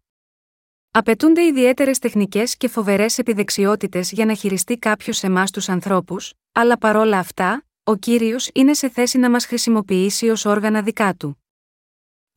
Απαιτούνται 0.90 1.42
ιδιαίτερες 1.44 1.98
τεχνικές 1.98 2.56
και 2.56 2.68
φοβερές 2.68 3.18
επιδεξιότητες 3.18 4.12
για 4.12 4.24
να 4.24 4.34
χειριστεί 4.34 4.78
κάποιος 4.78 5.22
εμάς 5.22 5.50
τους 5.50 5.68
ανθρώπους, 5.68 6.32
αλλά 6.52 6.78
παρόλα 6.78 7.18
αυτά, 7.18 7.66
ο 7.84 7.96
κύριος 7.96 8.50
είναι 8.54 8.74
σε 8.74 8.88
θέση 8.88 9.18
να 9.18 9.30
μας 9.30 9.46
χρησιμοποιήσει 9.46 10.28
ως 10.28 10.44
όργανα 10.44 10.82
δικά 10.82 11.14
του. 11.14 11.42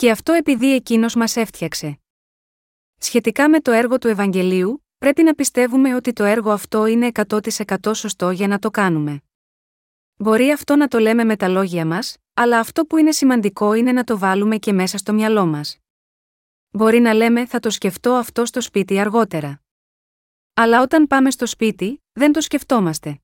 Και 0.02 0.12
αυτό 0.12 0.34
επειδή 0.34 0.74
εκείνος 0.74 1.16
μας 1.16 1.36
έφτιαξε. 1.36 2.00
Σχετικά 2.98 3.50
με 3.50 3.60
το 3.60 3.72
έργο 3.72 3.98
του 3.98 4.08
Ευαγγελίου, 4.08 4.86
πρέπει 4.98 5.24
να 5.24 5.34
πιστεύουμε 5.34 5.96
ότι 5.96 6.14
το 6.14 6.24
έργο 6.24 6.52
αυτό 6.52 6.86
είναι 6.86 7.12
100% 7.28 7.96
σωστό 7.96 8.32
για 8.32 8.48
να 8.48 8.60
το 8.60 8.70
κάνουμε. 8.70 9.22
Μπορεί 10.16 10.52
αυτό 10.52 10.76
να 10.76 10.88
το 10.88 11.00
λέμε 11.00 11.24
με 11.24 11.36
τα 11.36 11.48
λόγια 11.48 11.86
μας, 11.86 12.18
αλλά 12.34 12.60
αυτό 12.60 12.86
που 12.86 12.98
είναι 12.98 13.12
σημαντικό 13.12 13.74
είναι 13.74 13.92
να 13.92 14.04
το 14.04 14.18
βάλουμε 14.18 14.58
και 14.58 14.74
μέσα 14.74 14.98
στο 14.98 15.14
μυαλό 15.14 15.46
μας. 15.46 15.78
Μπορεί 16.70 17.00
να 17.00 17.14
λέμε 17.14 17.46
θα 17.46 17.60
το 17.60 17.70
σκεφτώ 17.70 18.14
αυτό 18.14 18.46
στο 18.46 18.62
σπίτι 18.62 19.00
αργότερα. 19.00 19.62
Αλλά 20.54 20.82
όταν 20.82 21.08
πάμε 21.08 21.32
στο 21.32 21.46
σπίτι, 21.46 22.04
δεν 22.12 22.32
το 22.32 22.42
σκεφτόμαστε. 22.42 23.22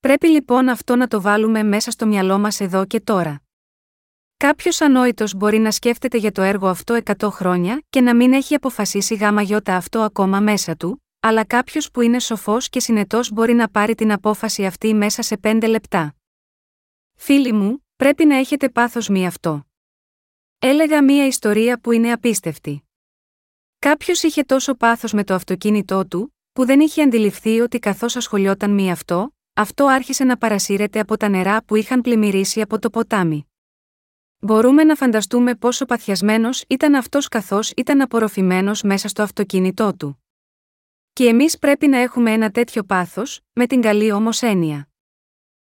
Πρέπει 0.00 0.28
λοιπόν 0.28 0.68
αυτό 0.68 0.96
να 0.96 1.06
το 1.06 1.20
βάλουμε 1.20 1.62
μέσα 1.62 1.90
στο 1.90 2.06
μυαλό 2.06 2.38
μας 2.38 2.60
εδώ 2.60 2.86
και 2.86 3.00
τώρα. 3.00 3.45
Κάποιος 4.38 4.80
ανόητος 4.80 5.34
μπορεί 5.34 5.58
να 5.58 5.70
σκέφτεται 5.70 6.18
για 6.18 6.32
το 6.32 6.42
έργο 6.42 6.68
αυτό 6.68 6.98
100 7.04 7.28
χρόνια 7.30 7.82
και 7.90 8.00
να 8.00 8.14
μην 8.14 8.32
έχει 8.32 8.54
αποφασίσει 8.54 9.14
γάμα 9.14 9.42
γιώτα 9.42 9.76
αυτό 9.76 10.00
ακόμα 10.00 10.40
μέσα 10.40 10.76
του, 10.76 11.04
αλλά 11.20 11.44
κάποιος 11.44 11.90
που 11.90 12.00
είναι 12.00 12.20
σοφός 12.20 12.68
και 12.68 12.80
συνετός 12.80 13.30
μπορεί 13.30 13.52
να 13.52 13.68
πάρει 13.68 13.94
την 13.94 14.12
απόφαση 14.12 14.66
αυτή 14.66 14.94
μέσα 14.94 15.22
σε 15.22 15.40
5 15.42 15.62
λεπτά. 15.68 16.14
Φίλοι 17.14 17.52
μου, 17.52 17.86
πρέπει 17.96 18.24
να 18.24 18.36
έχετε 18.36 18.68
πάθος 18.68 19.08
μη 19.08 19.26
αυτό. 19.26 19.66
Έλεγα 20.58 21.04
μία 21.04 21.26
ιστορία 21.26 21.80
που 21.80 21.92
είναι 21.92 22.12
απίστευτη. 22.12 22.88
Κάποιος 23.78 24.22
είχε 24.22 24.42
τόσο 24.42 24.74
πάθος 24.74 25.12
με 25.12 25.24
το 25.24 25.34
αυτοκίνητό 25.34 26.06
του, 26.06 26.34
που 26.52 26.64
δεν 26.64 26.80
είχε 26.80 27.02
αντιληφθεί 27.02 27.60
ότι 27.60 27.78
καθώς 27.78 28.16
ασχολιόταν 28.16 28.70
μη 28.70 28.90
αυτό, 28.90 29.34
αυτό 29.54 29.86
άρχισε 29.86 30.24
να 30.24 30.36
παρασύρεται 30.36 31.00
από 31.00 31.16
τα 31.16 31.28
νερά 31.28 31.62
που 31.62 31.74
είχαν 31.74 32.00
πλημμυρίσει 32.00 32.60
από 32.60 32.78
το 32.78 32.90
ποτάμι. 32.90 33.46
Μπορούμε 34.38 34.84
να 34.84 34.94
φανταστούμε 34.94 35.54
πόσο 35.54 35.84
παθιασμένος 35.84 36.64
ήταν 36.68 36.94
αυτός 36.94 37.28
καθώς 37.28 37.70
ήταν 37.76 38.00
απορροφημένος 38.00 38.82
μέσα 38.82 39.08
στο 39.08 39.22
αυτοκίνητό 39.22 39.94
του. 39.96 40.24
Και 41.12 41.26
εμείς 41.26 41.58
πρέπει 41.58 41.86
να 41.86 41.98
έχουμε 41.98 42.32
ένα 42.32 42.50
τέτοιο 42.50 42.82
πάθος, 42.84 43.40
με 43.52 43.66
την 43.66 43.80
καλή 43.80 44.12
όμως 44.12 44.42
έννοια. 44.42 44.88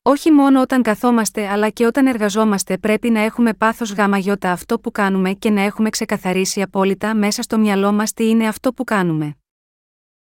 Όχι 0.02 0.32
μόνο 0.32 0.62
όταν 0.62 0.82
καθόμαστε 0.82 1.48
αλλά 1.48 1.70
και 1.70 1.86
όταν 1.86 2.08
εργαζόμαστε 2.08 2.78
πρέπει 2.78 3.10
να 3.10 3.20
έχουμε 3.20 3.54
πάθος 3.54 3.93
γάμα 3.93 4.17
γιώτα 4.17 4.52
αυτό 4.52 4.80
που 4.80 4.91
κάνουμε 4.91 5.34
και 5.34 5.50
να 5.50 5.62
έχουμε 5.62 5.89
ξεκαθαρίσει 5.89 6.62
απόλυτα 6.62 7.15
μέσα 7.15 7.41
στο 7.41 7.58
μυαλό 7.58 7.91
μας 7.91 8.13
τι 8.13 8.30
είναι 8.30 8.48
αυτό 8.48 8.74
που 8.74 8.84
κάνουμε. 8.84 9.38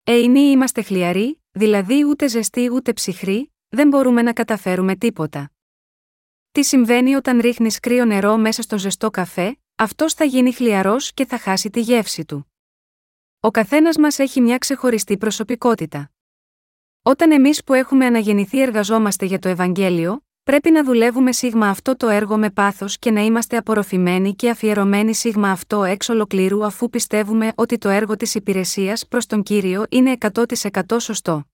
Εινοί 0.03 0.39
είμαστε 0.39 0.81
χλιαροί, 0.81 1.41
δηλαδή 1.51 2.03
ούτε 2.03 2.27
ζεστοί 2.27 2.69
ούτε 2.71 2.93
ψυχροί, 2.93 3.53
δεν 3.69 3.87
μπορούμε 3.87 4.21
να 4.21 4.33
καταφέρουμε 4.33 4.95
τίποτα. 4.95 5.51
Τι 6.59 6.65
συμβαίνει 6.65 7.15
όταν 7.15 7.39
ρίχνεις 7.39 7.79
κρύο 7.79 8.05
νερό 8.05 8.37
μέσα 8.37 8.61
στο 8.61 8.77
ζεστό 8.77 9.09
καφέ, 9.09 9.57
αυτός 9.75 10.13
θα 10.13 10.23
γίνει 10.23 10.53
χλιαρός 10.53 11.13
και 11.13 11.25
θα 11.25 11.37
χάσει 11.37 11.69
τη 11.69 11.81
γεύση 11.81 12.25
του. 12.25 12.51
Ο 13.39 13.51
καθένας 13.51 13.97
μας 13.97 14.19
έχει 14.19 14.41
μια 14.41 14.57
ξεχωριστή 14.57 15.17
προσωπικότητα. 15.17 16.11
Όταν 17.01 17.31
εμείς 17.31 17.63
που 17.63 17.73
έχουμε 17.73 18.05
αναγεννηθεί 18.05 18.61
εργαζόμαστε 18.61 19.25
για 19.25 19.39
το 19.39 19.49
Ευαγγέλιο, 19.49 20.25
πρέπει 20.43 20.71
να 20.71 20.83
δουλεύουμε 20.83 21.31
σίγμα 21.31 21.67
αυτό 21.69 21.95
το 21.95 22.07
έργο 22.07 22.37
με 22.37 22.49
πάθος 22.49 22.99
και 22.99 23.11
να 23.11 23.21
είμαστε 23.21 23.57
απορροφημένοι 23.57 24.35
και 24.35 24.49
αφιερωμένοι 24.49 25.15
σίγμα 25.15 25.51
αυτό 25.51 25.83
εξ 25.83 26.09
ολοκλήρου 26.09 26.65
αφού 26.65 26.89
πιστεύουμε 26.89 27.51
ότι 27.55 27.77
το 27.77 27.89
έργο 27.89 28.15
της 28.15 28.35
υπηρεσίας 28.35 29.07
προς 29.07 29.25
τον 29.25 29.43
κύριο 29.43 29.85
είναι 29.89 30.17
100% 30.33 30.45
σωστό. 30.97 31.49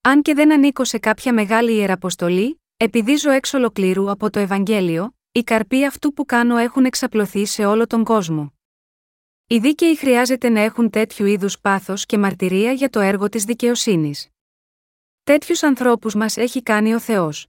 Αν 0.00 0.22
και 0.22 0.34
δεν 0.34 0.52
ανήκω 0.52 0.84
σε 0.84 0.98
κάποια 0.98 1.32
μεγάλη 1.32 1.72
ιεραποστολή, 1.72 2.59
επειδή 2.82 3.16
ζω 3.16 3.30
εξ 3.30 3.54
ολοκλήρου 3.54 4.10
από 4.10 4.30
το 4.30 4.38
Ευαγγέλιο, 4.38 5.16
οι 5.32 5.42
καρποί 5.42 5.84
αυτού 5.84 6.12
που 6.12 6.24
κάνω 6.24 6.56
έχουν 6.56 6.84
εξαπλωθεί 6.84 7.46
σε 7.46 7.64
όλο 7.64 7.86
τον 7.86 8.04
κόσμο. 8.04 8.52
Οι 9.46 9.58
δίκαιοι 9.58 9.96
χρειάζεται 9.96 10.48
να 10.48 10.60
έχουν 10.60 10.90
τέτοιου 10.90 11.26
είδους 11.26 11.60
πάθος 11.60 12.06
και 12.06 12.18
μαρτυρία 12.18 12.72
για 12.72 12.90
το 12.90 13.00
έργο 13.00 13.28
της 13.28 13.44
δικαιοσύνης. 13.44 14.28
Τέτοιους 15.22 15.62
ανθρώπους 15.62 16.14
μας 16.14 16.36
έχει 16.36 16.62
κάνει 16.62 16.94
ο 16.94 16.98
Θεός. 16.98 17.46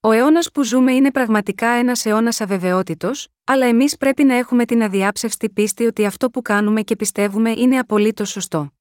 Ο 0.00 0.10
αιώνας 0.10 0.50
που 0.50 0.62
ζούμε 0.64 0.92
είναι 0.92 1.10
πραγματικά 1.10 1.68
ένας 1.68 2.06
αιώνας 2.06 2.40
αβεβαιότητος, 2.40 3.28
αλλά 3.44 3.66
εμείς 3.66 3.96
πρέπει 3.96 4.24
να 4.24 4.34
έχουμε 4.34 4.64
την 4.64 4.82
αδιάψευστη 4.82 5.50
πίστη 5.50 5.84
ότι 5.86 6.04
αυτό 6.06 6.30
που 6.30 6.42
κάνουμε 6.42 6.82
και 6.82 6.96
πιστεύουμε 6.96 7.50
είναι 7.50 7.78
απολύτως 7.78 8.30
σωστό. 8.30 8.72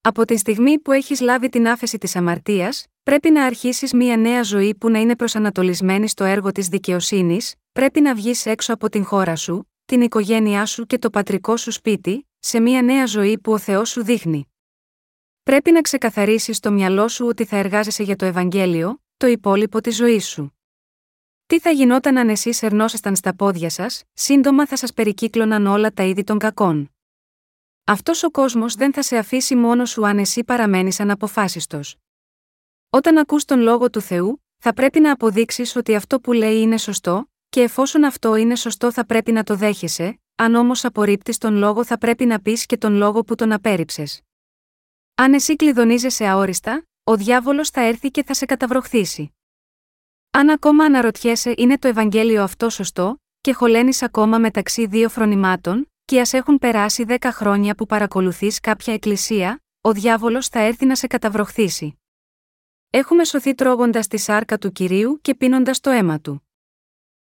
Από 0.00 0.24
τη 0.24 0.36
στιγμή 0.36 0.78
που 0.78 0.92
έχεις 0.92 1.20
λάβει 1.20 1.48
την 1.48 1.68
άφεση 1.68 1.98
της 1.98 2.16
αμαρτίας, 2.16 2.86
πρέπει 3.02 3.30
να 3.30 3.44
αρχίσεις 3.44 3.92
μια 3.92 4.16
νέα 4.16 4.42
ζωή 4.42 4.74
που 4.74 4.90
να 4.90 4.98
είναι 5.00 5.16
προσανατολισμένη 5.16 6.08
στο 6.08 6.24
έργο 6.24 6.52
της 6.52 6.68
δικαιοσύνης, 6.68 7.54
πρέπει 7.72 8.00
να 8.00 8.14
βγεις 8.14 8.46
έξω 8.46 8.72
από 8.72 8.88
την 8.88 9.04
χώρα 9.04 9.36
σου, 9.36 9.70
την 9.84 10.00
οικογένειά 10.00 10.66
σου 10.66 10.86
και 10.86 10.98
το 10.98 11.10
πατρικό 11.10 11.56
σου 11.56 11.70
σπίτι, 11.70 12.28
σε 12.38 12.60
μια 12.60 12.82
νέα 12.82 13.06
ζωή 13.06 13.38
που 13.38 13.52
ο 13.52 13.58
Θεός 13.58 13.88
σου 13.88 14.04
δείχνει. 14.04 14.52
Πρέπει 15.42 15.70
να 15.70 15.80
ξεκαθαρίσεις 15.80 16.56
στο 16.56 16.72
μυαλό 16.72 17.08
σου 17.08 17.26
ότι 17.26 17.44
θα 17.44 17.56
εργάζεσαι 17.56 18.02
για 18.02 18.16
το 18.16 18.24
Ευαγγέλιο, 18.24 19.02
το 19.16 19.26
υπόλοιπο 19.26 19.80
της 19.80 19.96
ζωής 19.96 20.26
σου. 20.26 20.58
Τι 21.46 21.60
θα 21.60 21.70
γινόταν 21.70 22.18
αν 22.18 22.28
εσείς 22.28 22.62
ερνόσασταν 22.62 23.16
στα 23.16 23.34
πόδια 23.34 23.70
σας, 23.70 24.02
σύντομα 24.12 24.66
θα 24.66 24.76
σας 24.76 24.92
περικύκλωναν 24.92 25.66
όλα 25.66 25.92
τα 25.92 26.02
είδη 26.02 26.24
των 26.24 26.38
κακών. 26.38 26.92
Αυτός 27.90 28.22
ο 28.22 28.30
κόσμος 28.30 28.74
δεν 28.74 28.92
θα 28.92 29.02
σε 29.02 29.16
αφήσει 29.16 29.54
μόνο 29.54 29.84
σου 29.84 30.06
αν 30.06 30.18
εσύ 30.18 30.44
παραμένεις 30.44 31.00
αναποφάσιστος. 31.00 31.96
Όταν 32.90 33.18
ακούς 33.18 33.44
τον 33.44 33.60
λόγο 33.60 33.90
του 33.90 34.00
Θεού, 34.00 34.44
θα 34.56 34.72
πρέπει 34.72 35.00
να 35.00 35.12
αποδείξεις 35.12 35.76
ότι 35.76 35.94
αυτό 35.94 36.20
που 36.20 36.32
λέει 36.32 36.60
είναι 36.60 36.78
σωστό, 36.78 37.30
και 37.48 37.60
εφόσον 37.60 38.04
αυτό 38.04 38.36
είναι 38.36 38.56
σωστό 38.56 38.92
θα 38.92 39.06
πρέπει 39.06 39.32
να 39.32 39.42
το 39.42 39.56
δέχεσαι, 39.56 40.20
αν 40.34 40.54
όμως 40.54 40.84
απορρίπτεις 40.84 41.38
τον 41.38 41.54
λόγο 41.54 41.84
θα 41.84 41.98
πρέπει 41.98 42.24
να 42.24 42.40
πεις 42.40 42.66
και 42.66 42.76
τον 42.76 42.94
λόγο 42.94 43.24
που 43.24 43.34
τον 43.34 43.52
απέρριψες. 43.52 44.20
Αν 45.14 45.34
εσύ 45.34 45.56
κλειδονίζεσαι 45.56 46.26
αόριστα, 46.26 46.86
ο 47.04 47.16
διάβολος 47.16 47.70
θα 47.70 47.80
έρθει 47.80 48.10
και 48.10 48.22
θα 48.24 48.34
σε 48.34 48.44
καταβροχθήσει. 48.44 49.36
Αν 50.30 50.48
ακόμα 50.48 50.84
αναρωτιέσαι 50.84 51.54
είναι 51.56 51.78
το 51.78 51.88
Ευαγγέλιο 51.88 52.42
αυτό 52.42 52.70
σωστό, 52.70 53.22
και 53.40 53.52
χωλαίνει 53.52 53.96
ακόμα 54.00 54.38
μεταξύ 54.38 54.86
δύο 54.86 55.08
φρονημάτων, 55.08 55.90
και 56.08 56.20
ας 56.20 56.32
έχουν 56.32 56.58
περάσει 56.58 57.04
δέκα 57.04 57.32
χρόνια 57.32 57.74
που 57.74 57.86
παρακολουθείς 57.86 58.60
κάποια 58.60 58.92
εκκλησία, 58.94 59.62
ο 59.80 59.92
διάβολος 59.92 60.48
θα 60.48 60.58
έρθει 60.58 60.86
να 60.86 60.96
σε 60.96 61.06
καταβροχθήσει. 61.06 61.98
Έχουμε 62.90 63.24
σωθεί 63.24 63.54
τρώγοντας 63.54 64.06
τη 64.06 64.16
σάρκα 64.16 64.58
του 64.58 64.72
κυρίου 64.72 65.20
και 65.20 65.34
πίνοντας 65.34 65.80
το 65.80 65.90
αίμα 65.90 66.20
του. 66.20 66.48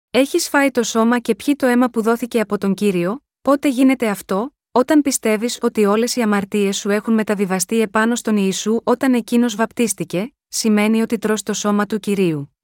Έχεις 0.10 0.50
φάει 0.50 0.72
το 0.72 0.84
σώμα 0.84 1.19
και 1.19 1.36
πιει 1.36 1.56
το 1.56 1.65
αίμα 1.65 1.89
που 1.89 2.02
δόθηκε 2.02 2.39
από 2.39 2.58
τον 2.58 2.74
κύριο, 2.74 3.24
πότε 3.41 3.67
γίνεται 3.67 4.08
αυτό, 4.08 4.56
όταν 4.72 5.02
πιστεύεις 5.02 5.58
ότι 5.62 5.86
όλες 5.86 6.15
οι 6.15 6.22
αμαρτίες 6.22 6.78
σου 6.78 6.89
έχουν 6.89 7.13
μεταβιβαστεί 7.13 7.80
επάνω 7.80 8.15
στον 8.15 8.38
Ιησού 8.38 8.80
όταν 8.84 9.13
εκείνος 9.13 9.56
βαπτίστηκε, 9.56 10.36
σημαίνει 10.48 11.02
ότι 11.02 11.17
τρως 11.17 11.43
το 11.43 11.54
σώμα 11.54 11.86
του 11.86 12.00
κυρίου. 12.00 12.56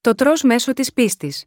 Το 0.00 0.14
τρως 0.14 0.42
μέσω 0.42 0.72
της 0.72 0.92
πίστης. 0.92 1.44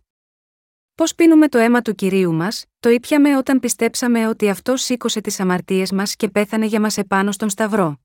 Πώς 0.95 1.15
πίνουμε 1.15 1.47
το 1.47 1.57
αίμα 1.57 1.81
του 1.81 1.95
κυρίου 1.95 2.33
μας, 2.33 2.65
το 2.79 2.89
ήπιαμε 2.89 3.37
όταν 3.37 3.59
πιστέψαμε 3.59 4.27
ότι 4.27 4.49
αυτός 4.49 4.81
σήκωσε 4.81 5.21
τις 5.21 5.39
αμαρτίες 5.39 5.91
μας 5.91 6.15
και 6.15 6.29
πέθανε 6.29 6.65
για 6.65 6.79
μας 6.79 6.97
επάνω 6.97 7.31
στον 7.31 7.49
Σταυρό. 7.49 7.99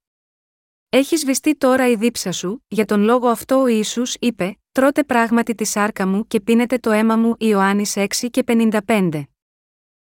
Έχεις 0.88 1.25
βυστεί 1.25 1.57
τώρα 1.57 1.88
η 1.88 1.96
δίψα 1.96 2.33
σου, 2.33 2.64
για 2.68 2.85
τον 2.85 3.01
λόγο 3.01 3.29
αυτό 3.29 3.61
ο 3.61 3.66
Ιησούς 3.66 4.14
είπε: 4.20 4.59
Τρώτε 4.72 5.05
πράγματι 5.05 5.55
τη 5.55 5.64
σάρκα 5.64 6.07
μου 6.07 6.27
και 6.27 6.40
πίνετε 6.40 6.79
το 6.79 6.90
αίμα 6.90 7.16
μου 7.16 7.35
Ιωάννης 7.38 7.94
6 7.96 8.07
και 8.31 8.44
55. 8.87 9.22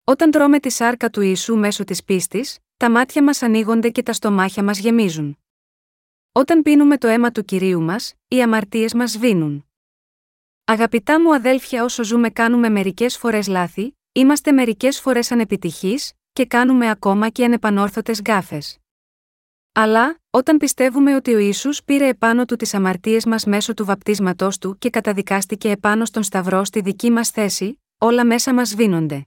Όταν 0.05 0.31
τρώμε 0.31 0.61
τη 0.61 0.71
σάρκα 0.71 1.11
του 1.11 1.21
Ιησού 1.21 1.57
μέσω 1.57 1.85
της 1.85 2.05
πίστης, 2.05 2.59
τα 2.77 2.91
μάτια 2.91 3.23
μας 3.23 3.43
ανοίγονται 3.43 3.91
και 3.91 4.03
τα 4.03 4.13
στομάχια 4.13 4.63
μας 4.63 4.79
γεμίζουν. 4.79 5.39
Όταν 6.33 6.63
πίνουμε 6.63 6.99
το 6.99 7.09
αίμα 7.09 7.31
του 7.31 7.45
κυρίου 7.45 7.83
μας, 7.83 8.15
οι 8.29 8.43
αμαρτίες 8.43 8.95
μας 8.95 9.11
σβήνουν. 9.11 9.66
Αγαπητά 10.69 11.21
μου 11.21 11.35
αδέλφια, 11.35 11.85
όσο 11.85 12.05
ζούμε, 12.05 12.31
κάνουμε 12.31 12.69
μερικές 12.69 13.17
φορές 13.17 13.47
λάθη, 13.47 13.97
είμαστε 14.13 14.53
μερικές 14.53 15.01
φορές 15.01 15.31
ανεπιτυχείς, 15.31 16.13
και 16.33 16.47
κάνουμε 16.47 16.91
ακόμα 16.91 17.29
και 17.29 17.45
ανεπανόρθωτες 17.45 18.21
γκάφες. 18.21 18.79
Αλλά, 19.73 20.21
όταν 20.31 20.57
πιστεύουμε 20.57 21.15
ότι 21.15 21.35
ο 21.35 21.39
Ισού 21.39 21.71
πήρε 21.85 22.09
επάνω 22.09 22.45
του 22.45 22.57
τις 22.57 22.75
αμαρτίες 22.75 23.25
μας 23.27 23.45
μέσω 23.45 23.75
του 23.75 23.85
βαπτίσματός 23.85 24.59
του 24.59 24.79
και 24.79 24.91
καταδικάστηκε 24.91 25.71
επάνω 25.71 26.05
στον 26.05 26.23
Σταυρό 26.23 26.65
στη 26.65 26.81
δική 26.81 27.11
μας 27.11 27.31
θέση, 27.31 27.83
όλα 27.99 28.25
μέσα 28.25 28.55
μας 28.55 28.69
σβήνονται. 28.69 29.27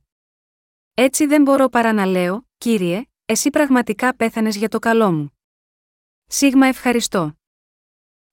Έτσι 0.93 1.26
δεν 1.26 1.41
μπορώ 1.41 1.70
παρά 1.70 1.93
να 1.93 2.05
λέω, 2.05 2.47
κύριε, 2.57 3.03
εσύ 3.26 3.49
πραγματικά 3.49 4.16
πέθανες 4.16 4.55
για 4.55 4.70
το 4.70 4.80
καλό 4.80 5.11
μου. 5.11 5.38
Σίγμα 6.26 6.68
ευχαριστώ. 6.68 7.38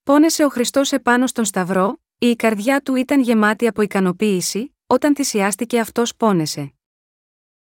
Πόνεσε 0.02 0.44
ο 0.44 0.48
Χριστός 0.48 0.92
επάνω 0.92 1.26
στον 1.26 1.44
Σταυρό, 1.44 2.00
η 2.18 2.36
καρδιά 2.36 2.80
του 2.80 2.94
ήταν 2.94 3.20
γεμάτη 3.20 3.66
από 3.66 3.82
ικανοποίηση, 3.82 4.76
όταν 4.86 5.14
θυσιάστηκε 5.14 5.80
αυτός 5.80 6.16
πόνεσε. 6.16 6.74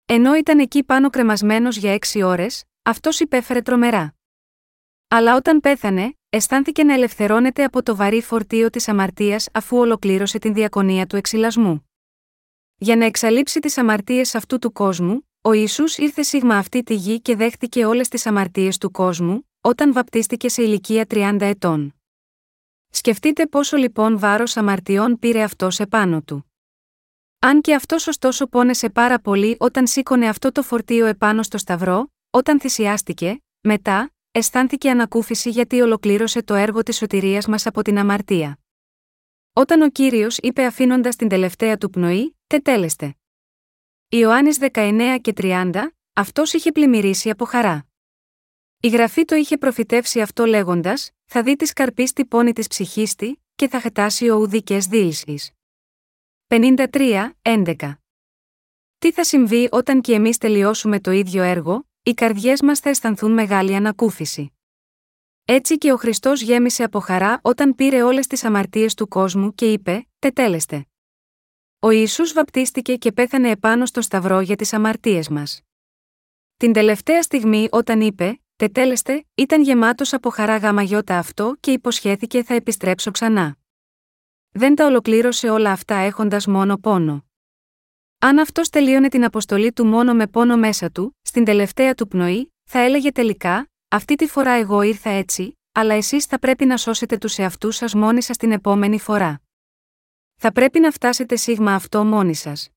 Ενώ 0.06 0.36
ήταν 0.36 0.60
εκεί 0.60 0.84
πάνω 0.84 1.10
κρεμασμένος 1.10 1.78
για 1.78 1.94
έξι 1.94 2.22
ώρες, 2.22 2.64
αυτός 2.82 3.20
υπέφερε 3.20 3.62
τρομερά. 3.62 4.16
Αλλά 5.08 5.36
όταν 5.36 5.60
πέθανε, 5.60 6.18
αισθάνθηκε 6.30 6.84
να 6.84 6.94
ελευθερώνεται 6.94 7.64
από 7.64 7.84
το 7.84 7.96
βαρύ 7.96 8.22
φορτίο 8.22 8.70
της 8.70 8.88
αμαρτίας 8.88 9.48
αφού 9.52 9.78
ολοκλήρωσε 9.78 10.38
την 10.38 10.54
διακονία 10.54 11.06
του 11.06 11.16
εξυλασμού. 11.16 11.90
Για 12.76 12.96
να 12.96 13.06
εξαλείψει 13.06 13.60
τις 13.60 13.78
αμαρτίες 13.78 14.36
αυτού 14.36 14.60
του 14.60 14.72
κόσμου, 14.72 15.30
ο 15.42 15.54
Ιησούς 15.54 15.98
ήρθε 15.98 16.22
σίγμα 16.22 16.58
αυτή 16.58 16.84
τη 16.84 16.94
γη 16.96 17.22
και 17.22 17.36
δέχτηκε 17.36 17.86
όλες 17.86 18.08
τις 18.08 18.26
αμαρτίες 18.26 18.78
του 18.78 18.92
κόσμου, 18.92 19.50
όταν 19.62 19.94
βαπτίστηκε 19.94 20.50
σε 20.50 20.64
ηλικία 20.64 21.06
30 21.10 21.38
ετών. 21.42 21.95
Σκεφτείτε 22.96 23.48
πόσο 23.48 23.78
λοιπόν 23.78 24.20
βάρος 24.20 24.58
αμαρτιών 24.58 25.20
πήρε 25.20 25.44
αυτό 25.44 25.68
επάνω 25.78 26.22
του. 26.22 26.52
Αν 27.40 27.62
και 27.62 27.76
αυτός 27.76 28.08
ωστόσο 28.08 28.48
πόνεσε 28.48 28.90
πάρα 28.90 29.20
πολύ 29.20 29.56
όταν 29.60 29.88
σήκωνε 29.88 30.28
αυτό 30.28 30.52
το 30.52 30.62
φορτίο 30.62 31.06
επάνω 31.06 31.44
στο 31.44 31.58
Σταυρό, 31.58 32.12
όταν 32.30 32.60
θυσιάστηκε, 32.60 33.44
μετά, 33.62 34.14
αισθάνθηκε 34.32 34.90
ανακούφιση 34.90 35.50
γιατί 35.50 35.82
ολοκλήρωσε 35.82 36.44
το 36.44 36.54
έργο 36.54 36.84
της 36.84 36.98
σωτηρίας 36.98 37.48
μας 37.48 37.66
από 37.66 37.82
την 37.82 37.98
αμαρτία. 37.98 38.60
Όταν 39.54 39.82
ο 39.82 39.90
κύριος 39.90 40.38
είπε 40.38 40.66
αφήνοντας 40.66 41.16
την 41.16 41.28
τελευταία 41.28 41.78
του 41.78 41.90
πνοή, 41.90 42.38
τετέλεστε. 42.48 43.16
Ιωάννης 44.10 44.58
19 44.60 45.18
και 45.22 45.34
30, 45.38 45.72
αυτός 46.14 46.54
είχε 46.54 46.72
πλημμυρίσει 46.72 47.30
από 47.30 47.46
χαρά. 47.46 47.86
Η 48.86 48.88
γραφή 48.88 49.26
το 49.26 49.36
είχε 49.36 49.58
προφητεύσει 49.58 50.22
αυτό 50.22 50.46
λέγοντας: 50.46 51.12
Θα 51.26 51.44
δει 51.44 51.56
τη 51.56 51.66
σκαρπή 51.66 52.08
στη 52.08 52.26
πόνη 52.26 52.54
της 52.54 52.68
ψυχίστη, 52.68 53.42
και 53.56 53.68
θα 53.68 53.80
χετάσει 53.80 54.30
ο 54.30 54.36
ουδικέ 54.36 54.78
δίληση. 54.78 55.56
53, 56.48 57.32
11. 57.42 57.94
Τι 58.98 59.12
θα 59.12 59.24
συμβεί 59.24 59.68
όταν 59.72 60.02
και 60.02 60.14
εμείς 60.14 60.38
τελειώσουμε 60.38 61.00
το 61.00 61.12
ίδιο 61.12 61.44
έργο, 61.44 61.88
οι 62.04 62.14
καρδιές 62.14 62.62
μας 62.62 62.80
θα 62.80 62.90
αισθανθούν 62.90 63.32
μεγάλη 63.32 63.76
ανακούφιση. 63.76 64.54
Έτσι 65.46 65.78
και 65.78 65.92
ο 65.92 65.98
Χριστός 65.98 66.42
γέμισε 66.42 66.84
από 66.84 67.00
χαρά 67.00 67.40
όταν 67.42 67.76
πήρε 67.76 68.04
όλες 68.04 68.28
τις 68.28 68.44
αμαρτίες 68.44 68.94
του 68.94 69.08
κόσμου 69.08 69.56
και 69.56 69.72
είπε: 69.72 70.08
Τετέλεστε. 70.20 70.86
Ο 71.80 71.90
Ιησούς 71.90 72.34
βαπτίστηκε 72.34 72.96
και 72.96 73.12
πέθανε 73.12 73.50
επάνω 73.50 73.86
στο 73.86 74.02
σταυρό 74.02 74.40
για 74.40 74.56
τις 74.56 74.74
αμαρτίες 74.74 75.30
μας. 75.30 75.62
Την 76.58 76.74
τελευταία 76.74 77.22
στιγμή 77.22 77.68
όταν 77.72 78.02
είπε: 78.02 78.40
Τετέλεστε, 78.58 79.26
ήταν 79.36 79.62
γεμάτος 79.62 80.14
από 80.14 80.30
χαρά 80.30 80.58
γαμαγιώτα 80.58 81.18
αυτό 81.18 81.56
και 81.60 81.72
υποσχέθηκε 81.72 82.44
θα 82.44 82.54
επιστρέψω 82.54 83.12
ξανά. 83.12 83.58
Δεν 84.52 84.76
τα 84.76 84.86
ολοκλήρωσε 84.86 85.50
όλα 85.50 85.72
αυτά 85.72 85.96
έχοντας 85.96 86.48
μόνο 86.48 86.78
πόνο. 86.78 87.26
Αν 88.20 88.40
αυτός 88.40 88.70
τελείωνε 88.70 89.08
την 89.08 89.24
αποστολή 89.24 89.74
του 89.74 89.86
μόνο 89.86 90.14
με 90.14 90.28
πόνο 90.28 90.58
μέσα 90.58 90.92
του, 90.92 91.18
στην 91.22 91.46
τελευταία 91.46 91.94
του 91.94 92.08
πνοή, 92.08 92.54
θα 92.64 92.80
έλεγε 92.80 93.12
τελικά: 93.12 93.70
Αυτή 93.88 94.16
τη 94.16 94.28
φορά 94.28 94.52
εγώ 94.52 94.82
ήρθα 94.82 95.10
έτσι, 95.10 95.60
αλλά 95.72 95.94
εσείς 95.94 96.26
θα 96.26 96.40
πρέπει 96.40 96.66
να 96.66 96.78
σώσετε 96.78 97.18
τους 97.18 97.38
εαυτούς 97.38 97.76
σας 97.76 97.94
μόνοι 97.94 98.22
σας 98.22 98.38
την 98.38 98.52
επόμενη 98.52 99.00
φορά. 99.00 99.42
Θα 100.36 100.52
πρέπει 100.52 100.80
να 100.80 100.92
φτάσετε 100.92 101.36
σίγμα 101.36 101.74
αυτό 101.74 102.06
μόνοι 102.06 102.36
σας. 102.36 102.70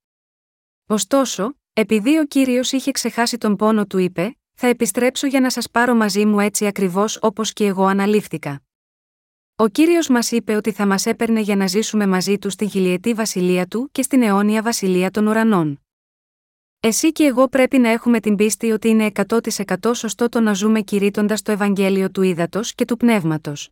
Ωστόσο, 0.86 1.58
επειδή 1.72 2.18
ο 2.18 2.26
κύριος 2.26 2.72
είχε 2.72 2.90
ξεχάσει 2.90 3.38
τον 3.38 3.56
πόνο 3.56 3.86
του, 3.86 3.98
είπε: 3.98 4.37
Θα 4.60 4.66
επιστρέψω 4.66 5.26
για 5.26 5.40
να 5.40 5.50
σας 5.50 5.70
πάρω 5.70 5.94
μαζί 5.94 6.24
μου 6.24 6.40
έτσι 6.40 6.66
ακριβώς 6.66 7.18
όπως 7.20 7.52
και 7.52 7.66
εγώ 7.66 7.84
αναλήφθηκα. 7.84 8.62
Ο 9.56 9.68
κύριος 9.68 10.08
μας 10.08 10.30
είπε 10.30 10.54
ότι 10.54 10.72
θα 10.72 10.86
μας 10.86 11.06
έπαιρνε 11.06 11.40
για 11.40 11.56
να 11.56 11.66
ζήσουμε 11.66 12.06
μαζί 12.06 12.38
του 12.38 12.50
στην 12.50 12.70
χιλιετή 12.70 13.14
βασιλεία 13.14 13.66
του 13.66 13.88
και 13.92 14.02
στην 14.02 14.22
αιώνια 14.22 14.62
βασιλεία 14.62 15.10
των 15.10 15.26
ουρανών. 15.26 15.80
Εσύ 16.80 17.12
και 17.12 17.24
εγώ 17.24 17.48
πρέπει 17.48 17.78
να 17.78 17.88
έχουμε 17.88 18.20
την 18.20 18.36
πίστη 18.36 18.70
ότι 18.70 18.88
είναι 18.88 19.10
100% 19.28 19.94
σωστό 19.94 20.28
το 20.28 20.40
να 20.40 20.52
ζούμε 20.52 20.80
κηρύττοντας 20.80 21.42
το 21.42 21.52
Ευαγγέλιο 21.52 22.10
του 22.10 22.22
ύδατο 22.22 22.60
και 22.62 22.84
του 22.84 22.96
πνεύματος. 22.96 23.70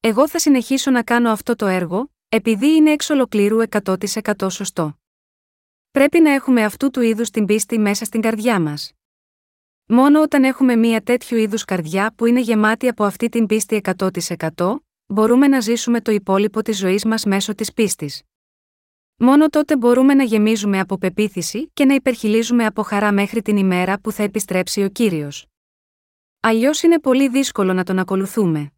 Εγώ 0.00 0.28
θα 0.28 0.38
συνεχίσω 0.38 0.90
να 0.90 1.02
κάνω 1.02 1.30
αυτό 1.30 1.56
το 1.56 1.66
έργο, 1.66 2.10
επειδή 2.28 2.74
είναι 2.74 2.90
εξ 2.90 3.10
ολοκλήρου 3.10 3.58
100% 3.68 4.50
σωστό. 4.50 4.98
Πρέπει 5.90 6.20
να 6.20 6.30
έχουμε 6.30 6.64
αυτού 6.64 6.90
του 6.90 7.00
είδους 7.00 7.30
την 7.30 7.46
πίστη 7.46 7.78
μέσα 7.78 8.04
στην 8.04 8.20
καρδιά 8.20 8.60
μας. 8.60 8.92
Μόνο 9.86 10.22
όταν 10.22 10.44
έχουμε 10.44 10.76
μία 10.76 11.02
τέτοιου 11.02 11.36
είδους 11.36 11.64
καρδιά 11.64 12.12
που 12.16 12.26
είναι 12.26 12.40
γεμάτη 12.40 12.88
από 12.88 13.04
αυτή 13.04 13.28
την 13.28 13.46
πίστη 13.46 13.80
100%, 13.96 14.76
μπορούμε 15.06 15.48
να 15.48 15.60
ζήσουμε 15.60 16.00
το 16.00 16.12
υπόλοιπο 16.12 16.62
της 16.62 16.78
ζωής 16.78 17.04
μας 17.04 17.24
μέσω 17.24 17.54
της 17.54 17.72
πίστης. 17.72 18.22
Μόνο 19.16 19.48
τότε 19.48 19.76
μπορούμε 19.76 20.14
να 20.14 20.22
γεμίζουμε 20.22 20.80
από 20.80 20.98
πεποίθηση 20.98 21.70
και 21.74 21.84
να 21.84 21.94
υπερχιλίζουμε 21.94 22.66
από 22.66 22.82
χαρά 22.82 23.12
μέχρι 23.12 23.42
την 23.42 23.56
ημέρα 23.56 24.00
που 24.00 24.12
θα 24.12 24.22
επιστρέψει 24.22 24.84
ο 24.84 24.88
κύριος. 24.88 25.46
Αλλιώς 26.40 26.82
είναι 26.82 27.00
πολύ 27.00 27.28
δύσκολο 27.28 27.72
να 27.72 27.84
τον 27.84 27.98
ακολουθούμε. 27.98 28.72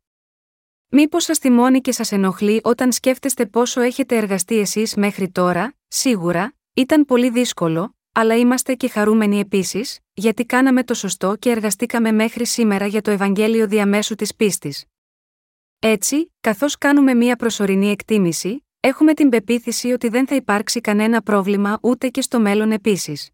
Μήπως 0.89 1.25
σας 1.25 1.39
θυμώνει 1.39 1.81
και 1.81 1.93
σας 1.93 2.13
ενοχλεί 2.13 2.61
όταν 2.65 2.93
σκέφτεστε 2.93 3.47
πόσο 3.47 3.81
έχετε 3.81 4.17
εργαστεί 4.17 4.59
εσείς 4.59 4.95
μέχρι 4.95 5.31
τώρα, 5.31 5.75
σίγουρα, 5.89 6.55
ήταν 6.75 7.05
πολύ 7.05 7.31
δύσκολο, 7.31 7.96
αλλά 8.19 8.37
είμαστε 8.37 8.75
και 8.75 8.89
χαρούμενοι 8.89 9.39
επίσης, 9.39 9.99
γιατί 10.15 10.45
κάναμε 10.45 10.85
το 10.85 10.95
σωστό 10.95 11.37
και 11.37 11.51
εργαστήκαμε 11.51 12.13
μέχρι 12.13 12.47
σήμερα 12.47 12.87
για 12.87 13.03
το 13.03 13.11
Ευαγγέλιο 13.11 13.67
διαμέσου 13.67 14.15
της 14.15 14.35
πίστης. 14.35 14.85
Έτσι, 15.79 16.33
καθώς 16.41 16.79
κάνουμε 16.79 17.15
μία 17.15 17.37
προσωρινή 17.37 17.91
εκτίμηση, 17.91 18.67
έχουμε 18.81 19.15
την 19.15 19.29
πεποίθηση 19.29 19.93
ότι 19.93 20.09
δεν 20.09 20.27
θα 20.27 20.35
υπάρξει 20.35 20.81
κανένα 20.81 21.23
πρόβλημα 21.23 21.79
ούτε 21.83 22.09
και 22.09 22.21
στο 22.21 22.41
μέλλον 22.41 22.73
επίσης. 22.73 23.31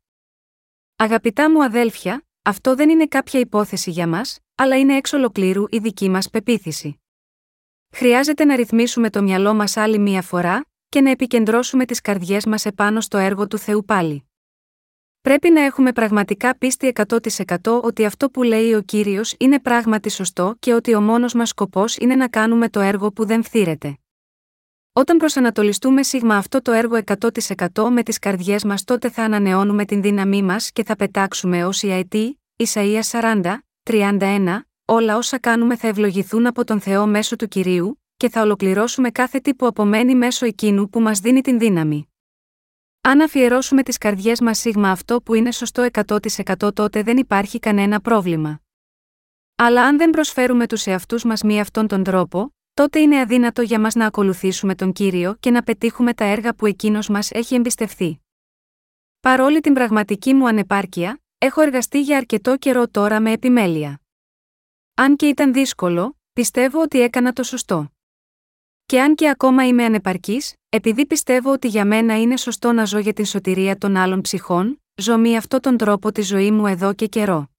Αγαπητά 0.96 1.50
μου 1.50 1.64
αδέλφια, 1.64 2.26
αυτό 2.42 2.74
δεν 2.74 2.90
είναι 2.90 3.06
κάποια 3.06 3.40
υπόθεση 3.40 3.90
για 3.90 4.06
μας, 4.06 4.38
αλλά 4.54 4.78
είναι 4.78 4.96
εξ 4.96 5.12
ολοκλήρου 5.12 5.64
η 5.70 5.78
δική 5.78 6.08
μας 6.08 6.30
πεποίθηση. 6.30 7.00
Χρειάζεται 7.94 8.44
να 8.44 8.56
ρυθμίσουμε 8.56 9.10
το 9.10 9.22
μυαλό 9.22 9.54
μας 9.54 9.76
άλλη 9.76 9.98
μία 9.98 10.22
φορά 10.22 10.64
και 10.88 11.00
να 11.00 11.10
επικεντρώσουμε 11.10 11.84
τις 11.84 12.00
καρδιές 12.00 12.46
μας 12.46 12.66
επάνω 12.66 13.00
στο 13.00 13.18
έργο 13.18 13.46
του 13.46 13.58
Θεού 13.58 13.84
πάλι. 13.84 14.26
Πρέπει 15.22 15.50
να 15.50 15.60
έχουμε 15.60 15.92
πραγματικά 15.92 16.58
πίστη 16.58 16.92
100% 17.08 17.80
ότι 17.82 18.04
αυτό 18.04 18.30
που 18.30 18.42
λέει 18.42 18.74
ο 18.74 18.82
κύριος 18.82 19.34
είναι 19.38 19.60
πράγματι 19.60 20.10
σωστό 20.10 20.54
και 20.58 20.74
ότι 20.74 20.94
ο 20.94 21.00
μόνος 21.00 21.34
μας 21.34 21.48
σκοπός 21.48 21.96
είναι 21.96 22.14
να 22.14 22.28
κάνουμε 22.28 22.68
το 22.68 22.80
έργο 22.80 23.12
που 23.12 23.26
δεν 23.26 23.42
φθήρεται. 23.42 23.98
Όταν 24.92 25.16
προσανατολιστούμε 25.16 26.02
σίγμα 26.02 26.36
αυτό 26.36 26.62
το 26.62 26.72
έργο 26.72 26.98
100% 27.72 27.88
με 27.90 28.02
τις 28.02 28.18
καρδιές 28.18 28.64
μας, 28.64 28.84
τότε 28.84 29.10
θα 29.10 29.22
ανανεώνουμε 29.22 29.84
την 29.84 30.02
δύναμή 30.02 30.42
μας 30.42 30.70
και 30.72 30.84
θα 30.84 30.96
πετάξουμε 30.96 31.64
ως 31.64 31.82
η 31.82 31.90
αετή, 31.90 32.40
Ισαία 32.56 33.02
40, 33.02 33.58
31, 33.82 34.60
όλα 34.84 35.16
όσα 35.16 35.38
κάνουμε 35.38 35.76
θα 35.76 35.88
ευλογηθούν 35.88 36.46
από 36.46 36.64
τον 36.64 36.80
Θεό 36.80 37.06
μέσω 37.06 37.36
του 37.36 37.48
κυρίου, 37.48 38.02
και 38.16 38.28
θα 38.28 38.42
ολοκληρώσουμε 38.42 39.10
κάθε 39.10 39.38
τι 39.38 39.54
που 39.54 39.66
απομένει 39.66 40.14
μέσω 40.14 40.46
εκείνου 40.46 40.88
που 40.88 41.00
μας 41.00 41.18
δίνει 41.18 41.40
την 41.40 41.58
δύναμη. 41.58 42.11
Αν 43.04 43.20
αφιερώσουμε 43.20 43.82
τις 43.82 43.98
καρδιές 43.98 44.40
μας 44.40 44.58
σίγμα 44.58 44.90
αυτό 44.90 45.22
που 45.22 45.34
είναι 45.34 45.52
σωστό 45.52 45.86
100% 45.92 46.74
τότε 46.74 47.02
δεν 47.02 47.16
υπάρχει 47.16 47.58
κανένα 47.58 48.00
πρόβλημα. 48.00 48.60
Αλλά 49.56 49.82
αν 49.82 49.96
δεν 49.96 50.10
προσφέρουμε 50.10 50.66
τους 50.66 50.86
εαυτούς 50.86 51.24
μας 51.24 51.42
μη 51.42 51.60
αυτόν 51.60 51.86
τον 51.86 52.02
τρόπο, 52.02 52.54
τότε 52.74 52.98
είναι 52.98 53.20
αδύνατο 53.20 53.62
για 53.62 53.80
μας 53.80 53.94
να 53.94 54.06
ακολουθήσουμε 54.06 54.74
τον 54.74 54.92
κύριο 54.92 55.36
και 55.40 55.50
να 55.50 55.62
πετύχουμε 55.62 56.14
τα 56.14 56.24
έργα 56.24 56.54
που 56.54 56.66
εκείνος 56.66 57.08
μας 57.08 57.30
έχει 57.30 57.54
εμπιστευθεί. 57.54 58.20
Παρόλη 59.20 59.60
την 59.60 59.74
πραγματική 59.74 60.34
μου 60.34 60.48
ανεπάρκεια, 60.48 61.22
έχω 61.38 61.60
εργαστεί 61.60 62.00
για 62.00 62.16
αρκετό 62.16 62.56
καιρό 62.56 62.88
τώρα 62.88 63.20
με 63.20 63.32
επιμέλεια. 63.32 64.00
Αν 64.94 65.16
και 65.16 65.26
ήταν 65.26 65.52
δύσκολο, 65.52 66.18
πιστεύω 66.32 66.82
ότι 66.82 67.00
έκανα 67.00 67.32
το 67.32 67.42
σωστό. 67.42 67.92
Και 68.92 69.00
αν 69.00 69.14
και 69.14 69.28
ακόμα 69.28 69.66
είμαι 69.66 69.84
ανεπαρκής, 69.84 70.54
επειδή 70.68 71.06
πιστεύω 71.06 71.52
ότι 71.52 71.68
για 71.68 71.84
μένα 71.84 72.20
είναι 72.20 72.36
σωστό 72.36 72.72
να 72.72 72.84
ζω 72.84 72.98
για 72.98 73.12
την 73.12 73.24
σωτηρία 73.24 73.78
των 73.78 73.96
άλλων 73.96 74.20
ψυχών, 74.20 74.80
ζω 74.94 75.18
με 75.18 75.36
αυτόν 75.36 75.60
τον 75.60 75.76
τρόπο 75.76 76.12
τη 76.12 76.22
ζωή 76.22 76.50
μου 76.50 76.66
εδώ 76.66 76.94
και 76.94 77.06
καιρό. 77.06 77.50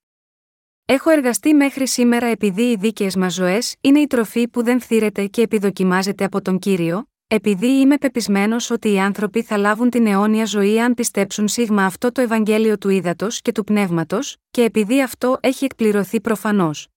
Έχω 0.85 1.09
εργαστεί 1.09 1.53
μέχρι 1.53 1.87
σήμερα 1.87 2.25
επειδή 2.25 2.61
οι 2.61 2.75
δίκαιες 2.75 3.15
μας 3.15 3.33
ζωές 3.33 3.75
είναι 3.81 3.99
η 3.99 4.07
τροφή 4.07 4.47
που 4.47 4.63
δεν 4.63 4.79
φθήρεται 4.79 5.25
και 5.25 5.41
επιδοκιμάζεται 5.41 6.23
από 6.23 6.41
τον 6.41 6.59
κύριο, 6.59 7.09
επειδή 7.27 7.67
είμαι 7.67 7.97
πεπισμένος 7.97 8.69
ότι 8.69 8.91
οι 8.91 8.99
άνθρωποι 8.99 9.41
θα 9.41 9.57
λάβουν 9.57 9.89
την 9.89 10.07
αιώνια 10.07 10.45
ζωή 10.45 10.79
αν 10.79 10.93
πιστέψουν 10.93 11.47
σίγμα 11.47 11.85
αυτό 11.85 12.11
το 12.11 12.21
Ευαγγέλιο 12.21 12.77
του 12.77 12.89
ύδατο 12.89 13.27
και 13.41 13.51
του 13.51 13.63
πνεύματος, 13.63 14.37
και 14.51 14.63
επειδή 14.63 15.01
αυτό 15.01 15.37
έχει 15.41 15.65
εκπληρωθεί 15.65 16.21
προφανώς. 16.21 16.92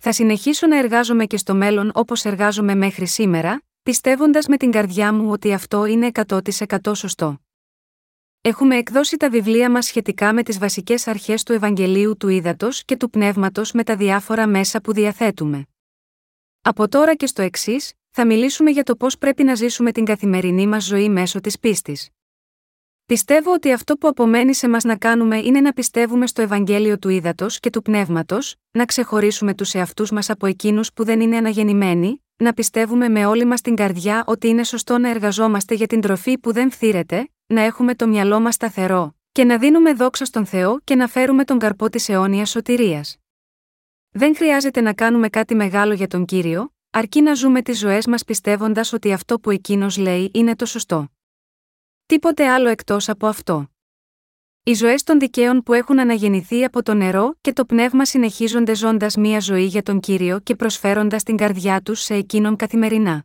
Θα 0.00 0.12
συνεχίσω 0.12 0.66
να 0.66 0.78
εργάζομαι 0.78 1.26
και 1.26 1.36
στο 1.36 1.54
μέλλον 1.54 1.90
όπως 1.94 2.24
εργάζομαι 2.24 2.74
μέχρι 2.74 3.06
σήμερα, 3.06 3.62
πιστεύοντας 3.82 4.46
με 4.46 4.56
την 4.56 4.70
καρδιά 4.70 5.12
μου 5.12 5.30
ότι 5.30 5.52
αυτό 5.52 5.84
είναι 5.84 6.10
100% 6.26 6.40
σωστό. 6.94 7.40
Έχουμε 8.40 8.76
εκδώσει 8.76 9.16
τα 9.16 9.30
βιβλία 9.30 9.70
μας 9.70 9.86
σχετικά 9.86 10.32
με 10.32 10.42
τις 10.42 10.58
βασικές 10.58 11.06
αρχές 11.06 11.42
του 11.42 11.52
Ευαγγελίου 11.52 12.16
του 12.16 12.28
Ήδατος 12.28 12.84
και 12.84 12.96
του 12.96 13.10
Πνεύματος 13.10 13.72
με 13.72 13.84
τα 13.84 13.96
διάφορα 13.96 14.46
μέσα 14.46 14.80
που 14.80 14.92
διαθέτουμε. 14.92 15.66
Από 16.60 16.88
τώρα 16.88 17.14
και 17.14 17.26
στο 17.26 17.42
εξής, 17.42 17.92
θα 18.10 18.26
μιλήσουμε 18.26 18.70
για 18.70 18.82
το 18.82 18.96
πώς 18.96 19.18
πρέπει 19.18 19.44
να 19.44 19.54
ζήσουμε 19.54 19.92
την 19.92 20.04
καθημερινή 20.04 20.66
μας 20.66 20.84
ζωή 20.84 21.08
μέσω 21.08 21.40
της 21.40 21.58
πίστης. 21.58 22.08
Πιστεύω 23.08 23.52
ότι 23.52 23.72
αυτό 23.72 23.96
που 23.96 24.08
απομένει 24.08 24.54
σε 24.54 24.68
μας 24.68 24.84
να 24.84 24.96
κάνουμε 24.96 25.38
είναι 25.38 25.60
να 25.60 25.72
πιστεύουμε 25.72 26.26
στο 26.26 26.42
Ευαγγέλιο 26.42 26.98
του 26.98 27.08
Ήδατος 27.08 27.60
και 27.60 27.70
του 27.70 27.82
Πνεύματος, 27.82 28.54
να 28.70 28.84
ξεχωρίσουμε 28.84 29.54
τους 29.54 29.74
εαυτούς 29.74 30.10
μας 30.10 30.30
από 30.30 30.46
εκείνους 30.46 30.92
που 30.92 31.04
δεν 31.04 31.20
είναι 31.20 31.36
αναγεννημένοι, 31.36 32.24
να 32.36 32.52
πιστεύουμε 32.52 33.08
με 33.08 33.26
όλη 33.26 33.44
μας 33.44 33.60
την 33.60 33.74
καρδιά 33.74 34.24
ότι 34.26 34.48
είναι 34.48 34.64
σωστό 34.64 34.98
να 34.98 35.10
εργαζόμαστε 35.10 35.74
για 35.74 35.86
την 35.86 36.00
τροφή 36.00 36.38
που 36.38 36.52
δεν 36.52 36.70
φθήρεται, 36.70 37.28
να 37.46 37.60
έχουμε 37.60 37.94
το 37.94 38.08
μυαλό 38.08 38.40
μας 38.40 38.54
σταθερό, 38.54 39.16
και 39.32 39.44
να 39.44 39.58
δίνουμε 39.58 39.92
δόξα 39.92 40.24
στον 40.24 40.46
Θεό 40.46 40.80
και 40.84 40.94
να 40.94 41.08
φέρουμε 41.08 41.44
τον 41.44 41.58
καρπό 41.58 41.88
της 41.88 42.08
αιώνιας 42.08 42.50
σωτηρίας. 42.50 43.16
Δεν 44.10 44.36
χρειάζεται 44.36 44.80
να 44.80 44.92
κάνουμε 44.92 45.28
κάτι 45.28 45.54
μεγάλο 45.54 45.92
για 45.92 46.06
τον 46.06 46.24
κύριο, 46.24 46.74
αρκεί 46.90 47.22
να 47.22 47.34
ζούμε 47.34 47.62
τις 47.62 47.78
ζωές 47.78 48.06
μας 48.06 48.24
πιστεύοντας 48.24 48.92
ότι 48.92 49.12
αυτό 49.12 49.40
που 49.40 49.50
εκείνος 49.50 49.96
λέει 49.96 50.30
είναι 50.34 50.56
το 50.56 50.66
σωστό. 50.66 51.08
Τίποτε 52.08 52.48
άλλο 52.48 52.68
εκτός 52.68 53.08
από 53.08 53.26
αυτό. 53.26 53.70
Οι 54.62 54.74
ζωές 54.74 55.02
των 55.02 55.18
δικαίων 55.18 55.62
που 55.62 55.72
έχουν 55.72 56.00
αναγεννηθεί 56.00 56.64
από 56.64 56.82
το 56.82 56.94
νερό 56.94 57.34
και 57.40 57.52
το 57.52 57.64
πνεύμα 57.64 58.04
συνεχίζονται 58.04 58.74
ζώντας 58.74 59.16
μία 59.16 59.40
ζωή 59.40 59.64
για 59.64 59.82
τον 59.82 60.00
κύριο 60.00 60.40
και 60.40 60.56
προσφέροντας 60.56 61.22
την 61.22 61.36
καρδιά 61.36 61.80
τους 61.82 62.00
σε 62.00 62.14
εκείνον 62.14 62.56
καθημερινά. 62.56 63.24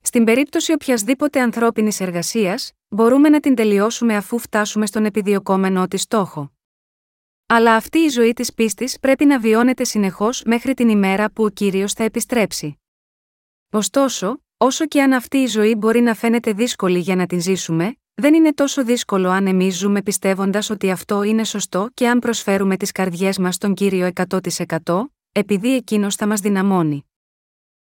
Στην 0.00 0.24
περίπτωση 0.24 0.72
οποιασδήποτε 0.72 1.40
ανθρώπινης 1.40 2.00
εργασίας, 2.00 2.72
μπορούμε 2.88 3.28
να 3.28 3.40
την 3.40 3.54
τελειώσουμε 3.54 4.16
αφού 4.16 4.38
φτάσουμε 4.38 4.86
στον 4.86 5.04
επιδιωκόμενό 5.04 5.88
της 5.88 6.02
στόχο. 6.02 6.52
Αλλά 7.46 7.74
αυτή 7.74 7.98
η 7.98 8.08
ζωή 8.08 8.32
της 8.32 8.54
πίστης 8.54 8.98
πρέπει 8.98 9.24
να 9.24 9.38
βιώνεται 9.38 9.84
συνεχώς 9.84 10.42
μέχρι 10.44 10.74
την 10.74 10.88
ημέρα 10.88 11.30
που 11.30 11.44
ο 11.44 11.48
κύριος 11.48 11.92
θα 11.92 12.04
επιστρέψει. 12.04 12.80
Ωστόσο, 13.70 14.43
όσο 14.64 14.86
και 14.86 15.02
αν 15.02 15.12
αυτή 15.12 15.36
η 15.36 15.46
ζωή 15.46 15.74
μπορεί 15.74 16.00
να 16.00 16.14
φαίνεται 16.14 16.52
δύσκολη 16.52 16.98
για 16.98 17.16
να 17.16 17.26
την 17.26 17.40
ζήσουμε, 17.40 17.96
δεν 18.14 18.34
είναι 18.34 18.54
τόσο 18.54 18.84
δύσκολο 18.84 19.28
αν 19.28 19.46
εμείς 19.46 19.76
ζούμε 19.76 20.02
πιστεύοντας 20.02 20.70
ότι 20.70 20.90
αυτό 20.90 21.22
είναι 21.22 21.44
σωστό 21.44 21.90
και 21.94 22.08
αν 22.08 22.18
προσφέρουμε 22.18 22.76
τις 22.76 22.92
καρδιές 22.92 23.38
μας 23.38 23.54
στον 23.54 23.74
κύριο 23.74 24.10
100%, 24.14 25.04
επειδή 25.32 25.74
εκείνος 25.74 26.14
θα 26.14 26.26
μας 26.26 26.40
δυναμώνει. 26.40 27.10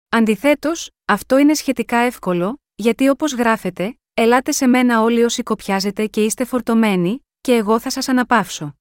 Αντιθέτως, 0.09 0.91
αυτό 1.05 1.37
είναι 1.37 1.53
σχετικά 1.53 1.97
εύκολο, 1.97 2.61
γιατί 2.75 3.09
όπως 3.09 3.33
γράφεται, 3.33 3.97
Ελάτε 4.13 4.51
σε 4.51 4.67
μένα 4.67 5.01
όλοι 5.01 5.23
όσοι 5.23 5.43
κοπιάζετε 5.43 6.05
και 6.05 6.23
είστε 6.23 6.45
φορτωμένοι, 6.45 7.25
και 7.41 7.53
εγώ 7.53 7.79
θα 7.79 7.89
σας 7.89 8.07
αναπαύσω. 8.07 8.75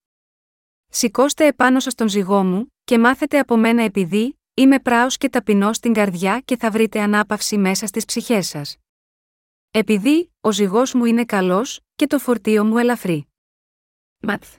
Σηκώστε 0.89 1.47
επάνω 1.47 1.81
σας 1.81 1.95
τον 1.95 2.09
ζυγό 2.09 2.45
μου, 2.45 2.73
και 2.85 2.99
μάθετε 2.99 3.39
από 3.39 3.57
μένα 3.57 3.83
επειδή, 3.83 4.39
είμαι 4.55 4.81
πράος 4.81 5.17
και 5.17 5.29
ταπεινός 5.29 5.77
στην 5.77 5.93
καρδιά 5.93 6.41
και 6.41 6.57
θα 6.57 6.71
βρείτε 6.71 7.01
ανάπαυση 7.01 7.59
μέσα 7.59 7.87
στις 7.87 8.05
ψυχές 8.05 8.47
σας. 8.47 8.77
Επειδή, 9.71 10.33
ο 10.41 10.53
ζυγός 10.53 10.95
μου 10.95 11.05
είναι 11.05 11.25
καλός, 11.25 11.81
και 11.95 12.07
το 12.07 12.19
φορτίο 12.19 12.65
μου 12.65 12.79
ελαφρύ. 12.79 13.27
Ματθ. 14.19 14.57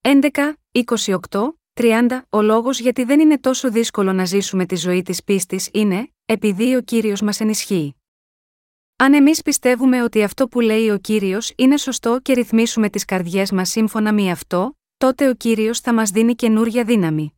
11, 0.00 0.54
28, 0.72 1.58
30 1.72 2.22
Ο 2.28 2.42
λόγος 2.42 2.80
γιατί 2.80 3.04
δεν 3.04 3.20
είναι 3.20 3.38
τόσο 3.38 3.70
δύσκολο 3.70 4.12
να 4.12 4.24
ζήσουμε 4.24 4.66
τη 4.66 4.76
ζωή 4.76 5.02
της 5.02 5.24
πίστης 5.24 5.68
είναι, 5.72 6.12
επειδή 6.24 6.74
ο 6.76 6.80
κύριος 6.80 7.20
μας 7.20 7.40
ενισχύει. 7.40 7.96
Αν 8.96 9.14
εμείς 9.14 9.42
πιστεύουμε 9.42 10.02
ότι 10.02 10.22
αυτό 10.22 10.48
που 10.48 10.60
λέει 10.60 10.90
ο 10.90 10.98
κύριος 10.98 11.52
είναι 11.56 11.76
σωστό 11.76 12.20
και 12.22 12.32
ρυθμίσουμε 12.32 12.90
τις 12.90 13.04
καρδιές 13.04 13.52
μας 13.52 13.68
σύμφωνα 13.68 14.12
με 14.12 14.30
αυτό, 14.30 14.78
τότε 14.96 15.28
ο 15.28 15.34
κύριος 15.34 15.80
θα 15.80 15.94
μας 15.94 16.10
δίνει 16.10 16.34
καινούρια 16.34 16.84
δύναμη. 16.84 17.36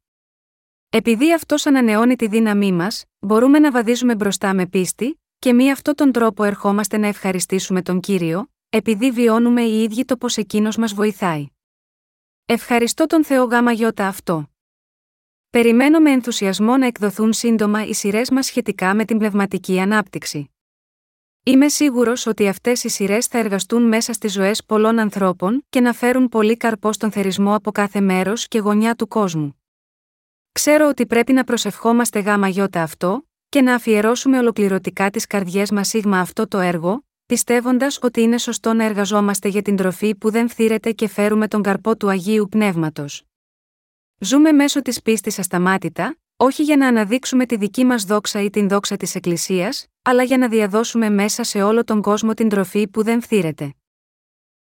Επειδή 0.97 1.33
αυτός 1.33 1.67
ανανεώνει 1.67 2.17
τη 2.17 2.27
δύναμή 2.27 2.73
μας, 2.73 3.05
μπορούμε 3.19 3.59
να 3.59 3.71
βαδίζουμε 3.71 4.15
μπροστά 4.15 4.55
με 4.55 4.67
πίστη, 4.67 5.21
και 5.39 5.53
με 5.53 5.71
αυτόν 5.71 5.95
τον 5.95 6.13
τρόπο 6.13 6.45
ερχόμαστε 6.45 6.97
να 6.97 7.07
ευχαριστήσουμε 7.07 7.83
τον 7.83 8.01
κύριο, 8.01 8.51
επειδή 8.69 9.11
βιώνουμε 9.11 9.63
οι 9.63 9.83
ίδιοι 9.83 10.05
το 10.05 10.17
πώ 10.17 10.27
εκείνος 10.37 10.77
μας 10.77 10.95
βοηθάει. 10.95 11.47
Ευχαριστώ 12.47 13.07
τον 13.07 13.25
Θεό 13.25 13.45
Γάμα 13.45 13.73
Γιώτα 13.73 14.07
αυτό. 14.07 14.51
Περιμένω 15.51 16.01
με 16.01 16.11
ενθουσιασμό 16.11 16.77
να 16.77 16.87
εκδοθούν 16.87 17.33
σύντομα 17.33 17.85
οι 17.85 17.95
σειρές 17.95 18.31
μας 18.31 18.47
σχετικά 18.47 18.95
με 18.95 19.05
την 19.05 19.19
πνευματική 19.19 19.81
ανάπτυξη. 19.81 20.51
Είμαι 21.43 21.69
σίγουρος 21.69 22.27
ότι 22.27 22.49
αυτές 22.49 22.85
οι 22.85 22.89
σειρές 22.89 23.27
θα 23.27 23.39
εργαστούν 23.39 23.83
μέσα 23.83 24.13
στις 24.13 24.33
ζωές 24.33 24.65
πολλών 24.65 24.99
ανθρώπων 24.99 25.67
και 25.71 25.81
να 25.81 25.93
φέρουν 25.93 26.29
πολύ 26.29 26.57
καρπό 26.57 26.93
στον 26.93 27.11
θερισμό 27.11 27.55
από 27.55 27.71
κάθε 27.71 28.01
μέρος 28.01 28.49
και 28.49 28.59
γωνιά 28.59 28.95
του 28.95 29.09
κόσμου. 29.09 29.59
Ξέρω 30.55 30.89
ότι 30.89 31.07
πρέπει 31.07 31.33
να 31.33 31.45
προσευχόμαστε 31.45 32.21
γάμα 32.21 32.49
γιώτα 32.49 32.83
αυτό, 32.83 33.29
και 33.49 33.63
να 33.63 33.75
αφιερώσουμε 33.75 34.39
ολοκληρωτικά 34.39 35.11
τις 35.11 35.27
καρδιές 35.27 35.71
μας 35.71 35.89
σίγμα 35.89 36.19
αυτό 36.19 36.49
το 36.49 36.59
έργο, 36.59 37.05
πιστεύοντας 37.27 37.99
ότι 38.03 38.21
είναι 38.21 38.39
σωστό 38.39 38.73
να 38.73 38.85
εργαζόμαστε 38.85 39.49
για 39.49 39.63
την 39.63 39.77
τροφή 39.77 40.15
που 40.15 40.31
δεν 40.31 40.49
φθήρεται 40.49 40.93
και 40.93 41.09
φέρουμε 41.09 41.49
τον 41.49 41.63
καρπό 41.63 41.97
του 41.97 42.09
Αγίου 42.09 42.49
Πνεύματος. 42.51 43.23
Ζούμε 44.19 44.53
μέσω 44.53 44.83
της 44.83 45.03
πίστης 45.03 45.39
ασταμάτητα, 45.39 46.17
όχι 46.37 46.63
για 46.63 46.77
να 46.77 46.87
αναδείξουμε 46.87 47.47
τη 47.47 47.57
δική 47.57 47.85
μας 47.85 48.05
δόξα 48.05 48.43
ή 48.43 48.51
την 48.51 48.69
δόξα 48.69 48.97
της 48.97 49.15
Εκκλησίας, 49.15 49.87
αλλά 50.03 50.23
για 50.23 50.39
να 50.39 50.49
διαδώσουμε 50.49 51.11
μέσα 51.11 51.43
σε 51.45 51.63
όλο 51.63 51.85
τον 51.85 52.03
κόσμο 52.03 52.35
την 52.35 52.49
τροφή 52.49 52.89
που 52.89 53.03
δεν 53.03 53.21
φθήρεται. 53.21 53.75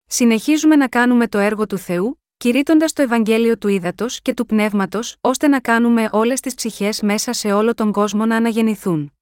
Συνεχίζουμε 0.07 0.77
να 0.77 0.89
κάνουμε 0.89 1.29
το 1.29 1.39
έργο 1.39 1.67
του 1.67 1.79
Θεού, 1.79 2.20
κηρύττοντας 2.41 2.93
το 2.93 3.03
Ευαγγέλιο 3.03 3.59
του 3.59 3.69
Ήδατος 3.69 4.21
και 4.23 4.35
του 4.35 4.47
Πνεύματος, 4.47 5.17
ώστε 5.21 5.49
να 5.49 5.61
κάνουμε 5.61 6.09
όλες 6.13 6.41
τις 6.41 6.55
ψυχές 6.55 7.03
μέσα 7.03 7.33
σε 7.33 7.53
όλο 7.53 7.75
τον 7.75 7.93
κόσμο 7.93 8.27
να 8.27 8.37
αναγεννηθούν. 8.37 9.13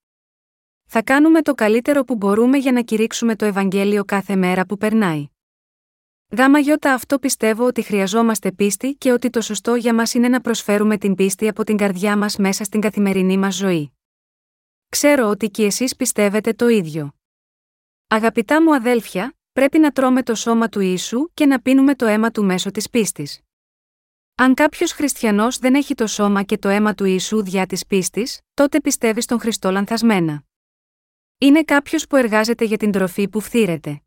Θα 0.87 1.03
κάνουμε 1.03 1.43
το 1.43 1.55
καλύτερο 1.55 2.05
που 2.05 2.15
μπορούμε 2.15 2.59
για 2.59 2.73
να 2.73 2.83
κηρύξουμε 2.83 3.37
το 3.37 3.45
Ευαγγέλιο 3.45 4.05
κάθε 4.05 4.37
μέρα 4.37 4.67
που 4.67 4.77
περνάει. 4.77 5.29
Γάμα 6.37 6.59
γιώτα 6.59 6.93
αυτό 6.93 7.19
πιστεύω 7.19 7.67
ότι 7.67 7.83
χρειαζόμαστε 7.83 8.53
πίστη 8.53 8.95
και 8.95 9.13
ότι 9.13 9.31
το 9.31 9.41
σωστό 9.41 9.75
για 9.75 9.95
μας 9.95 10.15
είναι 10.15 10.29
να 10.29 10.41
προσφέρουμε 10.41 10.99
την 10.99 11.15
πίστη 11.15 11.49
από 11.49 11.65
την 11.65 11.77
καρδιά 11.77 12.17
μας 12.17 12.37
μέσα 12.37 12.65
στην 12.65 12.81
καθημερινή 12.81 13.39
μας 13.39 13.55
ζωή. 13.55 13.93
Ξέρω 14.89 15.29
ότι 15.29 15.51
και 15.51 15.65
εσείς 15.65 15.97
πιστεύετε 15.97 16.53
το 16.53 16.69
ίδιο. 16.69 17.15
Αγαπητά 18.09 18.63
μου 18.63 18.75
αδέλφια, 18.75 19.38
πρέπει 19.59 19.79
να 19.79 19.91
τρώμε 19.91 20.23
το 20.23 20.35
σώμα 20.35 20.69
του 20.69 20.81
Ιησού 20.81 21.31
και 21.35 21.47
να 21.47 21.61
πίνουμε 21.61 21.95
το 21.95 22.07
αίμα 22.07 22.31
του 22.31 22.45
μέσω 22.45 22.71
της 22.71 22.91
πίστης. 22.91 23.41
Αν 24.35 24.55
κάποιος 24.55 24.93
χριστιανός 24.93 25.59
δεν 25.59 25.75
έχει 25.75 25.95
το 25.95 26.07
σώμα 26.07 26.43
και 26.43 26.59
το 26.59 26.69
αίμα 26.69 26.95
του 26.95 27.05
Ιησού 27.05 27.43
διά 27.43 27.67
της 27.67 27.87
πίστης, 27.87 28.41
τότε 28.55 28.81
πιστεύει 28.81 29.21
στον 29.21 29.41
Χριστό 29.41 29.71
λανθασμένα. 29.71 30.45
Είναι 31.39 31.63
κάποιος 31.63 32.07
που 32.07 32.17
εργάζεται 32.17 32.65
για 32.65 32.77
την 32.77 32.91
τροφή 32.91 33.29
που 33.29 33.41
φθήρεται. 33.41 34.03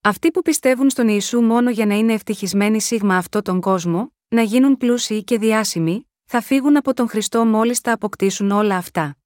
Αυτοί 0.00 0.30
που 0.30 0.42
πιστεύουν 0.42 0.90
στον 0.90 1.08
Ιησού 1.08 1.40
μόνο 1.40 1.70
για 1.70 1.86
να 1.86 1.94
είναι 1.94 2.12
ευτυχισμένοι 2.12 2.80
σίγμα 2.80 3.16
αυτό 3.16 3.42
τον 3.42 3.60
κόσμο, 3.60 4.12
να 4.28 4.42
γίνουν 4.42 4.76
πλούσιοι 4.76 5.24
και 5.24 5.38
διάσημοι, 5.38 6.10
θα 6.24 6.40
φύγουν 6.40 6.76
από 6.76 6.94
τον 6.94 7.08
Χριστό 7.08 7.44
μόλις 7.44 7.80
τα 7.80 7.92
αποκτήσουν 7.92 8.50
όλα 8.50 8.76
αυτά. 8.76 9.16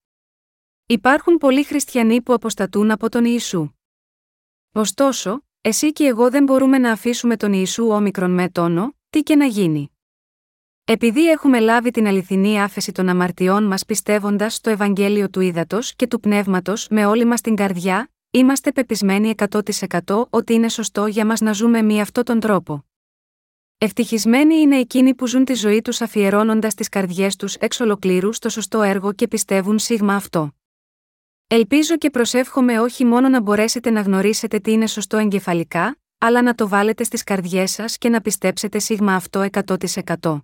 Υπάρχουν 0.86 1.36
πολλοί 1.36 1.64
χριστιανοί 1.64 2.22
που 2.22 2.32
αποστατούν 2.32 2.90
από 2.90 3.08
τον 3.08 3.24
Ιησού. 3.24 3.72
Ωστόσο, 4.72 5.44
εσύ 5.60 5.92
και 5.92 6.04
εγώ 6.04 6.30
δεν 6.30 6.44
μπορούμε 6.44 6.78
να 6.78 6.92
αφήσουμε 6.92 7.36
τον 7.36 7.52
Ιησού 7.52 7.88
όμικρον 7.88 8.30
με 8.30 8.48
τόνο, 8.48 8.94
τι 9.10 9.22
και 9.22 9.36
να 9.36 9.44
γίνει. 9.44 9.90
Επειδή 10.84 11.30
έχουμε 11.30 11.60
λάβει 11.60 11.90
την 11.90 12.06
αληθινή 12.06 12.62
άφεση 12.62 12.92
των 12.92 13.08
αμαρτιών 13.08 13.64
μας 13.64 13.84
πιστεύοντας 13.84 14.54
στο 14.54 14.70
Ευαγγέλιο 14.70 15.30
του 15.30 15.40
Ήδατος 15.40 15.94
και 15.94 16.06
του 16.06 16.20
Πνεύματος 16.20 16.88
με 16.88 17.06
όλη 17.06 17.24
μας 17.24 17.40
την 17.40 17.54
καρδιά, 17.54 18.10
Είμαστε 18.30 18.72
πεπισμένοι 18.72 19.34
100% 19.50 20.24
ότι 20.30 20.52
είναι 20.52 20.68
σωστό 20.68 21.06
για 21.06 21.26
μας 21.26 21.40
να 21.40 21.52
ζούμε 21.52 21.82
με 21.82 22.00
αυτόν 22.00 22.24
τον 22.24 22.40
τρόπο. 22.40 22.84
Ευτυχισμένοι 23.78 24.54
είναι 24.54 24.78
εκείνοι 24.78 25.14
που 25.14 25.26
ζουν 25.26 25.44
τη 25.44 25.54
ζωή 25.54 25.82
τους 25.82 26.00
αφιερώνοντας 26.00 26.74
τις 26.74 26.88
καρδιές 26.88 27.36
τους 27.36 27.54
εξ 27.54 27.80
ολοκλήρου 27.80 28.32
στο 28.32 28.48
σωστό 28.48 28.82
έργο 28.82 29.12
και 29.12 29.28
πιστεύουν 29.28 29.78
σίγμα 29.78 30.14
αυτό. 30.14 30.57
Ελπίζω 31.50 31.96
και 31.96 32.10
προσεύχομαι 32.10 32.80
όχι 32.80 33.04
μόνο 33.04 33.28
να 33.28 33.40
μπορέσετε 33.40 33.90
να 33.90 34.00
γνωρίσετε 34.00 34.58
τι 34.58 34.72
είναι 34.72 34.86
σωστό 34.86 35.16
εγκεφαλικά, 35.16 35.98
αλλά 36.18 36.42
να 36.42 36.54
το 36.54 36.68
βάλετε 36.68 37.04
στις 37.04 37.24
καρδιές 37.24 37.70
σας 37.70 37.98
και 37.98 38.08
να 38.08 38.20
πιστέψετε 38.20 38.78
σίγμα 38.78 39.14
αυτό 39.14 39.46
100%. 40.22 40.42